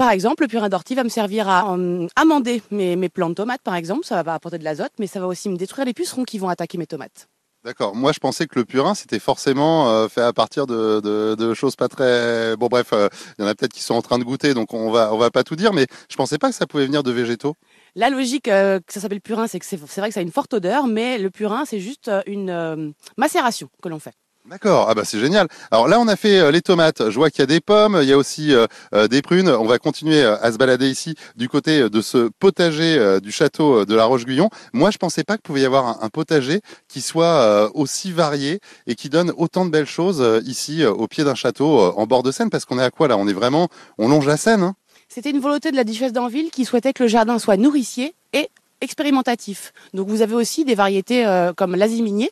Par 0.00 0.12
exemple, 0.12 0.44
le 0.44 0.48
purin 0.48 0.70
d'ortie 0.70 0.94
va 0.94 1.04
me 1.04 1.10
servir 1.10 1.46
à 1.46 1.74
euh, 1.74 2.06
amender 2.16 2.62
mes, 2.70 2.96
mes 2.96 3.10
plants 3.10 3.28
de 3.28 3.34
tomates, 3.34 3.60
par 3.60 3.74
exemple. 3.74 4.06
Ça 4.06 4.22
va 4.22 4.32
apporter 4.32 4.56
de 4.56 4.64
l'azote, 4.64 4.92
mais 4.98 5.06
ça 5.06 5.20
va 5.20 5.26
aussi 5.26 5.50
me 5.50 5.58
détruire 5.58 5.84
les 5.84 5.92
pucerons 5.92 6.24
qui 6.24 6.38
vont 6.38 6.48
attaquer 6.48 6.78
mes 6.78 6.86
tomates. 6.86 7.28
D'accord. 7.64 7.94
Moi, 7.94 8.12
je 8.12 8.18
pensais 8.18 8.46
que 8.46 8.58
le 8.58 8.64
purin, 8.64 8.94
c'était 8.94 9.18
forcément 9.18 9.90
euh, 9.90 10.08
fait 10.08 10.22
à 10.22 10.32
partir 10.32 10.66
de, 10.66 11.52
choses 11.52 11.76
pas 11.76 11.88
très. 11.88 12.56
Bon, 12.56 12.68
bref, 12.68 12.94
euh, 12.94 13.10
il 13.38 13.42
y 13.42 13.44
en 13.44 13.46
a 13.46 13.54
peut-être 13.54 13.74
qui 13.74 13.82
sont 13.82 13.92
en 13.92 14.00
train 14.00 14.18
de 14.18 14.24
goûter, 14.24 14.54
donc 14.54 14.72
on 14.72 14.90
va, 14.90 15.12
on 15.12 15.18
va 15.18 15.30
pas 15.30 15.44
tout 15.44 15.54
dire, 15.54 15.74
mais 15.74 15.86
je 16.10 16.16
pensais 16.16 16.38
pas 16.38 16.48
que 16.48 16.54
ça 16.54 16.66
pouvait 16.66 16.86
venir 16.86 17.02
de 17.02 17.12
végétaux. 17.12 17.56
La 17.94 18.08
logique 18.08 18.44
que 18.44 18.80
ça 18.88 19.00
s'appelle 19.00 19.20
purin, 19.20 19.48
c'est 19.48 19.58
que 19.58 19.66
c'est 19.66 19.76
vrai 19.76 20.08
que 20.08 20.14
ça 20.14 20.20
a 20.20 20.22
une 20.22 20.32
forte 20.32 20.54
odeur, 20.54 20.86
mais 20.86 21.18
le 21.18 21.28
purin, 21.28 21.66
c'est 21.66 21.80
juste 21.80 22.10
une 22.24 22.94
macération 23.18 23.68
que 23.82 23.90
l'on 23.90 23.98
fait. 23.98 24.14
D'accord, 24.48 24.86
ah 24.88 24.94
bah 24.94 25.04
c'est 25.04 25.20
génial. 25.20 25.48
Alors 25.70 25.86
là, 25.86 26.00
on 26.00 26.08
a 26.08 26.16
fait 26.16 26.40
euh, 26.40 26.50
les 26.50 26.62
tomates. 26.62 27.10
Je 27.10 27.14
vois 27.14 27.28
qu'il 27.30 27.40
y 27.40 27.42
a 27.42 27.46
des 27.46 27.60
pommes, 27.60 27.98
il 28.00 28.08
y 28.08 28.12
a 28.12 28.16
aussi 28.16 28.54
euh, 28.54 28.66
euh, 28.94 29.06
des 29.06 29.20
prunes. 29.20 29.50
On 29.50 29.66
va 29.66 29.78
continuer 29.78 30.24
à 30.24 30.50
se 30.50 30.56
balader 30.56 30.88
ici 30.88 31.14
du 31.36 31.48
côté 31.48 31.90
de 31.90 32.00
ce 32.00 32.30
potager 32.38 33.20
du 33.20 33.32
château 33.32 33.84
de 33.84 33.94
la 33.94 34.04
Roche-Guyon. 34.04 34.48
Moi, 34.72 34.90
je 34.90 34.96
pensais 34.96 35.24
pas 35.24 35.34
qu'il 35.34 35.42
pouvait 35.42 35.60
y 35.60 35.66
avoir 35.66 36.02
un, 36.02 36.08
potager 36.08 36.62
qui 36.88 37.02
soit 37.02 37.70
aussi 37.74 38.12
varié 38.12 38.60
et 38.86 38.94
qui 38.94 39.10
donne 39.10 39.32
autant 39.36 39.66
de 39.66 39.70
belles 39.70 39.86
choses 39.86 40.24
ici 40.46 40.84
au 40.84 41.06
pied 41.06 41.22
d'un 41.22 41.34
château 41.34 41.78
en 41.78 42.06
bord 42.06 42.22
de 42.22 42.32
Seine. 42.32 42.50
Parce 42.50 42.64
qu'on 42.64 42.78
est 42.78 42.84
à 42.84 42.90
quoi 42.90 43.08
là? 43.08 43.16
On 43.18 43.28
est 43.28 43.32
vraiment, 43.32 43.68
on 43.98 44.08
longe 44.08 44.26
la 44.26 44.36
Seine. 44.36 44.62
Hein? 44.62 44.74
C'était 45.08 45.30
une 45.30 45.40
volonté 45.40 45.70
de 45.70 45.76
la 45.76 45.84
duchesse 45.84 46.12
d'Anville 46.12 46.50
qui 46.50 46.64
souhaitait 46.64 46.92
que 46.92 47.02
le 47.02 47.08
jardin 47.08 47.38
soit 47.38 47.56
nourricier 47.56 48.14
et 48.32 48.48
expérimentatif. 48.80 49.72
Donc 49.92 50.08
vous 50.08 50.22
avez 50.22 50.34
aussi 50.34 50.64
des 50.64 50.74
variétés 50.74 51.24
comme 51.56 51.76
l'aziminier. 51.76 52.30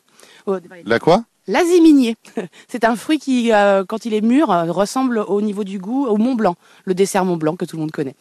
La 0.85 0.99
quoi? 0.99 1.23
L'aziminier, 1.49 2.15
c'est 2.67 2.83
un 2.83 2.95
fruit 2.95 3.17
qui, 3.17 3.51
euh, 3.51 3.83
quand 3.83 4.05
il 4.05 4.13
est 4.13 4.21
mûr, 4.21 4.51
euh, 4.51 4.71
ressemble 4.71 5.17
au 5.17 5.41
niveau 5.41 5.63
du 5.63 5.79
goût 5.79 6.05
au 6.05 6.15
Mont 6.17 6.35
Blanc, 6.35 6.55
le 6.85 6.93
dessert 6.93 7.25
Mont 7.25 7.37
Blanc 7.37 7.55
que 7.55 7.65
tout 7.65 7.75
le 7.75 7.81
monde 7.81 7.91
connaît. 7.91 8.15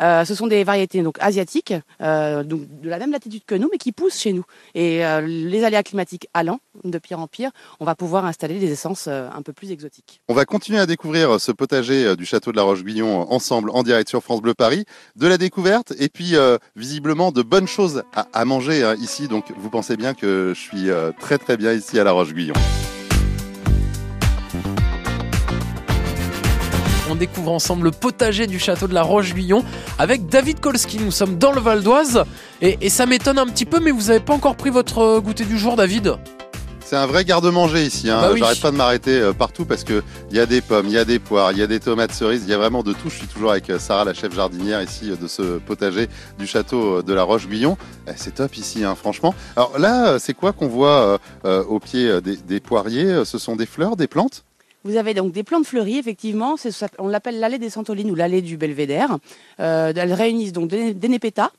Euh, 0.00 0.24
ce 0.24 0.34
sont 0.34 0.46
des 0.46 0.64
variétés 0.64 1.02
asiatiques, 1.18 1.74
donc 2.00 2.80
de 2.80 2.88
la 2.88 2.98
même 2.98 3.12
latitude 3.12 3.42
que 3.46 3.54
nous, 3.54 3.68
mais 3.70 3.78
qui 3.78 3.92
poussent 3.92 4.18
chez 4.18 4.32
nous. 4.32 4.44
Et 4.74 5.02
les 5.22 5.64
aléas 5.64 5.82
climatiques 5.82 6.28
allant 6.34 6.60
de 6.84 6.98
pire 6.98 7.20
en 7.20 7.26
pire, 7.26 7.50
on 7.80 7.84
va 7.84 7.94
pouvoir 7.94 8.24
installer 8.24 8.58
des 8.58 8.70
essences 8.70 9.08
un 9.08 9.42
peu 9.42 9.52
plus 9.52 9.70
exotiques. 9.70 10.20
On 10.28 10.34
va 10.34 10.44
continuer 10.44 10.78
à 10.78 10.86
découvrir 10.86 11.40
ce 11.40 11.52
potager 11.52 12.16
du 12.16 12.24
château 12.24 12.52
de 12.52 12.56
la 12.56 12.62
Roche-Guyon 12.62 13.30
ensemble 13.30 13.70
en 13.70 13.82
direct 13.82 14.08
sur 14.08 14.22
France 14.22 14.40
Bleu 14.40 14.54
Paris, 14.54 14.84
de 15.16 15.26
la 15.26 15.38
découverte 15.38 15.92
et 15.98 16.08
puis 16.08 16.34
visiblement 16.76 17.32
de 17.32 17.42
bonnes 17.42 17.68
choses 17.68 18.02
à, 18.14 18.44
manger 18.44 18.84
hein, 18.84 18.94
ici. 19.00 19.28
Donc 19.28 19.44
vous 19.56 19.70
pensez 19.70 19.96
bien 19.96 20.14
que 20.14 20.52
je 20.54 20.60
suis 20.60 20.88
très 21.18 21.38
très 21.38 21.56
bien 21.56 21.72
ici 21.72 21.98
à 21.98 22.04
la 22.04 22.12
Roche-Guyon. 22.12 22.54
On 27.10 27.16
découvre 27.16 27.50
ensemble 27.50 27.86
le 27.86 27.90
potager 27.90 28.46
du 28.46 28.60
château 28.60 28.86
de 28.86 28.94
la 28.94 29.02
Roche-Guyon 29.02 29.64
avec 29.98 30.28
David 30.28 30.60
Kolski. 30.60 30.98
Nous 30.98 31.10
sommes 31.10 31.38
dans 31.38 31.50
le 31.50 31.60
Val 31.60 31.82
d'Oise 31.82 32.22
et, 32.62 32.88
ça 32.88 33.04
m'étonne 33.04 33.38
un 33.38 33.46
petit 33.46 33.64
peu, 33.64 33.80
mais 33.80 33.90
vous 33.90 34.04
n'avez 34.04 34.20
pas 34.20 34.32
encore 34.32 34.54
pris 34.54 34.70
votre 34.70 34.98
euh, 34.98 35.20
goûter 35.20 35.44
du 35.44 35.58
jour, 35.58 35.74
David? 35.74 36.14
C'est 36.84 36.94
un 36.94 37.06
vrai 37.06 37.24
garde-manger 37.24 37.84
ici. 37.84 38.10
Hein. 38.10 38.20
Bah 38.20 38.36
J'arrête 38.36 38.60
pas 38.60 38.70
de 38.70 38.76
m'arrêter 38.76 39.20
euh, 39.20 39.32
partout 39.32 39.64
parce 39.64 39.82
que 39.82 40.04
il 40.30 40.36
y 40.36 40.40
a 40.40 40.46
des 40.46 40.60
pommes, 40.60 40.86
il 40.86 40.92
y 40.92 40.98
a 40.98 41.04
des 41.04 41.18
poires, 41.18 41.50
il 41.50 41.58
y 41.58 41.62
a 41.62 41.66
des 41.66 41.80
tomates 41.80 42.12
cerises, 42.12 42.42
il 42.44 42.50
y 42.50 42.54
a 42.54 42.58
vraiment 42.58 42.84
de 42.84 42.92
tout. 42.92 43.10
Je 43.10 43.16
suis 43.16 43.26
toujours 43.26 43.50
avec 43.50 43.68
euh, 43.70 43.80
Sarah, 43.80 44.04
la 44.04 44.14
chef 44.14 44.32
jardinière 44.32 44.80
ici 44.80 45.10
de 45.20 45.26
ce 45.26 45.58
potager 45.58 46.08
du 46.38 46.46
château 46.46 47.02
de 47.02 47.12
la 47.12 47.24
Roche-Guyon. 47.24 47.76
Eh, 48.06 48.12
c'est 48.14 48.36
top 48.36 48.56
ici, 48.56 48.84
hein, 48.84 48.94
franchement. 48.94 49.34
Alors 49.56 49.80
là, 49.80 50.20
c'est 50.20 50.34
quoi 50.34 50.52
qu'on 50.52 50.68
voit 50.68 51.18
au 51.44 51.80
pied 51.80 52.20
des 52.22 52.60
poiriers 52.60 53.24
Ce 53.24 53.38
sont 53.38 53.56
des 53.56 53.66
fleurs, 53.66 53.96
des 53.96 54.06
plantes? 54.06 54.44
Vous 54.84 54.96
avez 54.96 55.14
donc 55.14 55.32
des 55.32 55.42
plantes 55.42 55.66
fleuries, 55.66 55.98
effectivement. 55.98 56.56
On 56.98 57.08
l'appelle 57.08 57.38
l'allée 57.38 57.58
des 57.58 57.70
Santolines 57.70 58.10
ou 58.10 58.14
l'allée 58.14 58.42
du 58.42 58.56
Belvédère. 58.56 59.18
Euh, 59.60 59.92
elles 59.94 60.12
réunissent 60.12 60.52
donc 60.52 60.68
des, 60.68 60.94
des 60.94 61.08
népétas, 61.08 61.50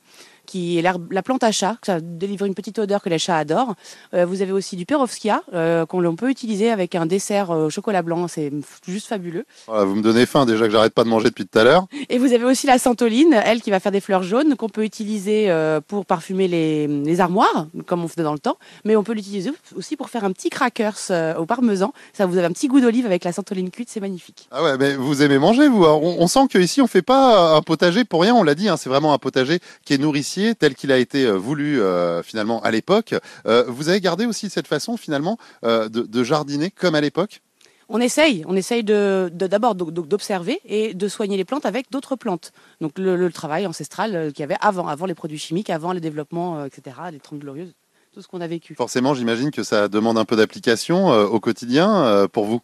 qui 0.46 0.78
est 0.78 0.82
la 0.82 1.24
plante 1.24 1.44
à 1.44 1.52
chat, 1.52 1.78
ça 1.86 2.00
délivre 2.02 2.46
une 2.46 2.56
petite 2.56 2.80
odeur 2.80 3.02
que 3.02 3.10
les 3.10 3.20
chats 3.20 3.38
adorent. 3.38 3.76
Euh, 4.14 4.26
vous 4.26 4.42
avez 4.42 4.52
aussi 4.52 4.76
du 4.76 4.86
perovskia 4.86 5.44
euh, 5.54 5.86
qu'on 5.86 6.16
peut 6.16 6.30
utiliser 6.30 6.72
avec 6.72 6.96
un 6.96 7.06
dessert 7.06 7.50
au 7.52 7.70
chocolat 7.70 8.02
blanc, 8.02 8.28
c'est 8.28 8.52
juste 8.88 9.08
fabuleux. 9.08 9.46
vous 9.68 9.96
me 9.96 10.02
donnez 10.02 10.26
faim 10.26 10.46
déjà 10.46 10.66
que 10.66 10.72
j'arrête 10.72 10.94
pas 10.94 11.04
de 11.04 11.10
manger 11.10 11.30
depuis 11.30 11.46
tout 11.46 11.58
à 11.58 11.64
l'heure. 11.64 11.86
Et 12.10 12.18
vous 12.18 12.34
avez 12.34 12.44
aussi 12.44 12.68
la 12.68 12.80
santoline, 12.80 13.34
elle 13.34 13.62
qui 13.62 13.72
va 13.72 13.80
faire 13.80 13.92
des 13.92 14.02
fleurs 14.02 14.24
jaunes 14.24 14.56
qu'on 14.56 14.70
peut 14.70 14.84
utiliser 14.84 15.54
pour 15.88 16.06
parfumer 16.06 16.48
les, 16.48 16.88
les, 16.88 17.22
armoires, 17.22 17.68
comme 17.86 18.04
on 18.04 18.08
faisait 18.08 18.24
dans 18.24 18.34
le 18.34 18.40
temps, 18.40 18.58
mais 18.84 18.96
on 18.96 19.04
peut 19.04 19.14
l'utiliser 19.14 19.52
aussi 19.76 19.96
pour 19.96 20.10
faire 20.10 20.24
un 20.24 20.32
petit 20.32 20.50
crackers 20.50 21.12
au 21.38 21.46
parmesan. 21.46 21.94
Ça 22.14 22.26
vous 22.26 22.38
avez 22.38 22.48
un 22.48 22.52
petit 22.52 22.68
goût 22.68 22.82
d'olive 22.82 23.06
avec 23.06 23.24
la 23.24 23.32
santoline 23.32 23.70
cuite, 23.70 23.90
c'est 23.90 24.00
magnifique. 24.00 24.48
Ah 24.52 24.64
ouais, 24.64 24.78
mais 24.78 24.96
vous 24.96 25.22
aimez 25.22 25.38
manger 25.38 25.68
vous 25.68 25.84
on, 25.84 26.18
on, 26.20 26.28
sent 26.28 26.48
qu'ici 26.50 26.82
on 26.82 26.88
fait 26.88 27.02
pas 27.02 27.56
un 27.56 27.62
potager 27.62 28.04
pour 28.04 28.22
rien, 28.22 28.34
on 28.34 28.44
l'a 28.44 28.56
dit, 28.56 28.70
hein, 28.70 28.78
c'est 28.78 28.90
vraiment 28.90 29.14
un 29.14 29.18
potager 29.18 29.60
qui 29.86 29.94
est 29.94 29.98
nourricier 29.98 30.31
tel 30.58 30.76
qu'il 30.76 30.92
a 30.92 30.98
été 30.98 31.26
euh, 31.26 31.34
voulu 31.34 31.82
euh, 31.82 32.24
finalement 32.24 32.62
à 32.62 32.72
l'époque. 32.72 33.16
Euh, 33.46 33.66
vous 33.68 33.90
avez 33.90 34.02
gardé 34.02 34.26
aussi 34.26 34.50
cette 34.50 34.68
façon 34.68 34.98
finalement 34.98 35.38
de, 35.64 36.24
jardiner 36.24 36.72
comme 36.72 36.96
à 36.96 37.02
l'époque? 37.02 37.42
On 37.90 38.00
essaye, 38.00 38.44
on 38.48 38.56
essaye 38.56 38.84
de, 38.84 39.30
d'abord 39.34 39.76
d'observer 39.76 40.62
et 40.66 40.94
de 40.94 41.08
soigner 41.08 41.36
les 41.36 41.44
plantes 41.44 41.66
avec 41.66 41.92
d'autres 41.92 42.16
plantes. 42.16 42.54
Donc 42.80 42.98
le, 42.98 43.30
travail 43.32 43.68
ancestral 43.68 44.32
qu'il 44.32 44.42
y 44.42 44.44
avait 44.44 44.58
avant, 44.62 44.88
avant 44.88 45.06
les 45.06 45.16
produits 45.16 45.40
chimiques, 45.40 45.70
avant 45.70 45.92
les 45.92 46.00
développements, 46.00 46.64
etc., 46.64 46.96
les 47.12 47.20
Trente 47.20 47.40
Glorieuses, 47.40 47.74
tout 48.14 48.22
ce 48.22 48.28
qu'on 48.28 48.40
a 48.40 48.48
vécu. 48.48 48.76
Forcément, 48.76 49.14
j'imagine 49.14 49.52
que 49.52 49.64
ça 49.64 49.90
demande 49.90 50.18
un 50.18 50.26
peu 50.26 50.38
d'application 50.38 51.08
au 51.08 51.40
quotidien 51.40 52.28
pour 52.32 52.46
vous. 52.46 52.62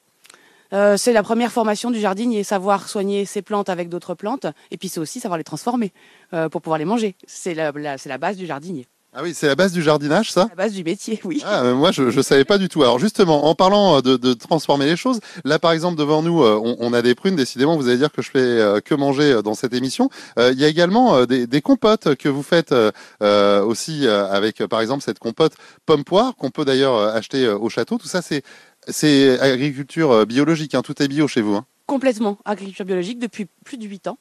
Euh, 0.74 0.98
c'est 0.98 1.14
la 1.14 1.24
première 1.24 1.52
formation 1.52 1.92
du 1.92 2.00
jardinier, 2.00 2.44
savoir 2.44 2.90
soigner 2.90 3.26
ses 3.26 3.42
plantes 3.42 3.70
avec 3.70 3.90
d'autres 3.90 4.16
plantes, 4.16 4.48
et 4.72 4.78
puis 4.78 4.90
c'est 4.90 5.00
aussi 5.00 5.20
savoir 5.20 5.38
les 5.38 5.44
transformer 5.44 5.94
euh, 6.34 6.50
pour 6.50 6.62
pouvoir 6.62 6.78
les 6.78 6.86
manger. 6.86 7.16
C'est 7.26 7.54
la, 7.54 7.72
base 8.18 8.38
du 8.38 8.46
jardinier. 8.46 8.86
Ah 9.14 9.22
oui, 9.24 9.34
c'est 9.34 9.48
la 9.48 9.56
base 9.56 9.72
du 9.72 9.82
jardinage, 9.82 10.32
ça? 10.32 10.48
La 10.50 10.56
base 10.56 10.74
du 10.74 10.84
métier, 10.84 11.20
oui. 11.24 11.42
Ah, 11.46 11.64
moi, 11.74 11.92
je 11.92 12.04
ne 12.04 12.22
savais 12.22 12.44
pas 12.44 12.58
du 12.58 12.68
tout. 12.68 12.84
Alors 12.84 13.00
justement, 13.00 13.46
en 13.46 13.56
parlant 13.56 14.02
de, 14.02 14.34
transformer 14.34 14.86
les 14.86 14.98
choses, 14.98 15.22
là, 15.46 15.58
par 15.58 15.72
exemple, 15.72 15.98
devant 15.98 16.22
nous, 16.22 16.44
euh, 16.44 16.60
on, 16.80 16.94
a 16.94 17.02
des 17.02 17.16
prunes. 17.16 17.36
Décidément, 17.36 17.78
vous 17.78 17.88
allez 17.88 17.98
dire 17.98 18.12
que 18.12 18.22
je 18.22 18.30
fais 18.30 18.82
que 18.84 18.94
manger 18.94 19.42
dans 19.42 19.56
cette 19.56 19.74
émission. 19.74 20.10
Il 20.38 20.60
y 20.60 20.66
a 20.66 20.68
également 20.68 21.26
des, 21.26 21.48
des, 21.48 21.62
compotes 21.62 22.16
que 22.16 22.30
vous 22.30 22.44
faites 22.44 22.76
aussi 23.22 24.08
avec, 24.08 24.58
par 24.68 24.82
exemple, 24.82 25.04
cette 25.04 25.20
compote 25.20 25.54
pomme-poire 25.86 26.36
qu'on 26.36 26.52
peut 26.52 26.66
d'ailleurs 26.66 27.00
acheter 27.00 27.48
au 27.48 27.70
château. 27.70 27.98
Tout 27.98 28.08
ça, 28.08 28.22
c'est 28.22 28.44
c'est 28.88 29.40
agriculture 29.40 30.12
euh, 30.12 30.26
biologique, 30.26 30.76
hein, 30.76 30.82
tout 30.82 31.02
est 31.02 31.08
bio 31.08 31.28
chez 31.28 31.42
vous. 31.42 31.56
hein. 31.56 31.66
Complètement 31.86 32.38
agriculture 32.46 32.86
biologique 32.86 33.20
depuis 33.20 33.48
plus 33.64 33.78
de 33.78 33.86
8 33.86 34.08
ans. 34.08 34.18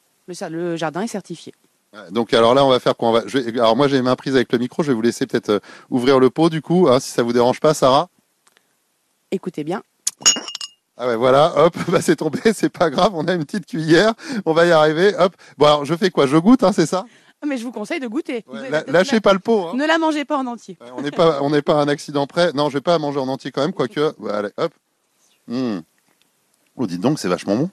Le, 0.51 0.77
jardin 0.77 1.03
est 1.03 1.07
certifié. 1.09 1.53
Donc 2.11 2.35
alors 2.35 2.55
là, 2.55 2.65
on 2.65 2.69
va 2.69 2.79
faire 2.81 2.97
quoi? 2.97 3.09
On 3.09 3.13
va, 3.13 3.23
je 3.27 3.39
vais- 3.39 3.59
Alors 3.59 3.77
moi, 3.77 3.89
j'ai 3.89 3.97
les 3.97 4.03
mains 4.03 4.17
prises 4.17 4.35
avec 4.35 4.53
le 4.53 4.59
micro. 4.59 4.83
Je 4.83 4.89
vais 4.89 4.95
vous 4.95 5.03
laisser 5.03 5.27
peut-être 5.27 5.49
euh, 5.49 5.59
ouvrir 5.89 6.19
le 6.21 6.31
pot 6.31 6.51
du 6.51 6.61
coup, 6.61 6.89
hein, 6.89 7.01
si 7.01 7.11
ça 7.11 7.23
vous 7.23 7.33
dérange 7.33 7.59
pas, 7.61 7.75
Sarah. 7.75 8.09
Écoutez 9.31 9.65
bien. 9.65 9.83
Ah 10.99 11.07
ouais, 11.09 11.17
voilà, 11.17 11.53
hop, 11.57 11.77
bah 11.89 12.01
c'est 12.01 12.17
tombé, 12.17 12.39
c'est 12.55 12.71
pas 12.71 12.91
grave. 12.91 13.13
On 13.15 13.27
a 13.29 13.35
une 13.35 13.45
petite 13.45 13.67
cuillère, 13.67 14.15
on 14.47 14.53
va 14.53 14.67
y 14.67 14.73
arriver. 14.73 15.15
Hop. 15.19 15.35
Bon 15.59 15.67
alors, 15.67 15.85
je 15.85 15.95
fais 15.95 16.11
quoi? 16.11 16.27
Je 16.27 16.37
goûte, 16.37 16.63
hein, 16.65 16.73
c'est 16.73 16.87
ça? 16.87 17.05
Mais 17.45 17.59
je 17.59 17.65
vous 17.65 17.73
conseille 17.73 18.01
de 18.01 18.07
goûter. 18.09 18.45
Ouais, 18.49 18.71
la- 18.71 18.83
Lâchez 18.85 19.21
pas 19.21 19.33
le 19.33 19.39
pot. 19.39 19.69
hein. 19.69 19.73
Ne 19.77 19.87
la 19.87 19.99
mangez 19.99 20.25
pas 20.25 20.37
en 20.39 20.47
entier. 20.47 20.79
On 20.97 21.03
n'est 21.03 21.11
pas, 21.11 21.43
on 21.43 21.51
n'est 21.51 21.63
pas 21.63 21.79
à 21.79 21.83
un 21.83 21.89
accident 21.89 22.27
près. 22.27 22.53
Non, 22.53 22.69
je 22.71 22.75
vais 22.79 22.81
pas 22.81 22.93
la 22.93 22.99
manger 22.99 23.19
en 23.21 23.29
entier 23.29 23.51
quand 23.53 23.61
même, 23.63 23.73
quoique. 23.73 24.15
Ouais, 24.19 24.33
allez, 24.33 24.49
hop. 24.57 24.73
Mmh. 25.49 25.79
Oh, 26.77 26.87
dites 26.87 27.01
donc, 27.01 27.19
c'est 27.19 27.29
vachement 27.29 27.57
bon. 27.57 27.71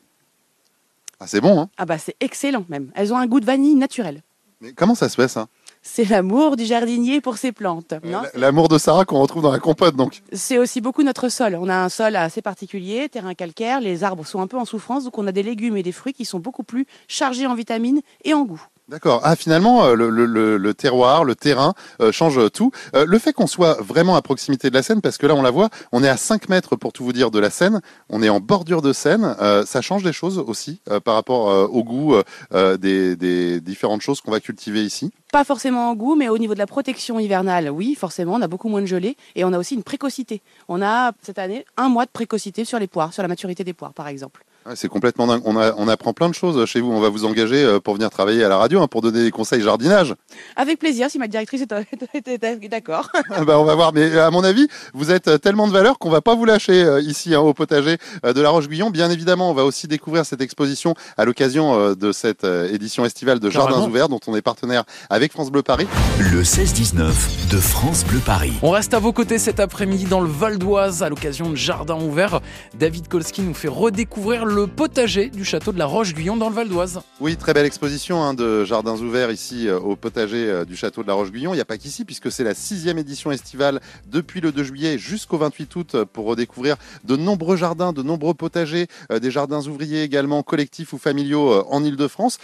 Ah, 1.20 1.28
c'est 1.28 1.42
bon, 1.42 1.60
hein. 1.62 1.70
Ah 1.78 1.86
bah 1.86 1.98
c'est 1.98 2.16
excellent 2.20 2.66
même. 2.70 2.92
Elles 2.96 3.14
ont 3.14 3.18
un 3.18 3.26
goût 3.26 3.40
de 3.40 3.46
vanille 3.46 3.76
naturel. 3.76 4.22
Mais 4.62 4.74
comment 4.74 4.96
ça 4.96 5.10
se 5.10 5.16
fait 5.16 5.28
ça? 5.28 5.48
C'est 5.82 6.06
l'amour 6.06 6.56
du 6.56 6.64
jardinier 6.66 7.20
pour 7.20 7.38
ses 7.38 7.52
plantes. 7.52 7.94
L'amour 8.36 8.70
de 8.70 8.78
Sarah 8.78 9.04
qu'on 9.04 9.20
retrouve 9.20 9.44
dans 9.44 9.52
la 9.52 9.60
compote, 9.60 9.96
donc. 9.98 10.22
C'est 10.32 10.58
aussi 10.58 10.80
beaucoup 10.80 11.04
notre 11.04 11.28
sol. 11.30 11.58
On 11.60 11.68
a 11.68 11.76
un 11.76 11.90
sol 11.90 12.16
assez 12.16 12.42
particulier, 12.42 13.10
terrain 13.10 13.34
calcaire, 13.34 13.82
les 13.82 14.04
arbres 14.06 14.26
sont 14.26 14.40
un 14.40 14.48
peu 14.48 14.58
en 14.58 14.64
souffrance, 14.66 15.04
donc 15.04 15.18
on 15.18 15.28
a 15.28 15.34
des 15.34 15.44
légumes 15.44 15.76
et 15.76 15.84
des 15.84 15.92
fruits 15.92 16.14
qui 16.14 16.24
sont 16.24 16.40
beaucoup 16.40 16.64
plus 16.64 16.86
chargés 17.10 17.48
en 17.48 17.56
vitamines 17.56 18.02
et 18.24 18.34
en 18.34 18.44
goût. 18.44 18.62
D'accord. 18.90 19.22
Ah, 19.24 19.38
finalement, 19.38 19.86
euh, 19.86 19.96
le, 19.96 20.74
terroir, 20.74 21.24
le 21.24 21.36
terrain 21.36 21.74
euh, 22.02 22.12
change 22.12 22.52
tout. 22.52 22.72
Euh, 22.96 23.06
le 23.08 23.18
fait 23.18 23.32
qu'on 23.32 23.48
soit 23.48 23.82
vraiment 23.82 24.18
à 24.18 24.22
proximité 24.22 24.70
de 24.70 24.76
la 24.76 24.84
Seine, 24.84 25.00
parce 25.00 25.18
que 25.18 25.26
là, 25.26 25.36
on 25.36 25.42
la 25.42 25.52
voit, 25.52 25.70
on 25.94 26.04
est 26.04 26.10
à 26.10 26.18
5 26.18 26.50
mètres, 26.50 26.76
pour 26.76 26.92
tout 26.92 27.06
vous 27.06 27.14
dire, 27.14 27.32
de 27.32 27.40
la 27.40 27.50
Seine. 27.50 27.82
On 28.10 28.22
est 28.22 28.28
en 28.28 28.42
bordure 28.42 28.82
de 28.82 28.92
Seine. 28.92 29.36
ça 29.66 29.82
change 29.82 30.04
des 30.04 30.12
choses 30.12 30.38
aussi 30.38 30.82
par 31.06 31.16
rapport 31.16 31.72
au 31.72 31.84
goût 31.84 32.16
des, 32.52 33.16
des 33.16 33.62
différentes 33.62 34.02
choses 34.02 34.20
qu'on 34.20 34.32
va 34.32 34.40
cultiver 34.40 34.84
ici. 34.84 35.12
Pas 35.32 35.44
forcément 35.44 35.90
en 35.90 35.96
goût, 35.96 36.16
mais 36.16 36.28
au 36.28 36.38
niveau 36.38 36.54
de 36.54 36.60
la 36.60 36.68
protection 36.68 37.20
hivernale, 37.20 37.70
oui, 37.70 37.96
forcément, 37.96 38.34
on 38.34 38.42
a 38.42 38.48
beaucoup 38.48 38.70
moins 38.70 38.82
de 38.82 38.86
gelée 38.86 39.16
et 39.36 39.46
on 39.46 39.54
a 39.54 39.58
aussi 39.58 39.76
une 39.76 39.84
précocité. 39.84 40.42
On 40.68 40.82
a 40.82 41.14
cette 41.22 41.40
année 41.40 41.66
un 41.78 41.90
mois 41.90 42.06
de 42.06 42.12
précocité 42.12 42.66
sur 42.66 42.80
les 42.80 42.88
poires, 42.88 43.14
sur 43.14 43.22
la 43.22 43.30
maturité 43.30 43.64
des 43.64 43.74
poires, 43.74 43.94
par 43.94 44.08
exemple. 44.08 44.44
Ouais, 44.66 44.74
c'est 44.76 44.88
complètement 44.88 45.28
dingue. 45.28 45.42
On, 45.46 45.58
a- 45.58 45.74
on 45.78 45.88
apprend 45.88 46.14
plein 46.14 46.30
de 46.30 46.34
choses 46.34 46.66
chez 46.66 46.80
vous. 46.80 46.92
On 46.92 47.00
va 47.02 47.10
vous 47.10 47.26
engager 47.26 47.64
euh, 47.64 47.80
pour 47.80 47.96
venir 47.96 48.10
travailler 48.10 48.44
à 48.44 48.50
la 48.50 48.58
radio, 48.58 48.82
hein, 48.82 48.88
pour 48.88 49.02
donner 49.02 49.24
des 49.24 49.32
conseils 49.32 49.62
jardinage. 49.62 50.16
Avec 50.56 50.80
plaisir, 50.80 51.10
si 51.10 51.20
ma 51.20 51.28
directrice 51.28 51.62
est, 51.64 52.68
d'accord. 52.70 53.10
Ah 53.30 53.44
bah, 53.46 53.60
on 53.60 53.64
va 53.66 53.76
voir. 53.76 53.94
Mais 53.94 54.18
à 54.18 54.30
mon 54.32 54.44
avis, 54.44 54.68
vous 54.94 55.12
êtes 55.12 55.28
euh, 55.28 55.38
tellement 55.38 55.68
de 55.68 55.74
valeur 55.74 55.98
qu'on 56.00 56.10
va 56.10 56.22
pas 56.22 56.36
vous 56.36 56.46
lâcher 56.46 56.84
euh, 56.84 57.02
ici 57.02 57.34
hein, 57.36 57.40
au 57.40 57.54
potager 57.54 57.98
de 58.24 58.42
la 58.42 58.50
Roche-Guyon. 58.50 58.90
Bien 58.90 59.10
évidemment, 59.10 59.50
on 59.50 59.54
va 59.54 59.66
aussi 59.66 59.88
découvrir 59.88 60.26
cette 60.26 60.42
exposition 60.42 60.94
à 61.18 61.26
l'occasion 61.26 61.94
de 61.96 62.12
cette 62.12 62.44
édition 62.44 63.06
estivale 63.06 63.40
de 63.40 63.50
Jardins 63.50 63.72
Carrément. 63.72 63.88
ouverts, 63.88 64.10
dont 64.10 64.20
on 64.28 64.36
est 64.36 64.42
partenaire 64.42 64.84
avec 65.10 65.32
France 65.32 65.52
Bleu 65.52 65.64
Paris. 65.64 65.88
Le 66.20 66.42
16-19 66.44 67.50
de 67.52 67.58
France 67.58 68.04
Bleu 68.06 68.20
Paris. 68.26 68.54
On 68.62 68.70
reste 68.72 68.94
à 68.94 69.00
vos 69.00 69.12
côtés 69.14 69.40
cet 69.40 69.60
après-midi 69.60 70.06
dans 70.06 70.22
le 70.22 70.30
Val 70.30 70.58
d'Oise 70.58 71.04
à 71.04 71.10
l'occasion 71.10 71.50
de 71.50 71.56
Jardin 71.56 71.96
Ouvert. 71.96 72.40
David 72.78 73.08
Kolski 73.08 73.42
nous 73.42 73.54
fait 73.54 73.68
redécouvrir 73.68 74.46
le 74.46 74.53
potager 74.62 75.30
du 75.30 75.44
château 75.44 75.72
de 75.72 75.80
la 75.80 75.86
Roche-Guyon 75.86 76.38
dans 76.38 76.50
le 76.50 76.56
Val 76.56 76.70
d'Oise. 76.70 77.02
Oui, 77.20 77.36
très 77.38 77.54
belle 77.54 77.66
exposition 77.66 78.24
hein, 78.24 78.34
de 78.34 78.64
Jardins 78.64 78.96
ouverts 78.98 79.32
ici 79.32 79.68
euh, 79.68 79.80
au 79.80 79.96
potager 79.96 80.48
euh, 80.50 80.66
du 80.66 80.76
château 80.76 81.02
de 81.02 81.08
la 81.08 81.14
Roche-Guyon. 81.14 81.54
Il 81.54 81.58
n'y 81.58 81.62
a 81.62 81.66
pas 81.66 81.78
qu'ici, 81.78 82.06
puisque 82.06 82.32
c'est 82.32 82.44
la 82.44 82.54
sixième 82.54 82.98
édition 82.98 83.32
estivale 83.32 83.82
depuis 84.08 84.42
le 84.42 84.52
2 84.52 84.64
juillet 84.64 84.98
jusqu'au 84.98 85.38
28 85.38 85.76
août 85.76 85.96
euh, 85.96 86.06
pour 86.06 86.26
redécouvrir 86.26 86.78
de 87.04 87.16
nombreux 87.16 87.58
jardins, 87.58 87.94
de 87.94 88.04
nombreux 88.04 88.34
potagers, 88.34 88.88
des 89.10 89.32
jardins 89.32 89.66
ouvriers 89.66 90.04
également 90.04 90.44
collectifs 90.44 90.94
ou 90.94 90.98
familiaux 90.98 91.66
en 91.70 91.84
Ile-de-France, 91.84 92.38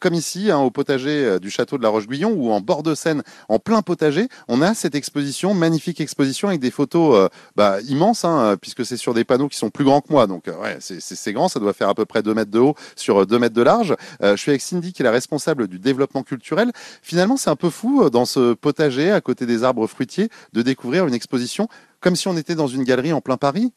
comme 0.00 0.14
ici 0.14 0.50
hein, 0.50 0.58
au 0.58 0.70
potager 0.70 1.38
du 1.40 1.50
château 1.50 1.78
de 1.78 1.82
la 1.82 1.88
Roche-Guyon 1.88 2.32
ou 2.34 2.50
en 2.50 2.60
bord 2.60 2.82
de 2.82 2.94
Seine, 2.94 3.22
en 3.48 3.58
plein 3.58 3.82
potager. 3.82 4.28
On 4.48 4.62
a 4.62 4.74
cette 4.74 4.94
exposition, 4.94 5.54
magnifique 5.54 6.00
exposition 6.00 6.48
avec 6.48 6.60
des 6.60 6.70
photos 6.70 7.28
bah, 7.56 7.80
immenses, 7.82 8.24
hein, 8.24 8.56
puisque 8.60 8.84
c'est 8.84 8.96
sur 8.96 9.14
des 9.14 9.24
panneaux 9.24 9.48
qui 9.48 9.56
sont 9.56 9.70
plus 9.70 9.84
grands 9.84 10.00
que 10.00 10.12
moi. 10.12 10.26
Donc 10.26 10.46
ouais, 10.46 10.78
c'est 10.80 11.32
grand, 11.32 11.48
ça 11.54 11.60
doit 11.60 11.72
faire 11.72 11.88
à 11.88 11.94
peu 11.94 12.04
près 12.04 12.22
2 12.22 12.34
mètres 12.34 12.50
de 12.50 12.58
haut 12.58 12.74
sur 12.96 13.26
2 13.26 13.38
mètres 13.38 13.54
de 13.54 13.62
large. 13.62 13.94
Euh, 14.22 14.36
je 14.36 14.42
suis 14.42 14.50
avec 14.50 14.60
Cindy 14.60 14.92
qui 14.92 15.02
est 15.02 15.04
la 15.04 15.10
responsable 15.10 15.68
du 15.68 15.78
développement 15.78 16.22
culturel. 16.22 16.72
Finalement, 17.02 17.36
c'est 17.36 17.50
un 17.50 17.56
peu 17.56 17.70
fou 17.70 18.02
euh, 18.02 18.10
dans 18.10 18.26
ce 18.26 18.54
potager 18.54 19.10
à 19.10 19.20
côté 19.20 19.46
des 19.46 19.64
arbres 19.64 19.86
fruitiers 19.86 20.28
de 20.52 20.62
découvrir 20.62 21.06
une 21.06 21.14
exposition 21.14 21.68
comme 22.00 22.16
si 22.16 22.28
on 22.28 22.36
était 22.36 22.54
dans 22.54 22.66
une 22.66 22.84
galerie 22.84 23.12
en 23.12 23.20
plein 23.20 23.36
Paris. 23.36 23.72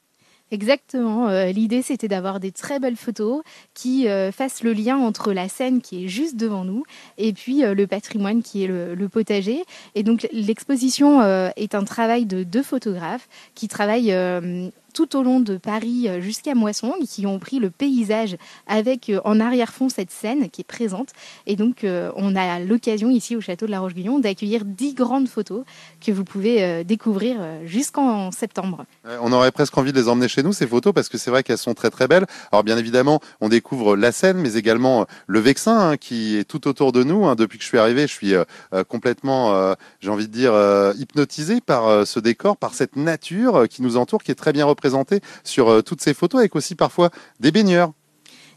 Exactement. 0.51 1.27
euh, 1.27 1.51
L'idée, 1.51 1.81
c'était 1.81 2.07
d'avoir 2.07 2.39
des 2.39 2.51
très 2.51 2.79
belles 2.79 2.95
photos 2.95 3.41
qui 3.73 4.07
euh, 4.07 4.31
fassent 4.31 4.63
le 4.63 4.71
lien 4.71 4.97
entre 4.97 5.33
la 5.33 5.49
scène 5.49 5.81
qui 5.81 6.05
est 6.05 6.07
juste 6.07 6.37
devant 6.37 6.63
nous 6.63 6.83
et 7.17 7.33
puis 7.33 7.65
euh, 7.65 7.73
le 7.73 7.85
patrimoine 7.85 8.41
qui 8.41 8.63
est 8.63 8.67
le, 8.67 9.09
potager. 9.09 9.63
Et 9.95 10.03
donc, 10.03 10.27
l'exposition 10.31 11.21
euh, 11.21 11.49
est 11.57 11.75
un 11.75 11.83
travail 11.83 12.25
de 12.25 12.43
deux 12.43 12.63
photographes 12.63 13.27
qui 13.55 13.67
travaillent 13.67 14.13
euh, 14.13 14.69
tout 14.97 15.15
au 15.15 15.21
long 15.21 15.39
de 15.39 15.57
Paris 15.57 16.07
euh, 16.07 16.21
jusqu'à 16.21 16.55
Moisson, 16.55 16.91
et 16.99 17.05
qui 17.05 17.27
ont 17.27 17.37
pris 17.37 17.59
le 17.59 17.69
paysage 17.69 18.35
avec 18.65 19.11
euh, 19.11 19.21
en 19.25 19.39
arrière-fond 19.39 19.89
cette 19.89 20.09
scène 20.09 20.49
qui 20.49 20.61
est 20.61 20.63
présente. 20.63 21.09
Et 21.45 21.55
donc, 21.55 21.83
euh, 21.83 22.11
on 22.15 22.35
a 22.35 22.59
l'occasion 22.59 23.11
ici 23.11 23.35
au 23.35 23.41
château 23.41 23.67
de 23.67 23.71
la 23.71 23.79
Roche-Guyon 23.79 24.17
d'accueillir 24.17 24.65
dix 24.65 24.95
grandes 24.95 25.27
photos 25.27 25.65
que 26.03 26.11
vous 26.11 26.23
pouvez 26.23 26.83
découvrir 26.83 27.37
jusqu'en 27.65 28.31
septembre. 28.31 28.85
On 29.21 29.31
aurait 29.31 29.51
presque 29.51 29.77
envie 29.77 29.93
de 29.93 29.99
les 29.99 30.07
emmener 30.09 30.27
chez 30.27 30.41
nous, 30.41 30.51
ces 30.51 30.65
photos, 30.65 30.93
parce 30.93 31.09
que 31.09 31.19
c'est 31.19 31.29
vrai 31.29 31.43
qu'elles 31.43 31.59
sont 31.59 31.75
très 31.75 31.91
très 31.91 32.07
belles. 32.07 32.25
Alors 32.51 32.63
bien 32.63 32.77
évidemment, 32.77 33.19
on 33.39 33.49
découvre 33.49 33.95
la 33.95 34.11
Seine, 34.11 34.37
mais 34.37 34.55
également 34.55 35.05
le 35.27 35.39
Vexin, 35.39 35.91
hein, 35.91 35.97
qui 35.97 36.37
est 36.37 36.43
tout 36.43 36.67
autour 36.67 36.91
de 36.91 37.03
nous. 37.03 37.27
hein. 37.27 37.35
Depuis 37.35 37.59
que 37.59 37.63
je 37.63 37.69
suis 37.69 37.77
arrivé, 37.77 38.07
je 38.07 38.13
suis 38.13 38.33
complètement, 38.87 39.75
j'ai 39.99 40.09
envie 40.09 40.27
de 40.27 40.33
dire, 40.33 40.53
euh, 40.53 40.93
hypnotisé 40.97 41.61
par 41.61 42.07
ce 42.07 42.19
décor, 42.19 42.57
par 42.57 42.73
cette 42.73 42.95
nature 42.95 43.67
qui 43.69 43.83
nous 43.83 43.97
entoure, 43.97 44.23
qui 44.23 44.31
est 44.31 44.35
très 44.35 44.53
bien 44.53 44.65
représentée 44.65 44.86
sur 45.43 45.69
euh, 45.69 45.81
toutes 45.81 46.01
ces 46.01 46.13
photos, 46.13 46.39
avec 46.39 46.55
aussi 46.55 46.75
parfois 46.75 47.09
des 47.39 47.51
baigneurs. 47.51 47.91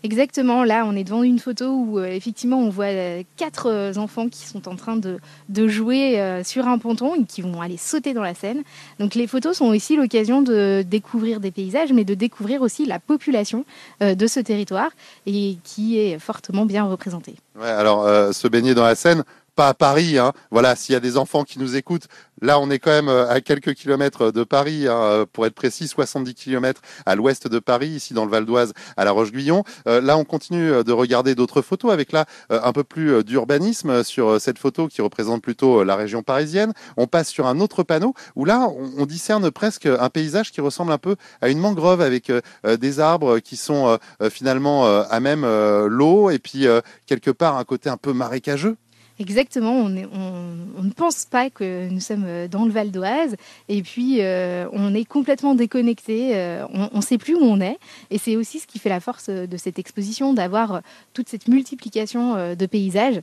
Exactement, 0.03 0.65
là 0.65 0.85
on 0.87 0.97
est 0.97 1.05
devant 1.05 1.23
une 1.23 1.39
photo 1.39 1.67
où 1.67 1.99
euh, 1.99 2.07
effectivement 2.07 2.59
on 2.59 2.71
voit 2.71 2.87
euh, 2.87 3.23
quatre 3.37 3.67
euh, 3.67 3.93
enfants 3.97 4.29
qui 4.31 4.47
sont 4.47 4.67
en 4.67 4.75
train 4.75 4.97
de, 4.97 5.19
de 5.51 5.69
jouer 5.69 6.41
sur 6.43 6.67
un 6.69 6.79
ponton 6.79 7.15
et 7.15 7.25
qui 7.25 7.43
vont 7.43 7.61
aller 7.61 7.77
sauter 7.77 8.15
dans 8.15 8.23
la 8.23 8.35
Seine. 8.35 8.63
Donc 8.99 9.15
les 9.15 9.27
photos 9.27 9.59
sont 9.59 9.67
aussi 9.67 9.97
l'occasion 9.97 10.41
de 10.41 10.83
découvrir 10.87 11.39
des 11.39 11.51
paysages 11.51 11.93
mais 11.93 12.05
de 12.05 12.15
découvrir 12.15 12.63
aussi 12.63 12.87
la 12.87 12.99
population 12.99 13.65
de 14.01 14.27
ce 14.27 14.41
territoire 14.41 14.91
et 15.27 15.59
qui 15.65 15.99
est 15.99 16.19
fortement 16.19 16.65
bien 16.65 16.85
représentée. 16.85 17.35
Ouais, 17.61 17.69
alors 17.69 18.05
se 18.33 18.49
baigner 18.49 18.75
dans 18.75 18.85
la 18.85 18.95
Seine, 18.95 19.25
pas 19.55 19.69
à 19.69 19.75
Paris. 19.75 20.19
Hein. 20.19 20.33
Voilà, 20.51 20.77
s'il 20.77 20.93
y 20.93 20.97
a 20.97 21.01
des 21.01 21.17
enfants 21.17 21.45
qui 21.45 21.59
nous 21.59 21.77
écoutent, 21.77 22.09
là 22.41 22.59
on 22.59 22.71
est 22.71 22.79
quand 22.79 22.91
même 22.91 23.09
euh, 23.09 23.29
à 23.29 23.41
quelques 23.41 23.75
kilomètres 23.75 24.31
de 24.31 24.45
Paris, 24.45 24.89
hein, 24.89 24.95
euh, 24.95 25.27
pour 25.31 25.47
être 25.47 25.55
précis, 25.55 25.89
70 25.89 26.35
kilomètres 26.35 26.81
à 27.07 27.15
l'ouest 27.15 27.49
de 27.49 27.59
Paris, 27.59 27.89
ici 27.89 28.15
dans 28.15 28.25
le 28.25 28.31
Val 28.31 28.47
d'Oise, 28.47 28.73
à 28.97 29.05
La 29.05 29.11
Roche-Guyon. 29.11 29.65
Euh, 29.87 30.01
là, 30.01 30.17
on 30.17 30.25
continue 30.25 30.85
de 30.85 30.93
regarder 30.93 31.35
d'autres 31.35 31.63
photos 31.63 31.93
avec 31.93 32.13
là 32.13 32.27
un 32.51 32.73
peu 32.73 32.85
plus 32.85 33.25
d'urbanisme 33.25 34.03
sur 34.05 34.41
cette 34.41 34.59
photo 34.59 34.89
qui 34.89 35.03
représente 35.03 35.43
plutôt 35.43 35.85
la 35.85 35.97
région 35.97 36.23
parisienne. 36.23 36.73
On 36.97 37.07
passe 37.07 37.29
sur 37.29 37.47
un 37.47 37.61
autre 37.61 37.83
panneau 37.83 38.15
où 38.37 38.45
là 38.45 38.69
on, 38.69 38.91
on 38.99 39.07
discerne 39.07 39.51
presque 39.51 39.87
un 39.87 40.09
paysage 40.09 40.53
qui 40.53 40.61
ressemble 40.61 40.93
un 40.93 40.99
peu 40.99 41.17
à 41.41 41.49
une 41.49 41.59
mangrove 41.59 42.01
avec 42.01 42.33
des 42.65 43.01
arbres 43.01 43.39
qui 43.39 43.57
sont 43.57 43.99
finalement 44.31 44.87
à 44.87 45.21
même 45.21 45.43
l'eau 45.87 46.31
et 46.31 46.39
puis 46.39 46.67
quelque 47.07 47.31
part 47.31 47.57
un 47.57 47.65
côté 47.65 47.89
un 47.89 47.97
peu 47.97 48.13
marécageux. 48.13 48.77
Exactement, 49.21 49.75
on, 49.75 49.91
ne 49.91 50.93
pense 50.97 51.27
pas 51.27 51.51
que 51.51 51.91
nous 51.91 52.01
sommes 52.01 52.25
euh, 52.25 52.49
dans 52.49 52.65
le 52.65 52.71
Val 52.71 52.91
d'Oise 52.91 53.37
et 53.69 53.83
puis 53.83 54.23
euh, 54.23 54.67
on 54.73 54.95
est 54.95 55.05
complètement 55.05 55.55
déconnecté, 55.55 56.35
euh, 56.35 56.65
on 56.73 56.97
ne 56.97 57.03
sait 57.03 57.19
plus 57.19 57.35
où 57.35 57.43
on 57.43 57.61
est 57.61 57.77
et 58.11 58.17
c'est 58.17 58.37
aussi 58.37 58.61
ce 58.61 58.67
qui 58.67 58.79
fait 58.79 58.89
la 58.89 58.99
force 58.99 59.29
de 59.29 59.57
cette 59.59 59.79
exposition, 59.79 60.33
d'avoir 60.33 60.81
toute 61.13 61.29
cette 61.29 61.49
multiplication 61.49 62.55
de 62.55 62.67
paysages 62.67 63.21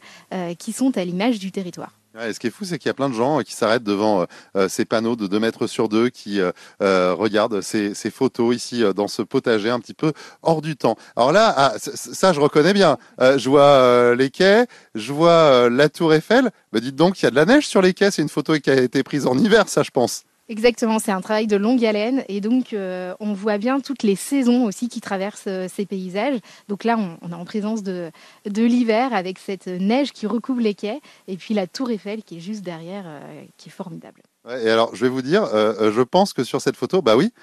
qui 0.59 0.71
sont 0.71 0.95
à 0.99 1.03
l'image 1.03 1.39
du 1.39 1.51
territoire. 1.51 1.93
Ouais, 2.17 2.33
ce 2.33 2.39
qui 2.39 2.47
est 2.47 2.49
fou, 2.51 2.65
c'est 2.65 2.79
qu'il 2.79 2.89
y 2.89 2.89
a 2.89 2.95
plein 2.95 3.09
de 3.09 3.13
gens 3.13 3.41
qui 3.41 3.53
s'arrêtent 3.53 3.83
devant 3.83 4.21
euh, 4.21 4.25
euh, 4.55 4.67
ces 4.69 4.85
panneaux 4.85 5.15
de 5.15 5.27
2 5.27 5.39
mètres 5.39 5.67
sur 5.67 5.87
2, 5.87 6.09
qui 6.09 6.41
euh, 6.41 6.51
euh, 6.81 7.13
regardent 7.13 7.61
ces, 7.61 7.93
ces 7.93 8.09
photos 8.09 8.55
ici 8.55 8.83
euh, 8.83 8.91
dans 8.91 9.07
ce 9.07 9.21
potager 9.21 9.69
un 9.69 9.79
petit 9.79 9.93
peu 9.93 10.13
hors 10.41 10.61
du 10.63 10.75
temps. 10.75 10.97
Alors 11.15 11.31
là, 11.31 11.53
ah, 11.55 11.73
ça 11.77 12.33
je 12.33 12.39
reconnais 12.39 12.73
bien. 12.73 12.97
Euh, 13.21 13.37
je 13.37 13.49
vois 13.49 14.15
les 14.15 14.31
quais, 14.31 14.65
je 14.95 15.13
vois 15.13 15.69
la 15.69 15.89
tour 15.89 16.11
Eiffel. 16.13 16.49
Mais 16.73 16.81
dites 16.81 16.95
donc, 16.95 17.21
il 17.21 17.25
y 17.25 17.27
a 17.27 17.31
de 17.31 17.35
la 17.35 17.45
neige 17.45 17.67
sur 17.67 17.83
les 17.83 17.93
quais. 17.93 18.09
C'est 18.09 18.23
une 18.23 18.29
photo 18.29 18.55
qui 18.55 18.71
a 18.71 18.75
été 18.81 19.03
prise 19.03 19.27
en 19.27 19.37
hiver, 19.37 19.69
ça 19.69 19.83
je 19.83 19.91
pense. 19.91 20.23
Exactement, 20.49 20.97
c'est 20.97 21.11
un 21.11 21.19
travail 21.19 21.45
de 21.45 21.57
longue 21.57 21.83
haleine 21.83 22.23
et 22.29 22.39
donc 22.39 22.71
euh, 22.71 23.13
on 23.19 23.33
voit 23.33 23.57
bien 23.57 23.81
toutes 23.81 24.03
les 24.03 24.15
saisons 24.15 24.63
aussi 24.63 24.87
qui 24.87 25.01
traversent 25.01 25.43
euh, 25.47 25.67
ces 25.67 25.85
paysages. 25.85 26.39
Donc 26.69 26.85
là, 26.85 26.97
on, 27.21 27.31
est 27.31 27.35
en 27.35 27.43
présence 27.43 27.83
de, 27.83 28.11
de 28.45 28.63
l'hiver 28.63 29.13
avec 29.13 29.39
cette 29.39 29.67
neige 29.67 30.13
qui 30.13 30.25
recouvre 30.25 30.61
les 30.61 30.73
quais 30.73 31.01
et 31.27 31.35
puis 31.35 31.53
la 31.53 31.67
tour 31.67 31.91
Eiffel 31.91 32.23
qui 32.23 32.37
est 32.37 32.39
juste 32.39 32.61
derrière, 32.61 33.03
euh, 33.05 33.43
qui 33.57 33.67
est 33.67 33.73
formidable. 33.73 34.21
Et 34.49 34.69
alors, 34.69 34.95
je 34.95 35.03
vais 35.03 35.09
vous 35.09 35.21
dire, 35.21 35.45
je 35.51 36.01
pense 36.01 36.31
que 36.31 36.45
sur 36.45 36.61
cette 36.61 36.77
photo, 36.77 37.01
bah 37.01 37.17
oui, 37.17 37.33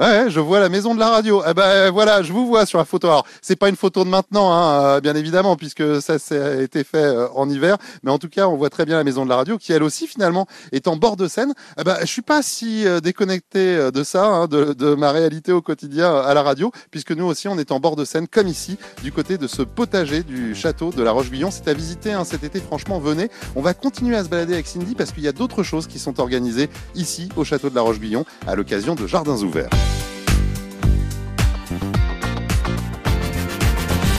Ouais, 0.00 0.30
je 0.30 0.38
vois 0.38 0.60
la 0.60 0.68
maison 0.68 0.94
de 0.94 1.00
la 1.00 1.10
radio. 1.10 1.42
Eh 1.44 1.54
ben 1.54 1.90
voilà, 1.90 2.22
je 2.22 2.32
vous 2.32 2.46
vois 2.46 2.66
sur 2.66 2.78
la 2.78 2.84
photo. 2.84 3.08
Alors, 3.08 3.26
c'est 3.42 3.56
pas 3.56 3.68
une 3.68 3.74
photo 3.74 4.04
de 4.04 4.08
maintenant, 4.08 4.52
hein, 4.52 4.82
euh, 4.84 5.00
bien 5.00 5.16
évidemment, 5.16 5.56
puisque 5.56 6.00
ça, 6.00 6.20
ça 6.20 6.36
a 6.36 6.54
été 6.62 6.84
fait 6.84 6.98
euh, 6.98 7.26
en 7.34 7.50
hiver. 7.50 7.78
Mais 8.04 8.12
en 8.12 8.18
tout 8.18 8.28
cas, 8.28 8.46
on 8.46 8.56
voit 8.56 8.70
très 8.70 8.84
bien 8.86 8.96
la 8.96 9.02
maison 9.02 9.24
de 9.24 9.28
la 9.28 9.34
radio, 9.34 9.58
qui 9.58 9.72
elle 9.72 9.82
aussi 9.82 10.06
finalement 10.06 10.46
est 10.70 10.86
en 10.86 10.94
bord 10.94 11.16
de 11.16 11.26
Seine. 11.26 11.52
Eh 11.80 11.82
ben, 11.82 11.96
je 12.00 12.06
suis 12.06 12.22
pas 12.22 12.42
si 12.42 12.86
euh, 12.86 13.00
déconnecté 13.00 13.90
de 13.90 14.04
ça, 14.04 14.24
hein, 14.24 14.46
de, 14.46 14.72
de 14.72 14.94
ma 14.94 15.10
réalité 15.10 15.50
au 15.50 15.62
quotidien 15.62 16.14
à 16.14 16.32
la 16.32 16.44
radio, 16.44 16.70
puisque 16.92 17.10
nous 17.10 17.24
aussi, 17.24 17.48
on 17.48 17.58
est 17.58 17.72
en 17.72 17.80
bord 17.80 17.96
de 17.96 18.04
Seine, 18.04 18.28
comme 18.28 18.46
ici, 18.46 18.78
du 19.02 19.10
côté 19.10 19.36
de 19.36 19.48
ce 19.48 19.62
potager 19.62 20.22
du 20.22 20.54
château 20.54 20.90
de 20.90 21.02
la 21.02 21.10
Roche-Guyon. 21.10 21.50
C'est 21.50 21.66
à 21.66 21.74
visiter 21.74 22.12
hein, 22.12 22.22
cet 22.24 22.44
été. 22.44 22.60
Franchement, 22.60 23.00
venez. 23.00 23.30
On 23.56 23.62
va 23.62 23.74
continuer 23.74 24.16
à 24.16 24.22
se 24.22 24.28
balader 24.28 24.54
avec 24.54 24.68
Cindy 24.68 24.94
parce 24.94 25.10
qu'il 25.10 25.24
y 25.24 25.28
a 25.28 25.32
d'autres 25.32 25.64
choses 25.64 25.88
qui 25.88 25.98
sont 25.98 26.20
organisées 26.20 26.70
ici 26.94 27.30
au 27.34 27.42
château 27.42 27.68
de 27.68 27.74
la 27.74 27.82
Roche-Guyon 27.82 28.24
à 28.46 28.54
l'occasion 28.54 28.94
de 28.94 29.04
jardins 29.08 29.38
ouverts. 29.42 29.70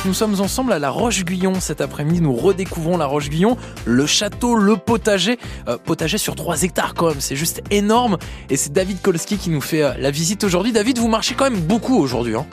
Nous 0.09 0.15
sommes 0.15 0.41
ensemble 0.41 0.73
à 0.73 0.79
la 0.79 0.89
Roche-Guyon 0.89 1.59
cet 1.59 1.81
après-midi. 1.81 2.19
Nous 2.19 2.33
redécouvrons 2.33 2.97
la 2.97 3.05
Roche-Guyon, 3.05 3.57
le 3.85 4.07
château, 4.07 4.55
le 4.55 4.75
potager. 4.75 5.37
Euh, 5.67 5.77
potager 5.77 6.17
sur 6.17 6.33
3 6.33 6.63
hectares 6.63 6.95
quand 6.95 7.09
même, 7.09 7.21
c'est 7.21 7.35
juste 7.35 7.61
énorme. 7.69 8.17
Et 8.49 8.57
c'est 8.57 8.73
David 8.73 9.03
Kolski 9.03 9.37
qui 9.37 9.51
nous 9.51 9.61
fait 9.61 9.83
euh, 9.83 9.93
la 9.99 10.09
visite 10.09 10.43
aujourd'hui. 10.43 10.71
David, 10.71 10.97
vous 10.97 11.09
marchez 11.09 11.35
quand 11.35 11.43
même 11.43 11.59
beaucoup 11.59 11.95
aujourd'hui. 11.99 12.35
Hein 12.35 12.47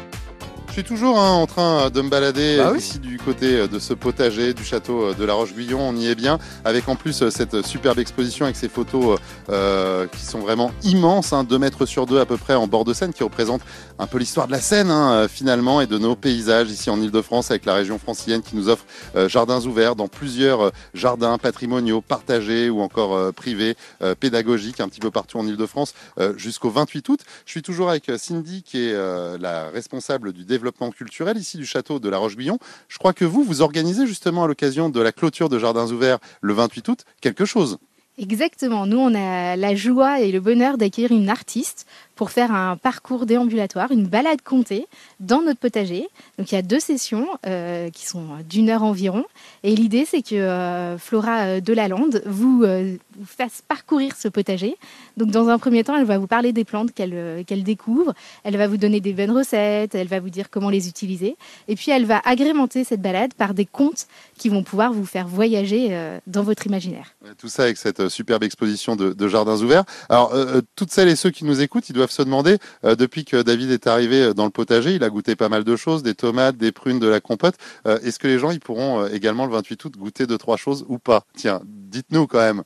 suis 0.82 0.84
toujours 0.84 1.18
hein, 1.18 1.30
en 1.30 1.46
train 1.46 1.88
de 1.88 2.02
me 2.02 2.10
balader 2.10 2.58
Bah 2.58 2.72
oui. 2.72 2.80
ici 2.80 2.98
du 2.98 3.16
côté 3.16 3.66
de 3.66 3.78
ce 3.78 3.94
potager 3.94 4.52
du 4.52 4.62
château 4.62 5.14
de 5.14 5.24
la 5.24 5.32
Roche-Guyon. 5.32 5.80
On 5.80 5.96
y 5.96 6.06
est 6.06 6.14
bien, 6.14 6.38
avec 6.66 6.86
en 6.90 6.96
plus 6.96 7.30
cette 7.30 7.64
superbe 7.64 7.98
exposition 7.98 8.44
avec 8.44 8.56
ces 8.56 8.68
photos 8.68 9.18
euh, 9.48 10.06
qui 10.06 10.22
sont 10.22 10.40
vraiment 10.40 10.72
immenses, 10.82 11.32
hein, 11.32 11.44
2 11.44 11.58
mètres 11.58 11.86
sur 11.86 12.04
2 12.04 12.20
à 12.20 12.26
peu 12.26 12.36
près 12.36 12.52
en 12.54 12.66
bord 12.66 12.84
de 12.84 12.92
Seine, 12.92 13.14
qui 13.14 13.22
représente 13.24 13.62
un 13.98 14.06
peu 14.06 14.18
l'histoire 14.18 14.48
de 14.48 14.52
la 14.52 14.60
Seine 14.60 14.90
hein, 14.90 15.26
finalement 15.28 15.80
et 15.80 15.86
de 15.86 15.96
nos 15.96 16.14
paysages 16.14 16.70
ici 16.70 16.90
en 16.90 17.00
Ile-de-France 17.00 17.50
avec 17.50 17.64
la 17.64 17.72
région 17.72 17.98
francilienne 17.98 18.42
qui 18.42 18.54
nous 18.54 18.68
offre 18.68 18.84
euh, 19.16 19.30
jardins 19.30 19.62
ouverts 19.62 19.96
dans 19.96 20.08
plusieurs 20.08 20.60
euh, 20.60 20.70
jardins 20.92 21.38
patrimoniaux 21.38 22.02
partagés 22.02 22.68
ou 22.68 22.82
encore 22.82 23.14
euh, 23.16 23.32
privés, 23.32 23.76
euh, 24.02 24.14
pédagogiques 24.14 24.80
un 24.80 24.88
petit 24.90 25.00
peu 25.00 25.10
partout 25.10 25.38
en 25.38 25.46
Ile-de-France 25.46 25.94
euh, 26.20 26.34
jusqu'au 26.36 26.68
28 26.68 27.08
août. 27.08 27.20
Je 27.46 27.50
suis 27.52 27.62
toujours 27.62 27.88
avec 27.88 28.10
Cindy 28.18 28.62
qui 28.62 28.76
est 28.76 28.92
euh, 28.92 29.38
la 29.40 29.70
responsable 29.70 30.34
du 30.34 30.44
développement 30.44 30.65
culturel 30.72 31.36
ici 31.36 31.56
du 31.56 31.66
château 31.66 31.98
de 31.98 32.08
la 32.08 32.18
Roche-Guyon. 32.18 32.58
Je 32.88 32.98
crois 32.98 33.12
que 33.12 33.24
vous, 33.24 33.42
vous 33.42 33.62
organisez 33.62 34.06
justement 34.06 34.44
à 34.44 34.46
l'occasion 34.46 34.88
de 34.88 35.00
la 35.00 35.12
clôture 35.12 35.48
de 35.48 35.58
Jardins 35.58 35.90
Ouverts 35.90 36.18
le 36.40 36.52
28 36.52 36.88
août 36.88 37.04
quelque 37.20 37.44
chose. 37.44 37.78
Exactement. 38.18 38.86
Nous, 38.86 38.98
on 38.98 39.14
a 39.14 39.56
la 39.56 39.74
joie 39.74 40.20
et 40.20 40.32
le 40.32 40.40
bonheur 40.40 40.78
d'accueillir 40.78 41.12
une 41.12 41.28
artiste 41.28 41.86
pour 42.16 42.30
faire 42.30 42.50
un 42.52 42.76
parcours 42.76 43.26
déambulatoire, 43.26 43.92
une 43.92 44.06
balade 44.06 44.40
comptée 44.42 44.88
dans 45.20 45.42
notre 45.42 45.60
potager. 45.60 46.08
Donc 46.38 46.50
il 46.50 46.54
y 46.54 46.58
a 46.58 46.62
deux 46.62 46.80
sessions 46.80 47.28
euh, 47.46 47.90
qui 47.90 48.06
sont 48.06 48.24
d'une 48.48 48.70
heure 48.70 48.82
environ. 48.82 49.24
Et 49.62 49.76
l'idée, 49.76 50.06
c'est 50.06 50.22
que 50.22 50.34
euh, 50.34 50.98
Flora 50.98 51.40
euh, 51.40 51.60
Delalande 51.60 52.22
vous, 52.24 52.62
euh, 52.64 52.96
vous 53.18 53.26
fasse 53.26 53.62
parcourir 53.68 54.16
ce 54.16 54.28
potager. 54.28 54.76
Donc 55.18 55.30
dans 55.30 55.48
un 55.48 55.58
premier 55.58 55.84
temps, 55.84 55.96
elle 55.96 56.06
va 56.06 56.18
vous 56.18 56.26
parler 56.26 56.52
des 56.52 56.64
plantes 56.64 56.92
qu'elle 56.92 57.44
qu'elle 57.46 57.62
découvre. 57.62 58.14
Elle 58.44 58.56
va 58.56 58.66
vous 58.66 58.78
donner 58.78 59.00
des 59.00 59.12
bonnes 59.12 59.30
recettes. 59.30 59.94
Elle 59.94 60.08
va 60.08 60.20
vous 60.20 60.30
dire 60.30 60.48
comment 60.50 60.70
les 60.70 60.88
utiliser. 60.88 61.36
Et 61.68 61.76
puis 61.76 61.90
elle 61.90 62.06
va 62.06 62.20
agrémenter 62.24 62.84
cette 62.84 63.02
balade 63.02 63.34
par 63.34 63.52
des 63.52 63.66
contes 63.66 64.06
qui 64.38 64.48
vont 64.48 64.62
pouvoir 64.62 64.92
vous 64.92 65.04
faire 65.04 65.28
voyager 65.28 65.96
dans 66.26 66.42
votre 66.42 66.66
imaginaire. 66.66 67.14
Tout 67.38 67.48
ça 67.48 67.64
avec 67.64 67.76
cette 67.76 68.08
superbe 68.08 68.42
exposition 68.42 68.96
de, 68.96 69.12
de 69.12 69.28
Jardins 69.28 69.56
Ouverts. 69.56 69.84
Alors, 70.08 70.34
toutes 70.76 70.92
celles 70.92 71.08
et 71.08 71.16
ceux 71.16 71.30
qui 71.30 71.44
nous 71.44 71.60
écoutent, 71.60 71.88
ils 71.88 71.94
doivent 71.94 72.05
se 72.10 72.22
demander, 72.22 72.58
euh, 72.84 72.96
depuis 72.96 73.24
que 73.24 73.42
David 73.42 73.70
est 73.70 73.86
arrivé 73.86 74.22
euh, 74.22 74.34
dans 74.34 74.44
le 74.44 74.50
potager, 74.50 74.94
il 74.94 75.04
a 75.04 75.10
goûté 75.10 75.36
pas 75.36 75.48
mal 75.48 75.64
de 75.64 75.76
choses, 75.76 76.02
des 76.02 76.14
tomates, 76.14 76.56
des 76.56 76.72
prunes, 76.72 76.98
de 76.98 77.06
la 77.06 77.20
compote. 77.20 77.54
Euh, 77.86 77.98
Est-ce 78.00 78.18
que 78.18 78.26
les 78.26 78.38
gens, 78.38 78.50
ils 78.50 78.60
pourront 78.60 79.06
également 79.06 79.46
le 79.46 79.52
28 79.52 79.84
août 79.84 79.92
goûter 79.96 80.26
deux, 80.26 80.38
trois 80.38 80.56
choses 80.56 80.84
ou 80.88 80.98
pas? 80.98 81.24
Tiens, 81.36 81.60
dites-nous 81.64 82.26
quand 82.26 82.38
même. 82.38 82.62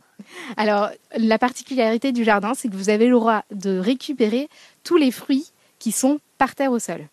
Alors, 0.57 0.91
la 1.17 1.39
particularité 1.39 2.13
du 2.13 2.25
jardin, 2.25 2.53
c'est 2.55 2.69
que 2.69 2.77
vous 2.77 2.91
avez 2.91 3.07
le 3.07 3.17
droit 3.17 3.45
de 3.51 3.79
récupérer 3.79 4.49
tous 4.85 4.97
les 4.97 5.11
fruits 5.11 5.53
qui 5.79 5.93
sont 5.93 6.21
par 6.39 6.55
terre 6.55 6.73
au 6.73 6.79
sol. 6.79 7.09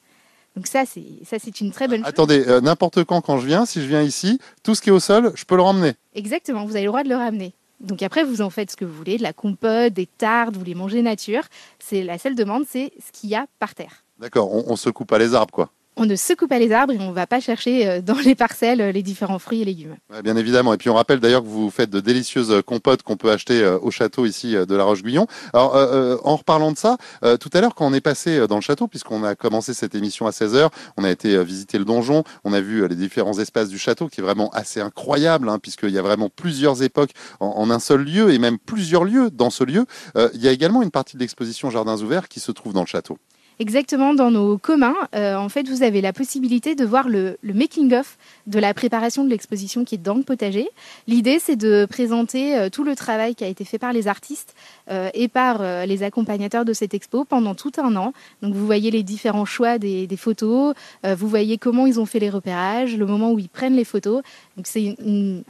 Donc 0.57 0.65
ça, 0.65 0.85
c'est 0.87 1.03
ça, 1.23 1.37
c'est 1.39 1.61
une 1.61 1.71
très 1.71 1.87
bonne 1.87 1.99
chose. 1.99 2.07
Attendez, 2.09 2.43
euh, 2.47 2.61
n'importe 2.61 3.03
quand, 3.03 3.21
quand 3.21 3.37
je 3.37 3.45
viens, 3.45 3.67
si 3.67 3.79
je 3.79 3.87
viens 3.87 4.01
ici, 4.01 4.39
tout 4.63 4.73
ce 4.73 4.81
qui 4.81 4.89
est 4.89 4.91
au 4.91 4.99
sol, 4.99 5.31
je 5.35 5.45
peux 5.45 5.55
le 5.55 5.61
ramener. 5.61 5.93
Exactement, 6.15 6.65
vous 6.65 6.71
avez 6.71 6.81
le 6.81 6.87
droit 6.87 7.03
de 7.03 7.09
le 7.09 7.15
ramener. 7.15 7.53
Donc 7.79 8.01
après, 8.01 8.23
vous 8.23 8.41
en 8.41 8.49
faites 8.49 8.71
ce 8.71 8.75
que 8.75 8.85
vous 8.85 8.93
voulez, 8.93 9.17
de 9.17 9.23
la 9.23 9.33
compote, 9.33 9.93
des 9.93 10.07
tartes, 10.07 10.55
vous 10.55 10.63
les 10.63 10.75
mangez 10.75 11.01
nature. 11.01 11.43
C'est 11.79 12.03
la 12.03 12.17
seule 12.17 12.35
demande, 12.35 12.65
c'est 12.67 12.91
ce 13.05 13.11
qu'il 13.11 13.29
y 13.29 13.35
a 13.35 13.45
par 13.59 13.75
terre. 13.75 14.03
D'accord, 14.19 14.53
on, 14.53 14.71
on 14.71 14.75
se 14.75 14.89
coupe 14.89 15.09
pas 15.09 15.19
les 15.19 15.35
arbres, 15.35 15.53
quoi. 15.53 15.69
On 15.99 16.05
ne 16.05 16.15
secoue 16.15 16.47
pas 16.47 16.59
les 16.59 16.71
arbres 16.71 16.93
et 16.93 16.99
on 16.99 17.09
ne 17.09 17.13
va 17.13 17.25
pas 17.25 17.39
chercher 17.39 17.87
euh, 17.87 18.01
dans 18.01 18.19
les 18.19 18.35
parcelles 18.35 18.81
euh, 18.81 18.91
les 18.91 19.01
différents 19.01 19.39
fruits 19.39 19.63
et 19.63 19.65
légumes. 19.65 19.95
Bien 20.23 20.37
évidemment. 20.37 20.75
Et 20.75 20.77
puis 20.77 20.91
on 20.91 20.93
rappelle 20.93 21.19
d'ailleurs 21.19 21.41
que 21.41 21.47
vous 21.47 21.71
faites 21.71 21.89
de 21.89 21.99
délicieuses 21.99 22.51
euh, 22.51 22.61
compotes 22.61 23.01
qu'on 23.01 23.17
peut 23.17 23.31
acheter 23.31 23.65
au 23.81 23.89
château 23.89 24.27
ici 24.27 24.53
de 24.53 24.75
la 24.75 24.83
Roche-Guyon. 24.83 25.25
Alors 25.53 25.75
en 26.23 26.35
reparlant 26.35 26.71
de 26.71 26.77
ça, 26.77 26.97
tout 27.39 27.49
à 27.53 27.61
l'heure 27.61 27.73
quand 27.73 27.87
on 27.87 27.93
est 27.93 28.01
passé 28.01 28.47
dans 28.47 28.55
le 28.55 28.61
château, 28.61 28.87
puisqu'on 28.87 29.23
a 29.23 29.35
commencé 29.35 29.73
cette 29.73 29.95
émission 29.95 30.27
à 30.27 30.31
16h, 30.31 30.69
on 30.97 31.03
a 31.03 31.09
été 31.09 31.43
visiter 31.43 31.77
le 31.77 31.85
donjon, 31.85 32.23
on 32.43 32.53
a 32.53 32.61
vu 32.61 32.87
les 32.87 32.95
différents 32.95 33.37
espaces 33.39 33.69
du 33.69 33.77
château 33.77 34.07
qui 34.07 34.21
est 34.21 34.23
vraiment 34.23 34.49
assez 34.49 34.81
incroyable, 34.81 35.49
hein, 35.49 35.59
puisqu'il 35.59 35.91
y 35.91 35.97
a 35.97 36.01
vraiment 36.01 36.29
plusieurs 36.29 36.83
époques 36.83 37.11
en, 37.39 37.69
un 37.69 37.79
seul 37.79 38.03
lieu 38.03 38.31
et 38.33 38.39
même 38.39 38.57
plusieurs 38.59 39.03
lieux 39.03 39.29
dans 39.31 39.49
ce 39.49 39.63
lieu. 39.63 39.85
Il 40.33 40.41
y 40.41 40.47
a 40.47 40.51
également 40.51 40.81
une 40.81 40.91
partie 40.91 41.15
de 41.15 41.21
l'exposition 41.21 41.69
Jardins 41.69 41.97
ouverts 41.97 42.27
qui 42.27 42.39
se 42.39 42.51
trouve 42.51 42.73
dans 42.73 42.81
le 42.81 42.87
château. 42.87 43.17
Exactement, 43.59 44.13
dans 44.13 44.29
nos 44.29 44.59
communs, 44.59 44.93
euh, 45.15 45.35
en 45.35 45.49
fait, 45.49 45.67
vous 45.67 45.81
avez 45.81 45.99
la 45.99 46.13
possibilité 46.13 46.75
de 46.75 46.85
voir 46.85 47.09
le, 47.09 47.39
le 47.41 47.53
making-of 47.55 48.19
de 48.45 48.59
la 48.59 48.71
préparation 48.75 49.23
de 49.23 49.31
l'exposition 49.31 49.83
qui 49.83 49.95
est 49.95 49.97
dans 49.97 50.13
le 50.13 50.21
potager. 50.21 50.69
L'idée, 51.07 51.39
c'est 51.39 51.55
de 51.55 51.87
présenter 51.89 52.55
euh, 52.55 52.69
tout 52.69 52.83
le 52.83 52.95
travail 52.95 53.33
qui 53.33 53.43
a 53.43 53.47
été 53.47 53.65
fait 53.65 53.79
par 53.79 53.93
les 53.93 54.07
artistes 54.07 54.53
euh, 54.91 55.09
et 55.15 55.27
par 55.27 55.61
euh, 55.61 55.87
les 55.87 56.03
accompagnateurs 56.03 56.65
de 56.65 56.73
cette 56.73 56.93
expo 56.93 57.25
pendant 57.25 57.55
tout 57.55 57.71
un 57.79 57.95
an. 57.95 58.13
Donc, 58.43 58.53
vous 58.53 58.65
voyez 58.65 58.91
les 58.91 59.01
différents 59.01 59.45
choix 59.45 59.79
des, 59.79 60.05
des 60.05 60.17
photos, 60.17 60.75
euh, 61.03 61.15
vous 61.15 61.27
voyez 61.27 61.57
comment 61.57 61.87
ils 61.87 61.99
ont 61.99 62.05
fait 62.05 62.19
les 62.19 62.29
repérages, 62.29 62.95
le 62.95 63.07
moment 63.07 63.31
où 63.31 63.39
ils 63.39 63.49
prennent 63.49 63.75
les 63.75 63.85
photos. 63.85 64.21
Donc, 64.55 64.67
c'est 64.67 64.95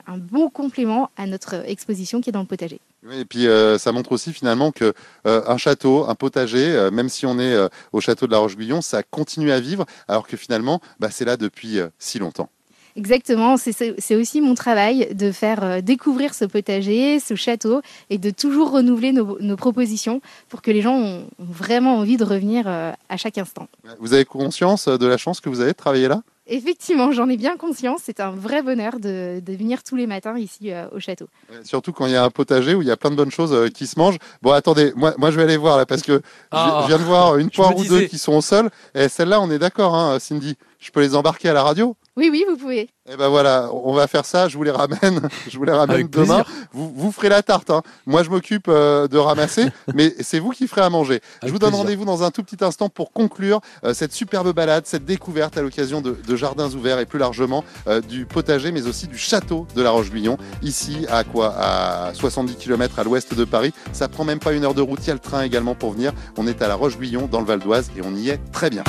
un 0.08 0.18
bon 0.18 0.50
complément 0.50 1.10
à 1.18 1.28
notre 1.28 1.56
exposition 1.68 2.22
qui 2.22 2.30
est 2.30 2.34
dans 2.34 2.40
le 2.40 2.46
potager. 2.46 2.80
Oui, 3.06 3.20
Et 3.20 3.26
puis 3.26 3.48
euh, 3.48 3.78
ça 3.78 3.92
montre 3.92 4.12
aussi 4.12 4.34
finalement 4.34 4.72
que 4.72 4.94
euh, 5.26 5.42
un 5.48 5.58
château, 5.58 6.06
un 6.10 6.16
potager, 6.16 6.72
euh, 6.76 6.92
même 6.92 7.10
si 7.10 7.26
on 7.26 7.40
est 7.40 7.56
au 7.94 8.02
château 8.02 8.26
de 8.28 8.32
la 8.32 8.40
Roche-Guyon, 8.40 8.82
ça 8.82 9.04
continue 9.04 9.52
à 9.52 9.60
vivre, 9.60 9.86
alors 10.08 10.28
que 10.28 10.36
finalement, 10.38 10.82
bah, 11.00 11.10
c'est 11.12 11.26
là 11.26 11.38
depuis 11.38 11.80
si 12.00 12.20
longtemps. 12.20 12.50
Exactement, 12.96 13.58
c'est- 13.58 14.16
aussi 14.16 14.42
mon 14.42 14.56
travail 14.56 15.14
de 15.14 15.32
faire 15.32 15.84
découvrir 15.84 16.34
ce 16.34 16.46
potager, 16.46 17.20
ce 17.20 17.36
château, 17.36 17.82
et 18.10 18.18
de 18.18 18.32
toujours 18.32 18.72
renouveler 18.72 19.12
nos, 19.12 19.38
nos 19.40 19.56
propositions 19.56 20.20
pour 20.50 20.64
que 20.64 20.72
les 20.72 20.82
gens 20.82 20.96
ont 20.96 21.28
vraiment 21.38 21.98
envie 21.98 22.18
de 22.18 22.24
revenir 22.24 22.68
à 22.68 23.18
chaque 23.18 23.38
instant. 23.38 23.68
Vous 24.00 24.14
avez 24.14 24.26
conscience 24.26 24.88
de 24.88 25.06
la 25.06 25.18
chance 25.18 25.40
que 25.42 25.50
vous 25.50 25.62
avez 25.62 25.74
de 25.74 25.78
travailler 25.78 26.08
là? 26.08 26.24
Effectivement, 26.50 27.12
j'en 27.12 27.28
ai 27.30 27.36
bien 27.38 27.58
conscience, 27.58 28.02
c'est 28.06 28.20
un 28.20 28.32
vrai 28.32 28.62
bonheur 28.62 29.00
de, 29.00 29.42
de 29.46 29.54
venir 29.54 29.84
tous 29.84 29.96
les 29.96 30.08
matins 30.08 30.38
ici 30.38 30.72
euh, 30.72 30.88
au 30.94 31.00
château. 31.00 31.28
Surtout 31.64 31.92
quand 31.94 32.06
il 32.06 32.14
y 32.14 32.16
a 32.16 32.24
un 32.24 32.30
potager 32.30 32.74
où 32.74 32.82
il 32.82 32.88
y 32.88 32.92
a 32.92 32.98
plein 32.98 33.10
de 33.12 33.16
bonnes 33.16 33.32
choses 33.32 33.54
euh, 33.54 33.68
qui 33.68 33.86
se 33.86 34.00
mangent. 34.00 34.18
Bon, 34.42 34.52
attendez, 34.52 34.94
moi, 34.96 35.14
moi 35.18 35.30
je 35.32 35.38
vais 35.38 35.44
aller 35.44 35.58
voir 35.58 35.78
là 35.78 35.86
parce 35.86 36.02
que 36.04 36.14
je- 36.14 36.20
Ah, 36.52 36.80
je 36.84 36.88
viens 36.88 36.98
de 37.00 37.04
voir 37.04 37.38
une 37.38 37.50
poire 37.50 37.76
ou 37.76 37.84
deux 37.90 38.00
qui 38.08 38.18
sont 38.18 38.34
au 38.34 38.42
sol. 38.42 38.70
Et 38.96 39.10
celle-là, 39.10 39.42
on 39.42 39.52
est 39.52 39.60
d'accord, 39.60 39.94
hein, 39.96 40.20
Cindy. 40.20 40.56
Je 40.80 40.92
peux 40.92 41.02
les 41.02 41.16
embarquer 41.16 41.50
à 41.50 41.54
la 41.54 41.64
radio? 41.64 41.96
Oui, 42.16 42.30
oui, 42.32 42.46
vous 42.50 42.56
pouvez. 42.58 42.90
Eh 43.10 43.16
ben 43.16 43.30
voilà, 43.30 43.70
on 43.72 43.94
va 43.94 44.06
faire 44.08 44.26
ça. 44.26 44.50
Je 44.50 44.58
vous 44.58 44.64
les 44.64 44.72
ramène. 44.72 45.22
Je 45.50 45.58
vous 45.58 45.64
les 45.64 45.72
ramène 45.72 45.92
Avec 45.92 46.10
demain. 46.10 46.44
Vous, 46.74 46.92
vous 46.94 47.12
ferez 47.14 47.30
la 47.30 47.42
tarte. 47.42 47.70
Hein. 47.70 47.82
Moi, 48.06 48.24
je 48.24 48.30
m'occupe 48.30 48.68
euh, 48.68 49.08
de 49.08 49.18
ramasser, 49.18 49.66
mais 49.94 50.14
c'est 50.20 50.40
vous 50.40 50.50
qui 50.52 50.68
ferez 50.68 50.82
à 50.82 50.90
manger. 50.90 51.22
je 51.42 51.50
vous 51.50 51.60
donne 51.60 51.74
rendez-vous 51.74 52.04
dans 52.04 52.24
un 52.24 52.32
tout 52.32 52.44
petit 52.44 52.62
instant 52.64 52.90
pour 52.90 53.14
conclure 53.14 53.62
euh, 53.86 53.94
cette 53.94 54.12
superbe 54.12 54.54
balade, 54.54 54.86
cette 54.86 55.06
découverte 55.06 55.58
à 55.58 55.62
l'occasion 55.62 56.02
de, 56.02 56.18
de 56.28 56.36
jardins 56.36 56.70
ouverts 56.72 57.00
et 57.00 57.06
plus 57.06 57.20
largement 57.20 57.64
euh, 57.88 58.02
du 58.02 58.26
potager, 58.26 58.74
mais 58.74 58.88
aussi 58.88 59.08
du 59.08 59.18
château 59.18 59.68
de 59.74 59.82
la 59.82 59.92
Roche-Guyon. 59.92 60.38
Ici, 60.62 61.06
à 61.10 61.24
quoi? 61.24 61.56
À 61.58 62.14
70 62.14 62.56
km 62.56 63.00
à 63.00 63.04
l'ouest 63.06 63.34
de 63.34 63.46
Paris. 63.46 63.74
Ça 63.94 64.10
prend 64.10 64.26
même 64.26 64.40
pas 64.40 64.52
une 64.52 64.66
heure 64.66 64.74
de 64.74 64.82
route. 64.82 65.00
Il 65.04 65.08
y 65.08 65.12
a 65.12 65.14
le 65.14 65.20
train 65.20 65.44
également 65.44 65.76
pour 65.76 65.92
venir. 65.92 66.12
On 66.38 66.46
est 66.46 66.62
à 66.62 66.68
la 66.68 66.76
Roche-Guyon, 66.76 67.30
dans 67.32 67.40
le 67.40 67.46
Val 67.46 67.60
d'Oise, 67.60 67.90
et 67.98 68.02
on 68.04 68.14
y 68.14 68.30
est 68.30 68.40
très 68.52 68.70
bien. 68.70 68.84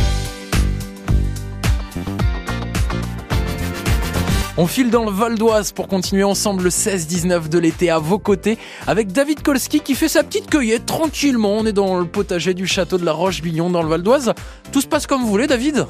On 4.60 4.66
file 4.66 4.90
dans 4.90 5.04
le 5.04 5.12
Val 5.12 5.38
d'Oise 5.38 5.70
pour 5.70 5.86
continuer 5.86 6.24
ensemble 6.24 6.64
le 6.64 6.70
16-19 6.70 7.48
de 7.48 7.60
l'été 7.60 7.90
à 7.90 8.00
vos 8.00 8.18
côtés 8.18 8.58
avec 8.88 9.12
David 9.12 9.40
Kolski 9.40 9.78
qui 9.78 9.94
fait 9.94 10.08
sa 10.08 10.24
petite 10.24 10.50
cueillette 10.50 10.84
tranquillement. 10.84 11.52
On 11.52 11.64
est 11.64 11.72
dans 11.72 12.00
le 12.00 12.06
potager 12.06 12.54
du 12.54 12.66
château 12.66 12.98
de 12.98 13.04
la 13.04 13.12
Roche-Guyon 13.12 13.70
dans 13.70 13.84
le 13.84 13.88
Val 13.88 14.02
d'Oise. 14.02 14.32
Tout 14.72 14.80
se 14.80 14.88
passe 14.88 15.06
comme 15.06 15.20
vous 15.20 15.28
voulez, 15.28 15.46
David 15.46 15.86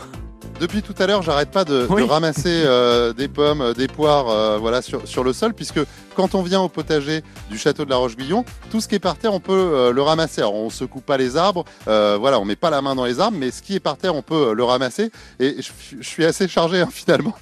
Depuis 0.60 0.82
tout 0.82 0.94
à 0.98 1.06
l'heure, 1.06 1.22
j'arrête 1.22 1.50
pas 1.50 1.64
de, 1.64 1.86
ramasser 2.02 2.62
euh, 2.66 3.14
des 3.14 3.28
pommes, 3.28 3.62
euh, 3.62 3.72
des 3.72 3.88
poires, 3.88 4.28
euh, 4.28 4.58
voilà, 4.58 4.82
sur, 4.82 5.08
sur 5.08 5.24
le 5.24 5.32
sol, 5.32 5.54
puisque 5.54 5.80
quand 6.18 6.34
on 6.34 6.42
vient 6.42 6.60
au 6.60 6.68
potager 6.68 7.22
du 7.48 7.56
château 7.56 7.84
de 7.84 7.90
la 7.90 7.96
Roche-Guyon, 7.96 8.44
tout 8.72 8.80
ce 8.80 8.88
qui 8.88 8.96
est 8.96 8.98
par 8.98 9.16
terre, 9.16 9.32
on 9.32 9.38
peut 9.38 9.52
euh, 9.52 9.92
le 9.92 10.02
ramasser. 10.02 10.40
Alors, 10.40 10.56
on 10.56 10.68
secoue 10.68 11.00
pas 11.00 11.16
les 11.16 11.36
arbres, 11.36 11.64
euh, 11.86 12.16
voilà, 12.18 12.40
on 12.40 12.44
met 12.44 12.56
pas 12.56 12.70
la 12.70 12.82
main 12.82 12.96
dans 12.96 13.04
les 13.04 13.20
arbres, 13.20 13.38
mais 13.38 13.52
ce 13.52 13.62
qui 13.62 13.76
est 13.76 13.80
par 13.80 13.96
terre, 13.96 14.16
on 14.16 14.22
peut 14.22 14.48
euh, 14.48 14.52
le 14.52 14.64
ramasser. 14.64 15.12
Et 15.38 15.62
je, 15.62 16.02
suis 16.02 16.24
assez 16.24 16.48
chargé 16.48 16.80
hein, 16.80 16.88
finalement. 16.92 17.36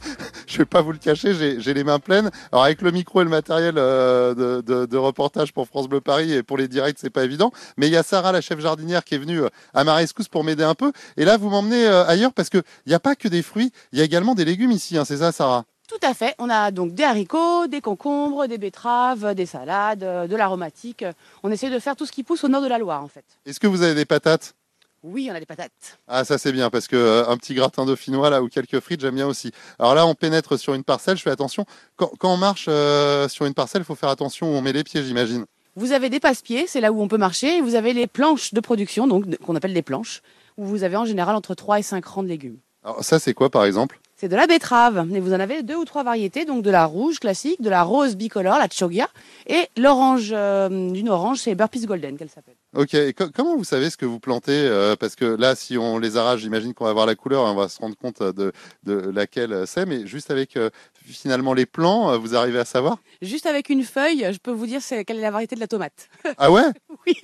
je 0.47 0.59
vais 0.59 0.67
pas 0.67 0.83
vous 0.83 0.93
le 0.93 0.99
cacher, 0.99 1.33
j'ai 1.59 1.73
les 1.73 1.85
mains 1.85 2.01
pleines. 2.01 2.31
Alors 2.53 2.65
avec 2.65 2.83
le 2.83 2.91
micro 2.91 3.23
et 3.23 3.25
le 3.25 3.31
matériel 3.31 3.77
euh, 3.79 4.35
de, 4.35 4.97
reportage 4.99 5.55
pour 5.55 5.67
France 5.67 5.89
Bleu 5.89 6.03
Paris 6.03 6.35
et 6.35 6.43
pour 6.43 6.59
les 6.59 6.69
directs, 6.69 6.99
c'est 7.01 7.09
pas 7.09 7.25
évident. 7.25 7.53
Mais 7.79 7.87
il 7.87 7.95
y 7.95 7.97
a 7.97 8.03
Sarah, 8.03 8.31
la 8.31 8.43
chef 8.43 8.61
jardinière, 8.61 9.05
qui 9.05 9.15
est 9.15 9.19
venue 9.19 9.41
à 9.73 9.85
ma 9.85 9.95
rescousse 9.95 10.29
pour 10.29 10.45
m'aider 10.45 10.65
un 10.65 10.75
peu. 10.75 10.93
Et 11.17 11.25
là, 11.25 11.39
vous 11.39 11.49
m'emmenez 11.49 11.87
ailleurs 11.87 12.35
parce 12.35 12.51
que 12.51 12.59
il 12.85 12.91
n'y 12.91 12.95
a 12.95 13.01
pas 13.01 13.15
que 13.15 13.29
des 13.29 13.41
fruits, 13.41 13.73
il 13.93 13.99
y 13.99 14.03
a 14.03 14.05
également 14.05 14.35
des 14.35 14.45
légumes 14.45 14.73
ici. 14.73 14.99
Hein, 14.99 15.07
c'est 15.07 15.17
ça, 15.17 15.33
Sarah? 15.33 15.65
Tout 15.89 16.07
à 16.07 16.15
fait. 16.15 16.35
On 16.39 16.51
a 16.51 16.71
donc 16.71 16.95
des 16.95 17.05
haricots, 17.05 17.67
des 17.69 17.81
concombres, 17.81 18.49
des 18.49 18.59
betteraves, 18.59 19.35
des 19.35 19.47
salades, 19.47 20.03
euh, 20.03 20.27
de 20.27 20.35
l'aromatique. 20.35 21.05
On 21.43 21.51
essaie 21.51 21.71
de 21.71 21.79
faire 21.79 21.95
tout 21.95 22.07
ce 22.07 22.13
qui 22.13 22.25
pousse 22.25 22.43
au 22.45 22.49
nord 22.49 22.63
de 22.63 22.67
la 22.67 22.79
Loire, 22.79 23.03
en 23.03 23.09
fait. 23.09 23.25
Est-ce 23.45 23.61
que 23.61 23.67
vous 23.67 23.83
avez 23.83 23.95
des 23.95 24.05
patates? 24.05 24.55
Oui, 25.03 25.29
on 25.31 25.35
a 25.35 25.39
des 25.39 25.47
patates. 25.47 25.99
Ah 26.09 26.25
ça 26.25 26.37
c'est 26.37 26.51
bien 26.51 26.69
parce 26.69 26.89
que 26.89 26.97
euh, 26.97 27.29
un 27.29 27.37
petit 27.37 27.55
gratin 27.55 27.85
dauphinois 27.85 28.29
là 28.29 28.43
ou 28.43 28.49
quelques 28.49 28.81
frites 28.81 29.01
j'aime 29.01 29.15
bien 29.15 29.27
aussi. 29.29 29.53
Alors 29.79 29.95
là 29.95 30.05
on 30.05 30.15
pénètre 30.17 30.59
sur 30.59 30.75
une 30.75 30.83
parcelle, 30.83 31.17
je 31.17 31.23
fais 31.23 31.31
attention. 31.31 31.65
Quand, 31.95 32.11
quand 32.19 32.33
on 32.33 32.37
marche 32.37 32.67
euh, 32.69 33.29
sur 33.29 33.47
une 33.47 33.55
parcelle, 33.55 33.83
il 33.83 33.85
faut 33.85 33.95
faire 33.95 34.09
attention 34.09 34.53
où 34.53 34.57
on 34.57 34.63
met 34.63 34.73
les 34.73 34.83
pieds 34.83 35.05
j'imagine. 35.05 35.45
Vous 35.77 35.93
avez 35.93 36.09
des 36.09 36.19
passe-pieds, 36.19 36.67
c'est 36.67 36.81
là 36.81 36.91
où 36.91 37.01
on 37.03 37.07
peut 37.07 37.19
marcher. 37.19 37.59
Et 37.59 37.61
vous 37.61 37.77
avez 37.77 37.93
les 37.93 38.07
planches 38.09 38.53
de 38.53 38.61
production, 38.61 39.07
donc 39.07 39.37
qu'on 39.39 39.55
appelle 39.55 39.75
des 39.75 39.83
planches, 39.83 40.23
où 40.57 40.65
vous 40.65 40.83
avez 40.83 40.97
en 40.97 41.05
général 41.05 41.37
entre 41.37 41.55
3 41.55 41.79
et 41.79 41.83
5 41.83 42.05
rangs 42.05 42.23
de 42.25 42.29
légumes. 42.29 42.59
Alors 42.83 43.05
ça 43.05 43.21
c'est 43.21 43.35
quoi 43.35 43.51
par 43.51 43.65
exemple? 43.65 44.01
C'est 44.19 44.29
de 44.29 44.37
la 44.37 44.47
betterave. 44.47 45.07
Et 45.15 45.21
vous 45.21 45.35
en 45.35 45.41
avez 45.41 45.63
deux 45.63 45.77
ou 45.77 45.85
trois 45.85 46.03
variétés, 46.03 46.47
donc 46.47 46.63
de 46.63 46.71
la 46.71 46.87
rouge 46.87 47.21
classique, 47.21 47.61
de 47.61 47.69
la 47.69 47.83
rose 47.83 48.17
bicolore, 48.17 48.59
la 48.59 48.69
chogia, 48.73 49.09
et 49.47 49.69
l'orange, 49.77 50.31
euh, 50.33 50.91
d'une 50.91 51.11
orange, 51.11 51.39
c'est 51.41 51.55
Burpees 51.55 51.85
Golden 51.87 52.17
qu'elle 52.17 52.31
s'appelle. 52.31 52.55
Ok, 52.75 52.95
et 52.95 53.13
co- 53.13 53.29
comment 53.35 53.57
vous 53.57 53.65
savez 53.65 53.91
ce 53.91 53.97
que 53.99 54.07
vous 54.07 54.19
plantez 54.19 54.53
euh, 54.53 54.97
Parce 54.97 55.17
que 55.17 55.25
là 55.25 55.55
si 55.55 55.77
on 55.77 55.99
les 55.99 56.17
arrache, 56.17 56.41
j'imagine 56.41 56.73
qu'on 56.73 56.85
va 56.87 56.93
voir 56.95 57.05
la 57.07 57.15
couleur 57.15 57.47
et 57.47 57.51
on 57.51 57.55
va 57.55 57.69
se 57.69 57.79
rendre 57.79 57.97
compte 57.97 58.23
de, 58.23 58.53
laquelle 58.87 59.65
c'est. 59.67 59.85
Mais 59.87 60.07
juste 60.07 60.31
avec 60.31 60.57
euh, 60.57 60.71
finalement 61.13 61.55
les 61.55 61.67
plants, 61.67 62.11
euh, 62.13 62.19
vous 62.19 62.35
arrivez 62.35 62.59
à 62.59 62.65
savoir 62.65 62.99
Juste 63.23 63.47
avec 63.47 63.69
une 63.71 63.83
feuille, 63.85 64.27
je 64.33 64.39
peux 64.39 64.51
vous 64.51 64.67
dire 64.67 64.83
c'est- 64.83 65.05
quelle 65.05 65.19
est 65.19 65.23
la 65.23 65.31
variété 65.31 65.55
de 65.55 65.61
la 65.61 65.67
tomate. 65.69 66.09
Ah 66.39 66.51
ouais 66.51 66.65
Oui, 67.07 67.15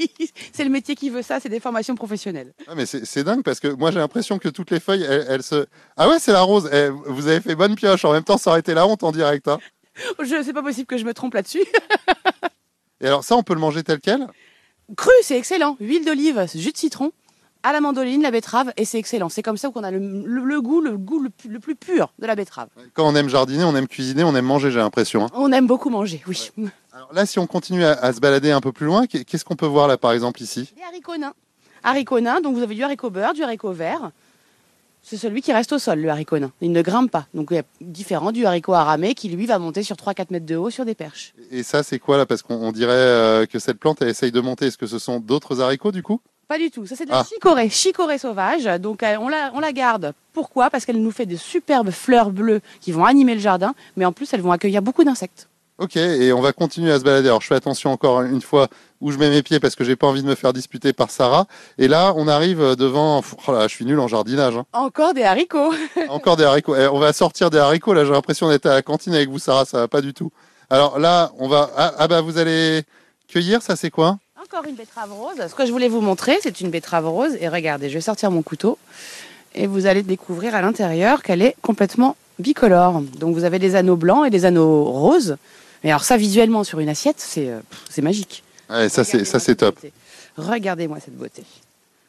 c'est 0.52 0.64
le 0.64 0.70
métier 0.70 0.94
qui 0.94 1.10
veut 1.10 1.22
ça, 1.22 1.40
c'est 1.40 1.48
des 1.48 1.60
formations 1.60 1.94
professionnelles. 1.94 2.52
Ah, 2.68 2.74
mais 2.76 2.86
c'est 2.86 3.04
c'est 3.04 3.24
dingue 3.24 3.42
parce 3.42 3.60
que 3.60 3.68
moi 3.68 3.90
j'ai 3.90 3.98
l'impression 3.98 4.38
que 4.38 4.48
toutes 4.48 4.70
les 4.70 4.80
feuilles, 4.80 5.02
elles, 5.02 5.26
elles 5.28 5.42
se... 5.42 5.66
Ah 5.96 6.08
ouais 6.08 6.18
c'est 6.18 6.32
la 6.32 6.42
rose 6.42 6.68
Eh, 6.72 6.88
Vous 7.06 7.26
avez 7.26 7.40
fait 7.40 7.54
bonne 7.54 7.74
pioche, 7.74 8.04
en 8.04 8.12
même 8.12 8.24
temps 8.24 8.38
ça 8.38 8.50
aurait 8.50 8.60
été 8.60 8.74
la 8.74 8.86
honte 8.86 9.02
en 9.02 9.12
direct. 9.12 9.48
Hein. 9.48 9.58
Je, 10.22 10.42
c'est 10.42 10.52
pas 10.54 10.62
possible 10.62 10.86
que 10.86 10.96
je 10.96 11.04
me 11.04 11.12
trompe 11.14 11.34
là-dessus. 11.34 11.64
Et 13.00 13.06
alors 13.06 13.24
ça 13.24 13.36
on 13.36 13.42
peut 13.42 13.54
le 13.54 13.60
manger 13.60 13.82
tel 13.82 14.00
quel? 14.00 14.26
Cru, 14.96 15.10
c'est 15.22 15.38
excellent. 15.38 15.76
Huile 15.80 16.04
d'olive, 16.04 16.46
jus 16.54 16.72
de 16.72 16.76
citron, 16.76 17.12
à 17.64 17.72
la 17.72 17.80
mandoline, 17.80 18.22
la 18.22 18.30
betterave, 18.30 18.72
et 18.76 18.84
c'est 18.84 18.98
excellent. 18.98 19.28
C'est 19.28 19.42
comme 19.42 19.56
ça 19.56 19.70
qu'on 19.70 19.84
a 19.84 19.90
le, 19.90 19.98
le- 19.98 20.44
le 20.44 20.60
goût, 20.60 20.80
le 20.80 20.96
goût 20.98 21.20
le, 21.20 21.30
plus- 21.30 21.48
le 21.48 21.60
plus 21.60 21.74
pur 21.76 22.12
de 22.18 22.26
la 22.26 22.34
betterave. 22.34 22.68
Quand 22.94 23.06
on 23.08 23.14
aime 23.14 23.28
jardiner, 23.28 23.64
on 23.64 23.74
aime 23.76 23.86
cuisiner, 23.86 24.24
on 24.24 24.34
aime 24.34 24.44
manger, 24.44 24.70
j'ai 24.70 24.78
l'impression. 24.80 25.24
hein. 25.24 25.30
On 25.34 25.52
aime 25.52 25.66
beaucoup 25.66 25.90
manger, 25.90 26.22
oui. 26.26 26.50
Alors 26.92 27.12
là, 27.12 27.24
si 27.26 27.38
on 27.38 27.46
continue 27.46 27.84
à, 27.84 27.92
à 27.92 28.12
se 28.12 28.20
balader 28.20 28.50
un 28.50 28.60
peu 28.60 28.72
plus 28.72 28.86
loin, 28.86 29.06
qu'est- 29.06 29.24
qu'est-ce 29.24 29.44
qu'on 29.44 29.56
peut 29.56 29.66
voir 29.66 29.86
là, 29.88 29.96
par 29.96 30.12
exemple, 30.12 30.42
ici? 30.42 30.72
Des 30.76 30.82
haricots 30.82 31.16
nains. 31.16 31.34
Haricots 31.84 32.20
nains, 32.20 32.40
donc 32.40 32.54
vous 32.56 32.62
avez 32.62 32.74
du 32.74 32.82
haricot 32.82 33.10
beurre, 33.10 33.34
du 33.34 33.42
haricot 33.42 33.72
vert. 33.72 34.10
C'est 35.02 35.16
celui 35.16 35.42
qui 35.42 35.52
reste 35.52 35.72
au 35.72 35.78
sol, 35.78 35.98
le 36.00 36.08
haricot 36.08 36.38
nain. 36.38 36.52
Il 36.60 36.70
ne 36.72 36.80
grimpe 36.80 37.10
pas. 37.10 37.26
Donc 37.34 37.48
il 37.50 37.58
a 37.58 37.62
différent 37.80 38.30
du 38.32 38.46
haricot 38.46 38.72
aramé 38.74 39.14
qui, 39.14 39.28
lui, 39.28 39.46
va 39.46 39.58
monter 39.58 39.82
sur 39.82 39.96
3-4 39.96 40.26
mètres 40.30 40.46
de 40.46 40.56
haut 40.56 40.70
sur 40.70 40.84
des 40.84 40.94
perches. 40.94 41.34
Et 41.50 41.62
ça, 41.62 41.82
c'est 41.82 41.98
quoi 41.98 42.16
là? 42.16 42.24
Parce 42.26 42.42
qu'on 42.42 42.54
on 42.54 42.72
dirait 42.72 42.92
euh, 42.92 43.46
que 43.46 43.58
cette 43.58 43.78
plante, 43.78 44.00
elle 44.00 44.08
essaye 44.08 44.30
de 44.32 44.40
monter. 44.40 44.66
Est-ce 44.66 44.78
que 44.78 44.86
ce 44.86 44.98
sont 45.00 45.18
d'autres 45.18 45.60
haricots 45.60 45.90
du 45.92 46.02
coup? 46.02 46.20
Pas 46.48 46.58
du 46.58 46.70
tout. 46.70 46.86
Ça, 46.86 46.96
c'est 46.96 47.04
de 47.06 47.10
la 47.10 47.20
Ah. 47.20 47.24
chicorée, 47.24 47.68
chicorée 47.68 48.18
sauvage. 48.18 48.64
Donc, 48.80 49.02
euh, 49.02 49.16
on 49.20 49.28
la, 49.28 49.50
on 49.54 49.60
la 49.60 49.72
garde. 49.72 50.12
Pourquoi? 50.32 50.70
Parce 50.70 50.84
qu'elle 50.84 51.00
nous 51.02 51.10
fait 51.10 51.26
de 51.26 51.36
superbes 51.36 51.90
fleurs 51.90 52.30
bleues 52.30 52.60
qui 52.80 52.92
vont 52.92 53.04
animer 53.04 53.34
le 53.34 53.40
jardin, 53.40 53.74
mais 53.96 54.04
en 54.04 54.12
plus, 54.12 54.32
elles 54.32 54.40
vont 54.40 54.52
accueillir 54.52 54.82
beaucoup 54.82 55.02
d'insectes. 55.04 55.48
Ok, 55.78 55.96
et 55.96 56.32
on 56.32 56.40
va 56.40 56.52
continuer 56.52 56.92
à 56.92 56.98
se 56.98 57.04
balader. 57.04 57.28
Alors, 57.28 57.40
je 57.40 57.46
fais 57.48 57.54
attention 57.54 57.90
encore 57.90 58.22
une 58.22 58.42
fois 58.42 58.68
où 59.00 59.10
je 59.10 59.18
mets 59.18 59.30
mes 59.30 59.42
pieds 59.42 59.58
parce 59.58 59.74
que 59.74 59.82
j'ai 59.84 59.96
pas 59.96 60.06
envie 60.06 60.22
de 60.22 60.28
me 60.28 60.34
faire 60.36 60.52
disputer 60.52 60.92
par 60.92 61.10
Sarah. 61.10 61.46
Et 61.78 61.88
là, 61.88 62.12
on 62.16 62.28
arrive 62.28 62.76
devant. 62.76 63.22
Oh 63.48 63.52
là, 63.52 63.66
je 63.66 63.74
suis 63.74 63.84
nul 63.84 63.98
en 63.98 64.06
jardinage. 64.06 64.54
hein. 64.56 64.64
Encore 64.74 65.12
des 65.14 65.24
haricots. 65.24 65.72
Encore 66.08 66.36
des 66.36 66.44
haricots. 66.44 66.76
Eh, 66.76 66.86
on 66.86 66.98
va 67.00 67.12
sortir 67.12 67.50
des 67.50 67.58
haricots. 67.58 67.94
Là, 67.94 68.04
j'ai 68.04 68.12
l'impression 68.12 68.48
d'être 68.48 68.66
à 68.66 68.74
la 68.74 68.82
cantine 68.82 69.14
avec 69.14 69.28
vous, 69.28 69.38
Sarah. 69.40 69.64
Ça 69.64 69.78
va 69.78 69.88
pas 69.88 70.02
du 70.02 70.14
tout. 70.14 70.30
Alors 70.70 70.98
là, 71.00 71.32
on 71.38 71.48
va. 71.48 71.70
Ah, 71.76 71.92
ah 71.98 72.06
bah, 72.06 72.20
vous 72.20 72.38
allez 72.38 72.82
cueillir. 73.26 73.60
Ça, 73.62 73.74
c'est 73.74 73.90
quoi? 73.90 74.18
Encore 74.40 74.64
une 74.68 74.76
betterave 74.76 75.12
rose. 75.12 75.36
Ce 75.48 75.54
que 75.54 75.66
je 75.66 75.72
voulais 75.72 75.88
vous 75.88 76.00
montrer, 76.02 76.38
c'est 76.42 76.60
une 76.60 76.70
betterave 76.70 77.08
rose. 77.08 77.32
Et 77.40 77.48
regardez, 77.48 77.88
je 77.88 77.94
vais 77.94 78.00
sortir 78.00 78.30
mon 78.30 78.42
couteau. 78.42 78.78
Et 79.54 79.66
vous 79.66 79.86
allez 79.86 80.02
découvrir 80.02 80.54
à 80.54 80.60
l'intérieur 80.62 81.22
qu'elle 81.22 81.42
est 81.42 81.56
complètement 81.62 82.16
bicolore. 82.38 83.00
Donc, 83.18 83.34
vous 83.34 83.44
avez 83.44 83.58
des 83.58 83.74
anneaux 83.74 83.96
blancs 83.96 84.26
et 84.26 84.30
des 84.30 84.44
anneaux 84.44 84.84
roses. 84.84 85.36
Mais 85.84 85.90
alors, 85.90 86.04
ça, 86.04 86.16
visuellement, 86.16 86.64
sur 86.64 86.78
une 86.80 86.88
assiette, 86.88 87.18
c'est 87.18 87.48
euh, 87.48 87.60
magique. 88.02 88.44
Ouais, 88.70 88.88
ça, 88.88 89.04
c'est 89.04 89.54
top. 89.56 89.78
Regardez-moi 90.36 90.98
cette 91.00 91.16
beauté. 91.16 91.44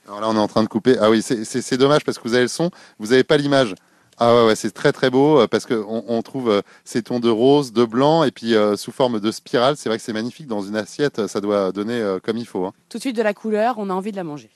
Alors 0.07 0.21
là, 0.21 0.29
on 0.29 0.35
est 0.35 0.39
en 0.39 0.47
train 0.47 0.63
de 0.63 0.67
couper. 0.69 0.97
Ah 0.99 1.09
oui, 1.09 1.21
c'est- 1.21 1.77
dommage 1.77 2.03
parce 2.03 2.17
que 2.17 2.27
vous 2.27 2.33
avez 2.33 2.43
le 2.43 2.47
son, 2.49 2.71
vous 2.99 3.07
n'avez 3.07 3.23
pas 3.23 3.37
l'image. 3.37 3.73
Ah 4.19 4.35
ouais, 4.35 4.45
ouais 4.47 4.55
c'est 4.55 4.69
très 4.71 4.91
très 4.91 5.09
beau 5.09 5.39
euh, 5.39 5.47
parce 5.47 5.65
qu'on 5.65 6.03
on 6.07 6.21
trouve 6.21 6.49
euh, 6.51 6.61
ces 6.85 7.01
tons 7.01 7.19
de 7.19 7.29
rose, 7.29 7.73
de 7.73 7.83
blanc 7.83 8.23
et 8.23 8.29
puis 8.31 8.53
euh, 8.53 8.77
sous 8.77 8.91
forme 8.91 9.19
de 9.19 9.31
spirale. 9.31 9.75
C'est 9.75 9.89
vrai 9.89 9.97
que 9.97 10.03
c'est 10.03 10.13
magnifique 10.13 10.45
dans 10.47 10.61
une 10.61 10.75
assiette, 10.75 11.25
ça 11.27 11.41
doit 11.41 11.71
donner 11.71 11.99
euh, 11.99 12.19
comme 12.19 12.37
il 12.37 12.45
faut. 12.45 12.65
hein. 12.65 12.73
Tout 12.89 12.97
de 12.97 13.01
suite 13.01 13.15
de 13.15 13.23
la 13.23 13.33
couleur, 13.33 13.75
on 13.79 13.89
a 13.89 13.93
envie 13.93 14.11
de 14.11 14.17
la 14.17 14.23
manger. 14.23 14.49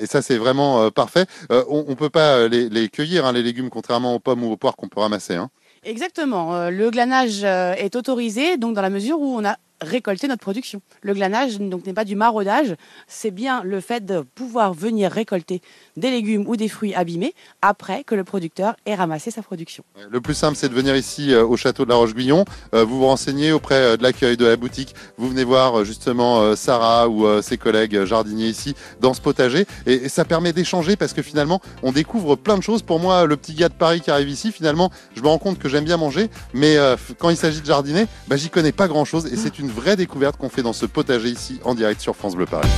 Et 0.00 0.06
ça, 0.06 0.20
c'est 0.20 0.36
vraiment 0.36 0.82
euh, 0.82 0.90
parfait. 0.90 1.24
On 1.48 1.86
ne 1.88 1.94
peut 1.94 2.10
pas 2.10 2.46
les, 2.48 2.68
les 2.68 2.90
cueillir, 2.90 3.24
hein, 3.24 3.32
les 3.32 3.42
légumes, 3.42 3.70
contrairement 3.70 4.14
aux 4.14 4.18
pommes 4.18 4.44
ou 4.44 4.52
aux 4.52 4.56
poires 4.58 4.76
qu'on 4.76 4.88
peut 4.88 5.00
ramasser. 5.00 5.36
hein. 5.36 5.48
Exactement. 5.82 6.54
Euh, 6.54 6.70
le 6.70 6.90
glanage 6.90 7.42
euh, 7.42 7.72
est 7.74 7.96
autorisé 7.96 8.58
donc 8.58 8.74
dans 8.74 8.82
la 8.82 8.90
mesure 8.90 9.20
où 9.20 9.34
on 9.36 9.44
a 9.44 9.56
récolté 9.80 10.28
notre 10.28 10.42
production. 10.42 10.82
Le 11.02 11.14
glanage 11.14 11.58
donc 11.58 11.86
n'est 11.86 11.92
pas 11.92 12.04
du 12.04 12.16
maraudage, 12.16 12.74
c'est 13.06 13.30
bien 13.30 13.62
le 13.62 13.80
fait 13.80 14.04
de 14.04 14.20
pouvoir 14.20 14.74
venir 14.74 15.10
récolter 15.10 15.62
des 15.96 16.10
légumes 16.10 16.44
ou 16.46 16.56
des 16.56 16.68
fruits 16.68 16.94
abîmés 16.94 17.34
après 17.62 18.04
que 18.04 18.14
le 18.14 18.24
producteur 18.24 18.76
ait 18.86 18.94
ramassé 18.94 19.30
sa 19.30 19.42
production. 19.42 19.84
Le 20.10 20.20
plus 20.20 20.34
simple, 20.34 20.56
c'est 20.56 20.68
de 20.68 20.74
venir 20.74 20.96
ici 20.96 21.32
euh, 21.32 21.44
au 21.44 21.56
château 21.56 21.84
de 21.84 21.90
la 21.90 21.96
Roche-Guyon. 21.96 22.44
Euh, 22.74 22.84
vous 22.84 22.98
vous 22.98 23.06
renseignez 23.06 23.52
auprès 23.52 23.74
euh, 23.74 23.96
de 23.96 24.02
l'accueil 24.02 24.36
de 24.36 24.46
la 24.46 24.56
boutique. 24.56 24.94
Vous 25.16 25.28
venez 25.28 25.44
voir 25.44 25.84
justement 25.84 26.54
Sarah 26.56 27.08
ou 27.08 27.26
ses 27.42 27.56
collègues 27.56 28.04
jardiniers 28.04 28.48
ici 28.48 28.74
dans 29.00 29.14
ce 29.14 29.20
potager. 29.20 29.66
Et, 29.86 29.94
et 29.94 30.08
ça 30.08 30.24
permet 30.24 30.52
d'échanger 30.52 30.96
parce 30.96 31.12
que 31.12 31.22
finalement, 31.22 31.60
on 31.82 31.92
découvre 31.92 32.36
plein 32.36 32.56
de 32.56 32.62
choses. 32.62 32.82
Pour 32.82 33.00
moi, 33.00 33.26
le 33.26 33.36
petit 33.36 33.54
gars 33.54 33.68
de 33.68 33.74
Paris 33.74 34.00
qui 34.00 34.10
arrive 34.10 34.28
ici, 34.28 34.52
finalement, 34.52 34.90
je 35.14 35.22
me 35.22 35.28
rends 35.28 35.38
compte 35.38 35.58
que 35.58 35.68
j'aime 35.68 35.84
bien 35.84 35.96
manger. 35.96 36.28
Mais 36.54 36.76
quand 37.18 37.30
il 37.30 37.36
s'agit 37.36 37.60
de 37.60 37.66
jardiner, 37.66 38.06
bah, 38.28 38.36
j'y 38.36 38.50
connais 38.50 38.72
pas 38.72 38.88
grand-chose. 38.88 39.26
Et 39.32 39.36
c'est 39.36 39.58
une 39.58 39.69
vraie 39.70 39.96
découverte 39.96 40.36
qu'on 40.36 40.48
fait 40.48 40.62
dans 40.62 40.72
ce 40.72 40.86
potager 40.86 41.28
ici 41.28 41.60
en 41.64 41.74
direct 41.74 42.00
sur 42.00 42.16
France 42.16 42.36
Bleu 42.36 42.46
Paris. 42.46 42.68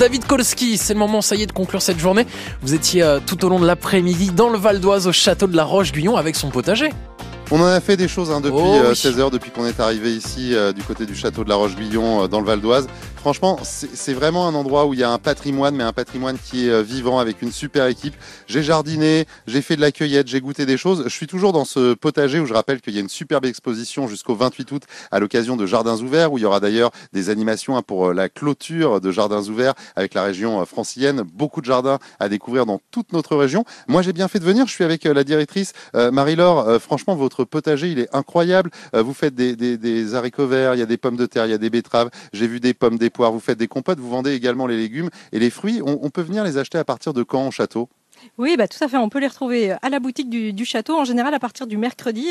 David 0.00 0.24
Kolski, 0.24 0.78
c'est 0.78 0.94
le 0.94 0.98
moment, 0.98 1.20
ça 1.20 1.36
y 1.36 1.42
est, 1.42 1.46
de 1.46 1.52
conclure 1.52 1.82
cette 1.82 1.98
journée. 1.98 2.26
Vous 2.62 2.72
étiez 2.72 3.02
euh, 3.02 3.20
tout 3.24 3.44
au 3.44 3.50
long 3.50 3.60
de 3.60 3.66
l'après-midi 3.66 4.30
dans 4.30 4.48
le 4.48 4.56
Val 4.56 4.80
d'Oise 4.80 5.06
au 5.06 5.12
château 5.12 5.46
de 5.46 5.54
la 5.54 5.64
Roche-Guyon 5.64 6.16
avec 6.16 6.36
son 6.36 6.48
potager. 6.48 6.88
On 7.52 7.60
en 7.60 7.66
a 7.66 7.80
fait 7.80 7.96
des 7.96 8.06
choses 8.06 8.30
hein, 8.30 8.40
depuis 8.40 8.60
Oh 8.60 8.76
euh, 8.76 8.90
oui. 8.90 8.96
16 8.96 9.18
heures, 9.18 9.30
depuis 9.32 9.50
qu'on 9.50 9.66
est 9.66 9.80
arrivé 9.80 10.14
ici 10.14 10.54
euh, 10.54 10.72
du 10.72 10.84
côté 10.84 11.04
du 11.04 11.16
château 11.16 11.42
de 11.42 11.48
la 11.48 11.56
Roche-Guyon 11.56 12.22
euh, 12.22 12.28
dans 12.28 12.38
le 12.38 12.46
Val 12.46 12.60
d'Oise. 12.60 12.86
Franchement, 13.16 13.58
c'est 13.64 14.14
vraiment 14.14 14.46
un 14.46 14.54
endroit 14.54 14.86
où 14.86 14.94
il 14.94 15.00
y 15.00 15.02
a 15.02 15.10
un 15.10 15.18
patrimoine, 15.18 15.74
mais 15.74 15.82
un 15.82 15.92
patrimoine 15.92 16.38
qui 16.38 16.68
est 16.68 16.70
euh, 16.70 16.80
vivant 16.80 17.18
avec 17.18 17.42
une 17.42 17.50
super 17.50 17.86
équipe. 17.86 18.14
J'ai 18.46 18.62
jardiné, 18.62 19.26
j'ai 19.48 19.62
fait 19.62 19.74
de 19.74 19.80
la 19.80 19.90
cueillette, 19.90 20.28
j'ai 20.28 20.40
goûté 20.40 20.64
des 20.64 20.78
choses. 20.78 21.02
Je 21.04 21.10
suis 21.10 21.26
toujours 21.26 21.52
dans 21.52 21.64
ce 21.64 21.92
potager 21.94 22.38
où 22.38 22.46
je 22.46 22.54
rappelle 22.54 22.80
qu'il 22.80 22.94
y 22.94 22.98
a 22.98 23.00
une 23.00 23.08
superbe 23.08 23.46
exposition 23.46 24.06
jusqu'au 24.06 24.36
28 24.36 24.70
août 24.72 24.82
à 25.10 25.18
l'occasion 25.18 25.56
de 25.56 25.66
Jardins 25.66 25.98
ouverts, 25.98 26.32
où 26.32 26.38
il 26.38 26.42
y 26.42 26.44
aura 26.44 26.60
d'ailleurs 26.60 26.92
des 27.12 27.30
animations 27.30 27.76
hein, 27.76 27.82
pour 27.82 28.14
la 28.14 28.28
clôture 28.28 29.00
de 29.00 29.10
Jardins 29.10 29.42
ouverts 29.42 29.74
avec 29.96 30.14
la 30.14 30.22
région 30.22 30.64
francilienne. 30.64 31.22
Beaucoup 31.34 31.60
de 31.60 31.66
jardins 31.66 31.98
à 32.20 32.28
découvrir 32.28 32.64
dans 32.64 32.80
toute 32.90 33.12
notre 33.12 33.36
région. 33.36 33.64
Moi, 33.88 34.02
j'ai 34.02 34.12
bien 34.12 34.28
fait 34.28 34.38
de 34.38 34.44
venir. 34.44 34.66
Je 34.66 34.72
suis 34.72 34.84
avec 34.84 35.04
la 35.04 35.24
directrice 35.24 35.72
Marie-Laure. 35.92 36.80
Franchement, 36.80 37.16
votre 37.16 37.39
potager, 37.44 37.90
il 37.90 37.98
est 37.98 38.14
incroyable. 38.14 38.70
Euh, 38.94 39.02
vous 39.02 39.14
faites 39.14 39.34
des, 39.34 40.14
haricots 40.14 40.46
verts, 40.46 40.74
il 40.74 40.78
y 40.78 40.82
a 40.82 40.86
des 40.86 40.96
pommes 40.96 41.16
de 41.16 41.26
terre, 41.26 41.46
il 41.46 41.50
y 41.50 41.54
a 41.54 41.58
des 41.58 41.70
betteraves. 41.70 42.10
J'ai 42.32 42.46
vu 42.46 42.60
des 42.60 42.74
pommes, 42.74 42.98
des 42.98 43.10
poires. 43.10 43.32
Vous 43.32 43.40
faites 43.40 43.58
des 43.58 43.68
compotes. 43.68 43.98
Vous 43.98 44.10
vendez 44.10 44.32
également 44.32 44.66
les 44.66 44.76
légumes 44.76 45.10
et 45.32 45.38
les 45.38 45.50
fruits. 45.50 45.80
On, 45.84 46.10
peut 46.10 46.22
venir 46.22 46.44
les 46.44 46.58
acheter 46.58 46.78
à 46.78 46.84
partir 46.84 47.12
de 47.12 47.22
quand 47.22 47.46
au 47.46 47.50
château? 47.50 47.88
Oui, 48.38 48.56
bah, 48.56 48.68
tout 48.68 48.82
à 48.82 48.88
fait. 48.88 48.96
On 48.96 49.08
peut 49.08 49.18
les 49.18 49.26
retrouver 49.26 49.72
à 49.82 49.88
la 49.88 50.00
boutique 50.00 50.28
du, 50.28 50.64
château, 50.64 50.98
en 50.98 51.04
général 51.04 51.34
à 51.34 51.38
partir 51.38 51.66
du 51.66 51.76
mercredi. 51.76 52.26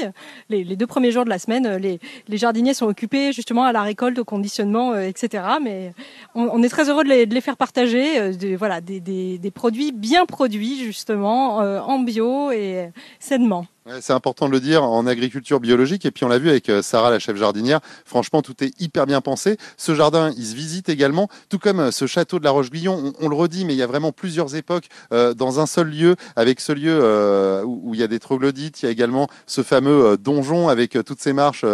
Les, 0.50 0.64
les 0.64 0.76
deux 0.76 0.88
premiers 0.88 1.12
jours 1.12 1.26
de 1.26 1.30
la 1.30 1.40
semaine, 1.40 1.78
les, 1.78 2.00
jardiniers 2.38 2.74
sont 2.74 2.86
occupés 2.86 3.32
justement 3.34 3.64
à 3.64 3.72
la 3.72 3.82
récolte, 3.82 4.20
au 4.20 4.26
conditionnement, 4.26 4.94
euh, 4.94 5.02
etc. 5.02 5.44
Mais 5.62 5.94
on, 6.36 6.62
est 6.64 6.70
très 6.70 6.90
heureux 6.90 7.04
de 7.04 7.10
les, 7.10 7.42
faire 7.42 7.58
partager, 7.58 8.20
euh, 8.20 8.56
voilà, 8.58 8.82
des, 8.82 9.52
produits 9.54 9.92
bien 9.92 10.26
produits 10.26 10.84
justement, 10.84 11.62
euh, 11.62 11.80
en 11.80 12.00
bio 12.00 12.52
et 12.52 12.90
sainement. 13.20 13.66
C'est 14.02 14.14
important 14.14 14.48
de 14.48 14.52
le 14.52 14.60
dire 14.60 14.84
en 14.84 15.08
agriculture 15.08 15.60
biologique 15.60 16.06
et 16.06 16.12
puis 16.12 16.24
on 16.26 16.28
l'a 16.28 16.38
vu 16.38 16.50
avec 16.50 16.70
euh, 16.70 16.82
Sarah 16.82 17.10
la 17.10 17.18
chef 17.18 17.38
jardinière. 17.38 17.80
Franchement, 18.06 18.42
tout 18.42 18.64
est 18.64 18.80
hyper 18.80 19.06
bien 19.06 19.22
pensé. 19.22 19.58
Ce 19.78 19.96
jardin, 19.96 20.32
il 20.38 20.46
se 20.46 20.54
visite 20.54 20.90
également, 20.90 21.28
tout 21.50 21.60
comme 21.60 21.80
euh, 21.80 21.92
ce 21.92 22.06
château 22.06 22.40
de 22.40 22.44
la 22.44 22.52
Roche-Guillon. 22.52 23.14
On, 23.20 23.30
le 23.30 23.36
redit, 23.36 23.66
mais 23.66 23.74
il 23.74 23.78
y 23.78 23.82
a 23.84 23.88
vraiment 23.88 24.12
plusieurs 24.12 24.56
époques 24.56 24.90
euh, 25.12 25.34
dans 25.34 25.60
un 25.60 25.66
seul 25.66 25.90
lieu, 25.90 26.16
avec 26.36 26.60
ce 26.60 26.72
lieu 26.72 27.64
où, 27.66 27.94
il 27.94 28.00
y 28.00 28.04
a 28.04 28.08
des 28.08 28.20
troglodytes. 28.20 28.82
Il 28.82 28.86
y 28.86 28.88
a 28.90 28.92
également 28.92 29.28
ce 29.48 29.64
fameux 29.64 30.18
donjon 30.18 30.68
avec 30.68 30.98
toutes 31.06 31.20
ces 31.22 31.34
marches 31.34 31.66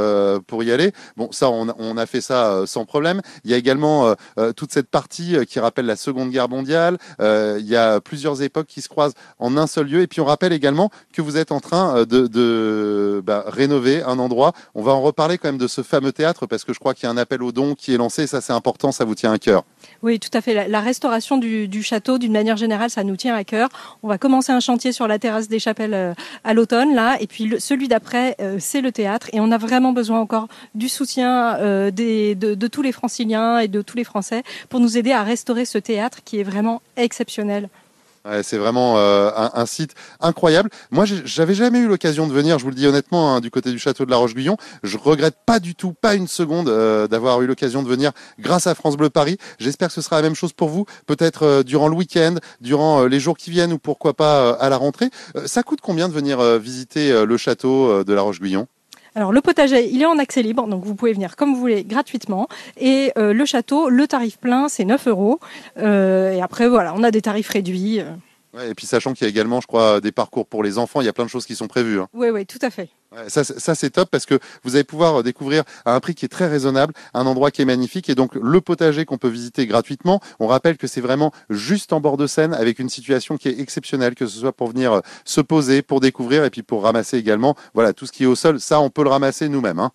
pour 0.47 0.63
y 0.63 0.71
aller. 0.71 0.91
Bon, 1.17 1.31
ça, 1.31 1.49
on, 1.49 1.97
a- 1.97 2.05
fait 2.05 2.21
ça 2.21 2.63
sans 2.65 2.85
problème. 2.85 3.21
Il 3.43 3.51
y 3.51 3.53
a 3.53 3.57
également 3.57 4.13
toute 4.55 4.71
cette 4.71 4.89
partie 4.89 5.37
qui 5.47 5.59
rappelle 5.59 5.85
la 5.85 5.95
Seconde 5.95 6.29
Guerre 6.29 6.49
mondiale. 6.49 6.97
Il 7.19 7.65
y 7.65 7.75
a 7.75 7.99
plusieurs 7.99 8.41
époques 8.41 8.67
qui 8.67 8.81
se 8.81 8.89
croisent 8.89 9.15
en 9.39 9.57
un 9.57 9.67
seul 9.67 9.87
lieu. 9.87 10.01
Et 10.01 10.07
puis 10.07 10.21
on 10.21 10.25
rappelle 10.25 10.53
également 10.53 10.89
que 11.13 11.21
vous 11.21 11.37
êtes 11.37 11.51
en 11.51 11.59
train 11.59 11.94
euh, 11.95 12.05
de, 12.05 13.21
bah, 13.21 13.43
rénover 13.47 14.03
un 14.03 14.19
endroit. 14.19 14.53
On 14.73 14.83
va 14.83 14.91
en 14.91 15.01
reparler 15.01 15.37
quand 15.37 15.47
même 15.47 15.57
de 15.57 15.67
ce 15.67 15.81
fameux 15.81 16.11
théâtre 16.11 16.45
parce 16.45 16.63
que 16.63 16.73
je 16.73 16.79
crois 16.79 16.93
qu'il 16.93 17.03
y 17.03 17.07
a 17.07 17.11
un 17.11 17.17
appel 17.17 17.41
aux 17.41 17.51
dons 17.51 17.75
qui 17.75 17.93
est 17.93 17.97
lancé. 17.97 18.27
Ça, 18.27 18.41
c'est 18.41 18.53
important. 18.53 18.91
Ça 18.91 19.05
vous 19.05 19.15
tient 19.15 19.31
à 19.31 19.37
cœur. 19.37 19.63
Oui, 20.01 20.19
tout 20.19 20.29
à 20.33 20.41
fait. 20.41 20.67
La, 20.67 20.79
restauration 20.81 21.37
du, 21.37 21.83
château, 21.83 22.17
d'une 22.17 22.33
manière 22.33 22.57
générale, 22.57 22.89
ça 22.89 23.03
nous 23.03 23.15
tient 23.15 23.35
à 23.35 23.43
cœur. 23.43 23.69
On 24.03 24.07
va 24.07 24.17
commencer 24.17 24.51
un 24.51 24.59
chantier 24.59 24.91
sur 24.91 25.07
la 25.07 25.19
terrasse 25.19 25.47
des 25.47 25.59
chapelles 25.59 25.93
euh, 25.93 26.13
à 26.43 26.53
l'automne, 26.53 26.93
là, 26.93 27.17
et 27.19 27.27
puis 27.27 27.55
celui 27.59 27.87
d'après, 27.87 28.35
euh, 28.39 28.57
c'est 28.59 28.81
le 28.81 28.91
théâtre. 28.91 29.29
Et 29.33 29.39
on 29.39 29.51
a 29.51 29.57
vraiment 29.57 29.93
besoin 29.93 30.19
encore 30.19 30.47
du 30.75 30.89
soutien 30.89 31.57
de 31.59 32.67
tous 32.67 32.81
les 32.81 32.91
franciliens 32.91 33.59
et 33.59 33.67
de 33.67 33.81
tous 33.81 33.97
les 33.97 34.03
Français 34.03 34.43
pour 34.69 34.79
nous 34.79 34.97
aider 34.97 35.11
à 35.11 35.23
restaurer 35.23 35.65
ce 35.65 35.77
théâtre 35.77 36.19
qui 36.23 36.39
est 36.39 36.43
vraiment 36.43 36.81
exceptionnel. 36.97 37.69
C'est 38.43 38.57
vraiment 38.57 38.97
euh, 38.97 39.30
un, 39.36 39.65
site 39.65 39.93
incroyable. 40.19 40.69
Moi, 40.89 41.05
j'avais 41.05 41.53
jamais 41.53 41.80
eu 41.80 41.88
l'occasion 41.88 42.28
de 42.28 42.34
venir, 42.34 42.57
je 42.57 42.63
vous 42.63 42.69
le 42.69 42.76
dis 42.76 42.88
honnêtement, 42.88 43.36
hein, 43.36 43.39
du 43.39 43.51
côté 43.51 43.71
du 43.71 43.80
château 43.80 44.05
de 44.05 44.11
la 44.11 44.17
Roche-Guyon. 44.17 44.57
Je 44.84 44.97
regrette 44.97 45.38
pas 45.45 45.59
du 45.59 45.76
tout, 45.76 45.93
pas 45.93 46.15
une 46.15 46.28
seconde, 46.28 46.69
euh, 46.69 47.07
d'avoir 47.07 47.41
eu 47.41 47.47
l'occasion 47.47 47.84
de 47.84 47.88
venir 47.88 48.11
grâce 48.39 48.67
à 48.67 48.73
France 48.73 48.97
Bleu 48.97 49.09
Paris. 49.09 49.38
J'espère 49.59 49.89
que 49.89 49.93
ce 49.93 50.01
sera 50.01 50.15
la 50.17 50.23
même 50.23 50.36
chose 50.36 50.53
pour 50.53 50.69
vous, 50.69 50.86
peut-être 51.05 51.43
euh, 51.43 51.63
durant 51.63 51.88
le 51.88 51.95
week-end, 51.95 52.36
durant 52.61 53.05
les 53.05 53.19
jours 53.19 53.38
qui 53.38 53.51
viennent 53.51 53.73
ou 53.73 53.80
pourquoi 53.80 54.15
pas 54.15 54.51
à 54.53 54.69
la 54.69 54.78
rentrée. 54.78 55.09
Ça 55.45 55.63
coûte 55.63 55.80
combien 55.82 56.09
de 56.09 56.13
venir 56.13 56.41
visiter 56.59 57.26
le 57.26 57.38
château 57.38 58.03
de 58.03 58.13
la 58.13 58.21
Roche-Guyon? 58.21 58.67
Alors 59.16 59.32
le 59.32 59.39
potager, 59.39 59.89
il 59.89 60.01
est 60.01 60.05
en 60.05 60.20
accès 60.20 60.41
libre, 60.41 60.68
donc 60.68 60.84
vous 60.84 60.93
pouvez 60.93 61.13
venir 61.13 61.38
comme 61.38 61.53
vous 61.53 61.59
voulez 61.59 61.86
gratuitement. 61.86 62.49
Et 62.78 63.13
euh, 63.18 63.32
le 63.34 63.45
château, 63.45 63.88
le 63.88 64.07
tarif 64.07 64.38
plein, 64.38 64.68
c'est 64.68 64.84
9 64.84 65.07
euros. 65.07 65.39
Euh, 65.78 66.34
et 66.34 66.41
après, 66.41 66.68
voilà, 66.68 66.93
on 66.95 67.01
a 67.01 67.11
des 67.11 67.22
tarifs 67.22 67.49
réduits. 67.49 68.01
Ouais, 68.55 68.69
Et 68.69 68.75
puis 68.75 68.85
sachant 68.87 69.13
qu'il 69.13 69.25
y 69.25 69.27
a 69.27 69.29
également, 69.29 69.61
je 69.61 69.67
crois, 69.67 70.01
des 70.01 70.11
parcours 70.11 70.45
pour 70.47 70.63
les 70.63 70.77
enfants, 70.77 71.01
il 71.01 71.05
y 71.05 71.09
a 71.09 71.13
plein 71.13 71.25
de 71.25 71.29
choses 71.29 71.45
qui 71.45 71.55
sont 71.55 71.67
prévues. 71.67 71.99
hein. 71.99 72.07
Oui, 72.13 72.29
oui, 72.29 72.45
tout 72.45 72.59
à 72.61 72.69
fait. 72.69 72.89
Ouais, 73.15 73.29
ça, 73.29 73.43
c'est- 73.43 73.59
ça 73.59 73.75
c'est 73.75 73.91
top 73.91 74.09
parce 74.09 74.25
que 74.25 74.39
vous 74.63 74.75
allez 74.75 74.83
pouvoir 74.83 75.19
euh, 75.19 75.23
découvrir 75.23 75.63
à 75.85 75.93
un 75.95 75.99
prix 75.99 76.15
qui 76.15 76.25
est 76.25 76.29
très 76.29 76.47
raisonnable, 76.47 76.93
un 77.13 77.25
endroit 77.25 77.51
qui 77.51 77.61
est 77.61 77.65
magnifique 77.65 78.09
et 78.09 78.15
donc 78.15 78.35
le 78.35 78.61
potager 78.61 79.05
qu'on 79.05 79.17
peut 79.17 79.29
visiter 79.29 79.67
gratuitement. 79.67 80.19
On 80.39 80.47
rappelle 80.47 80.75
que 80.77 80.87
c'est 80.87 81.01
vraiment 81.01 81.31
juste 81.49 81.93
en 81.93 82.01
bord 82.01 82.17
de 82.17 82.27
Seine 82.27 82.53
avec 82.53 82.79
une 82.79 82.89
situation 82.89 83.37
qui 83.37 83.47
est 83.47 83.59
exceptionnelle, 83.59 84.15
que 84.15 84.25
ce 84.27 84.39
soit 84.39 84.51
pour 84.51 84.69
venir 84.69 84.91
euh, 84.93 84.99
se 85.23 85.39
poser, 85.39 85.81
pour 85.81 85.99
découvrir 86.01 86.43
et 86.43 86.49
puis 86.49 86.63
pour 86.63 86.83
ramasser 86.83 87.17
également. 87.17 87.55
Voilà, 87.73 87.93
tout 87.93 88.05
ce 88.05 88.11
qui 88.11 88.23
est 88.23 88.27
au 88.27 88.35
sol, 88.35 88.59
ça 88.59 88.79
on 88.81 88.89
peut 88.89 89.03
le 89.03 89.09
ramasser 89.09 89.47
nous-mêmes. 89.49 89.79
Hein. 89.79 89.91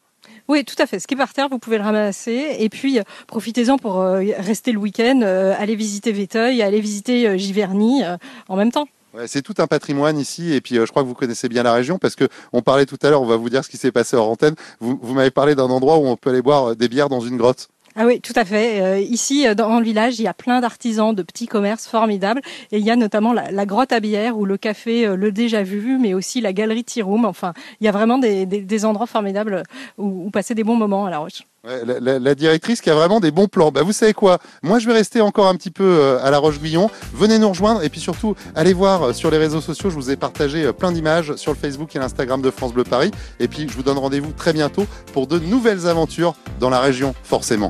Oui, 0.51 0.65
tout 0.65 0.75
à 0.83 0.87
fait. 0.89 0.99
Ce 0.99 1.07
qui 1.07 1.15
est 1.15 1.17
par 1.17 1.33
terre, 1.33 1.49
vous 1.49 1.61
pouvez 1.61 1.79
le 1.79 1.85
ramasser. 1.85 2.57
Et 2.59 2.69
puis, 2.69 2.99
euh, 2.99 3.03
profitez-en 3.29 3.79
pour 3.79 4.01
euh, 4.01 4.21
rester 4.37 4.73
le 4.73 4.79
week-end, 4.79 5.21
euh, 5.23 5.55
aller 5.57 5.77
visiter 5.77 6.11
Véteuil, 6.11 6.61
aller 6.61 6.81
visiter 6.81 7.39
Giverny 7.39 8.03
en 8.49 8.57
même 8.57 8.73
temps. 8.73 8.89
C'est 9.27 9.43
tout 9.43 9.55
un 9.59 9.69
patrimoine 9.69 10.19
ici 10.19 10.53
et 10.53 10.61
puis 10.61 10.75
je 10.77 10.87
crois 10.87 11.03
que 11.03 11.09
vous 11.09 11.15
connaissez 11.15 11.49
bien 11.49 11.63
la 11.63 11.73
région 11.73 11.99
parce 11.99 12.17
que 12.17 12.29
on 12.53 12.63
parlait 12.63 12.87
tout 12.87 12.99
à 13.03 13.11
l'heure, 13.11 13.23
on 13.23 13.27
va 13.27 13.37
vous 13.37 13.49
dire 13.49 13.65
ce 13.65 13.69
qui 13.69 13.77
s'est 13.77 13.93
passé 13.93 14.17
hors 14.17 14.29
antenne. 14.29 14.57
Vous, 14.81 15.15
m'avez 15.15 15.31
parlé 15.31 15.55
d'un 15.55 15.65
endroit 15.65 15.99
où 15.99 16.07
on 16.07 16.17
peut 16.17 16.31
aller 16.31 16.43
boire 16.43 16.75
des 16.75 16.89
bières 16.89 17.09
dans 17.09 17.21
une 17.21 17.37
grotte. 17.37 17.69
Ah 17.97 18.07
oui, 18.07 18.21
tout 18.21 18.33
à 18.37 18.45
fait. 18.45 18.81
Euh, 18.81 19.01
ici, 19.01 19.47
euh, 19.47 19.55
dans 19.55 19.79
le 19.79 19.85
village, 19.85 20.21
il 20.21 20.23
y 20.23 20.29
a 20.29 20.35
plein 20.35 20.61
d'artisans, 20.61 21.13
de 21.13 21.23
petits 21.23 21.49
commerces 21.49 21.87
formidables. 21.87 22.41
Et 22.71 22.79
il 22.79 22.85
y 22.85 22.91
a 22.91 22.97
notamment 22.97 23.33
la, 23.33 23.67
grotte 23.67 23.93
à 23.93 23.99
bière 23.99 24.39
ou 24.39 24.45
le 24.45 24.57
café 24.57 25.07
euh, 25.07 25.17
Le 25.17 25.33
Déjà 25.33 25.65
Vu, 25.65 25.99
mais 25.99 26.15
aussi 26.15 26.41
la 26.41 26.53
galerie 26.53 26.85
Tea 26.85 27.03
Room. 27.03 27.25
Enfin, 27.25 27.53
il 27.81 27.85
y 27.85 27.89
a 27.89 27.93
vraiment 27.93 28.19
des, 28.19 28.85
endroits 28.85 29.07
formidables 29.07 29.65
où, 29.99 30.31
passer 30.31 30.55
des 30.55 30.63
bons 30.63 30.77
moments 30.77 31.07
à 31.07 31.11
La 31.11 31.19
Roche. 31.19 31.43
La, 31.65 32.35
directrice 32.35 32.81
qui 32.81 32.89
a 32.89 32.95
vraiment 32.95 33.21
des 33.21 33.33
bons 33.33 33.49
plans. 33.49 33.71
Bah, 33.71 33.83
vous 33.83 33.93
savez 33.93 34.15
quoi? 34.15 34.39
Moi, 34.63 34.79
je 34.79 34.87
vais 34.87 34.95
rester 34.95 35.21
encore 35.21 35.49
un 35.49 35.57
petit 35.57 35.71
peu 35.71 36.17
à 36.23 36.31
La 36.31 36.39
Roche-Guyon. 36.39 36.91
Venez 37.13 37.39
nous 37.39 37.51
rejoindre 37.51 37.83
et 37.83 37.91
puis 37.91 38.01
surtout, 38.01 38.35
allez 38.55 38.73
voir 38.73 39.15
sur 39.15 39.31
les 39.31 39.37
réseaux 39.37 39.61
sociaux. 39.61 39.91
Je 39.91 39.97
vous 39.97 40.11
ai 40.11 40.17
partagé 40.17 40.73
plein 40.73 40.93
d'images 40.93 41.35
sur 41.37 41.53
le 41.53 41.59
Facebook 41.59 41.95
et 41.95 41.99
l'Instagram 41.99 42.41
de 42.41 42.51
France 42.51 42.73
Bleu 42.73 42.85
Paris. 42.85 43.11
Et 43.41 43.49
puis, 43.49 43.69
je 43.69 43.75
vous 43.75 43.83
donne 43.83 43.99
rendez-vous 43.99 44.33
très 44.33 44.55
bientôt 44.55 44.87
pour 45.13 45.27
de 45.27 45.39
nouvelles 45.39 45.87
aventures 45.87 46.35
dans 46.61 46.71
la 46.71 46.81
région, 46.81 47.15
forcément. 47.25 47.69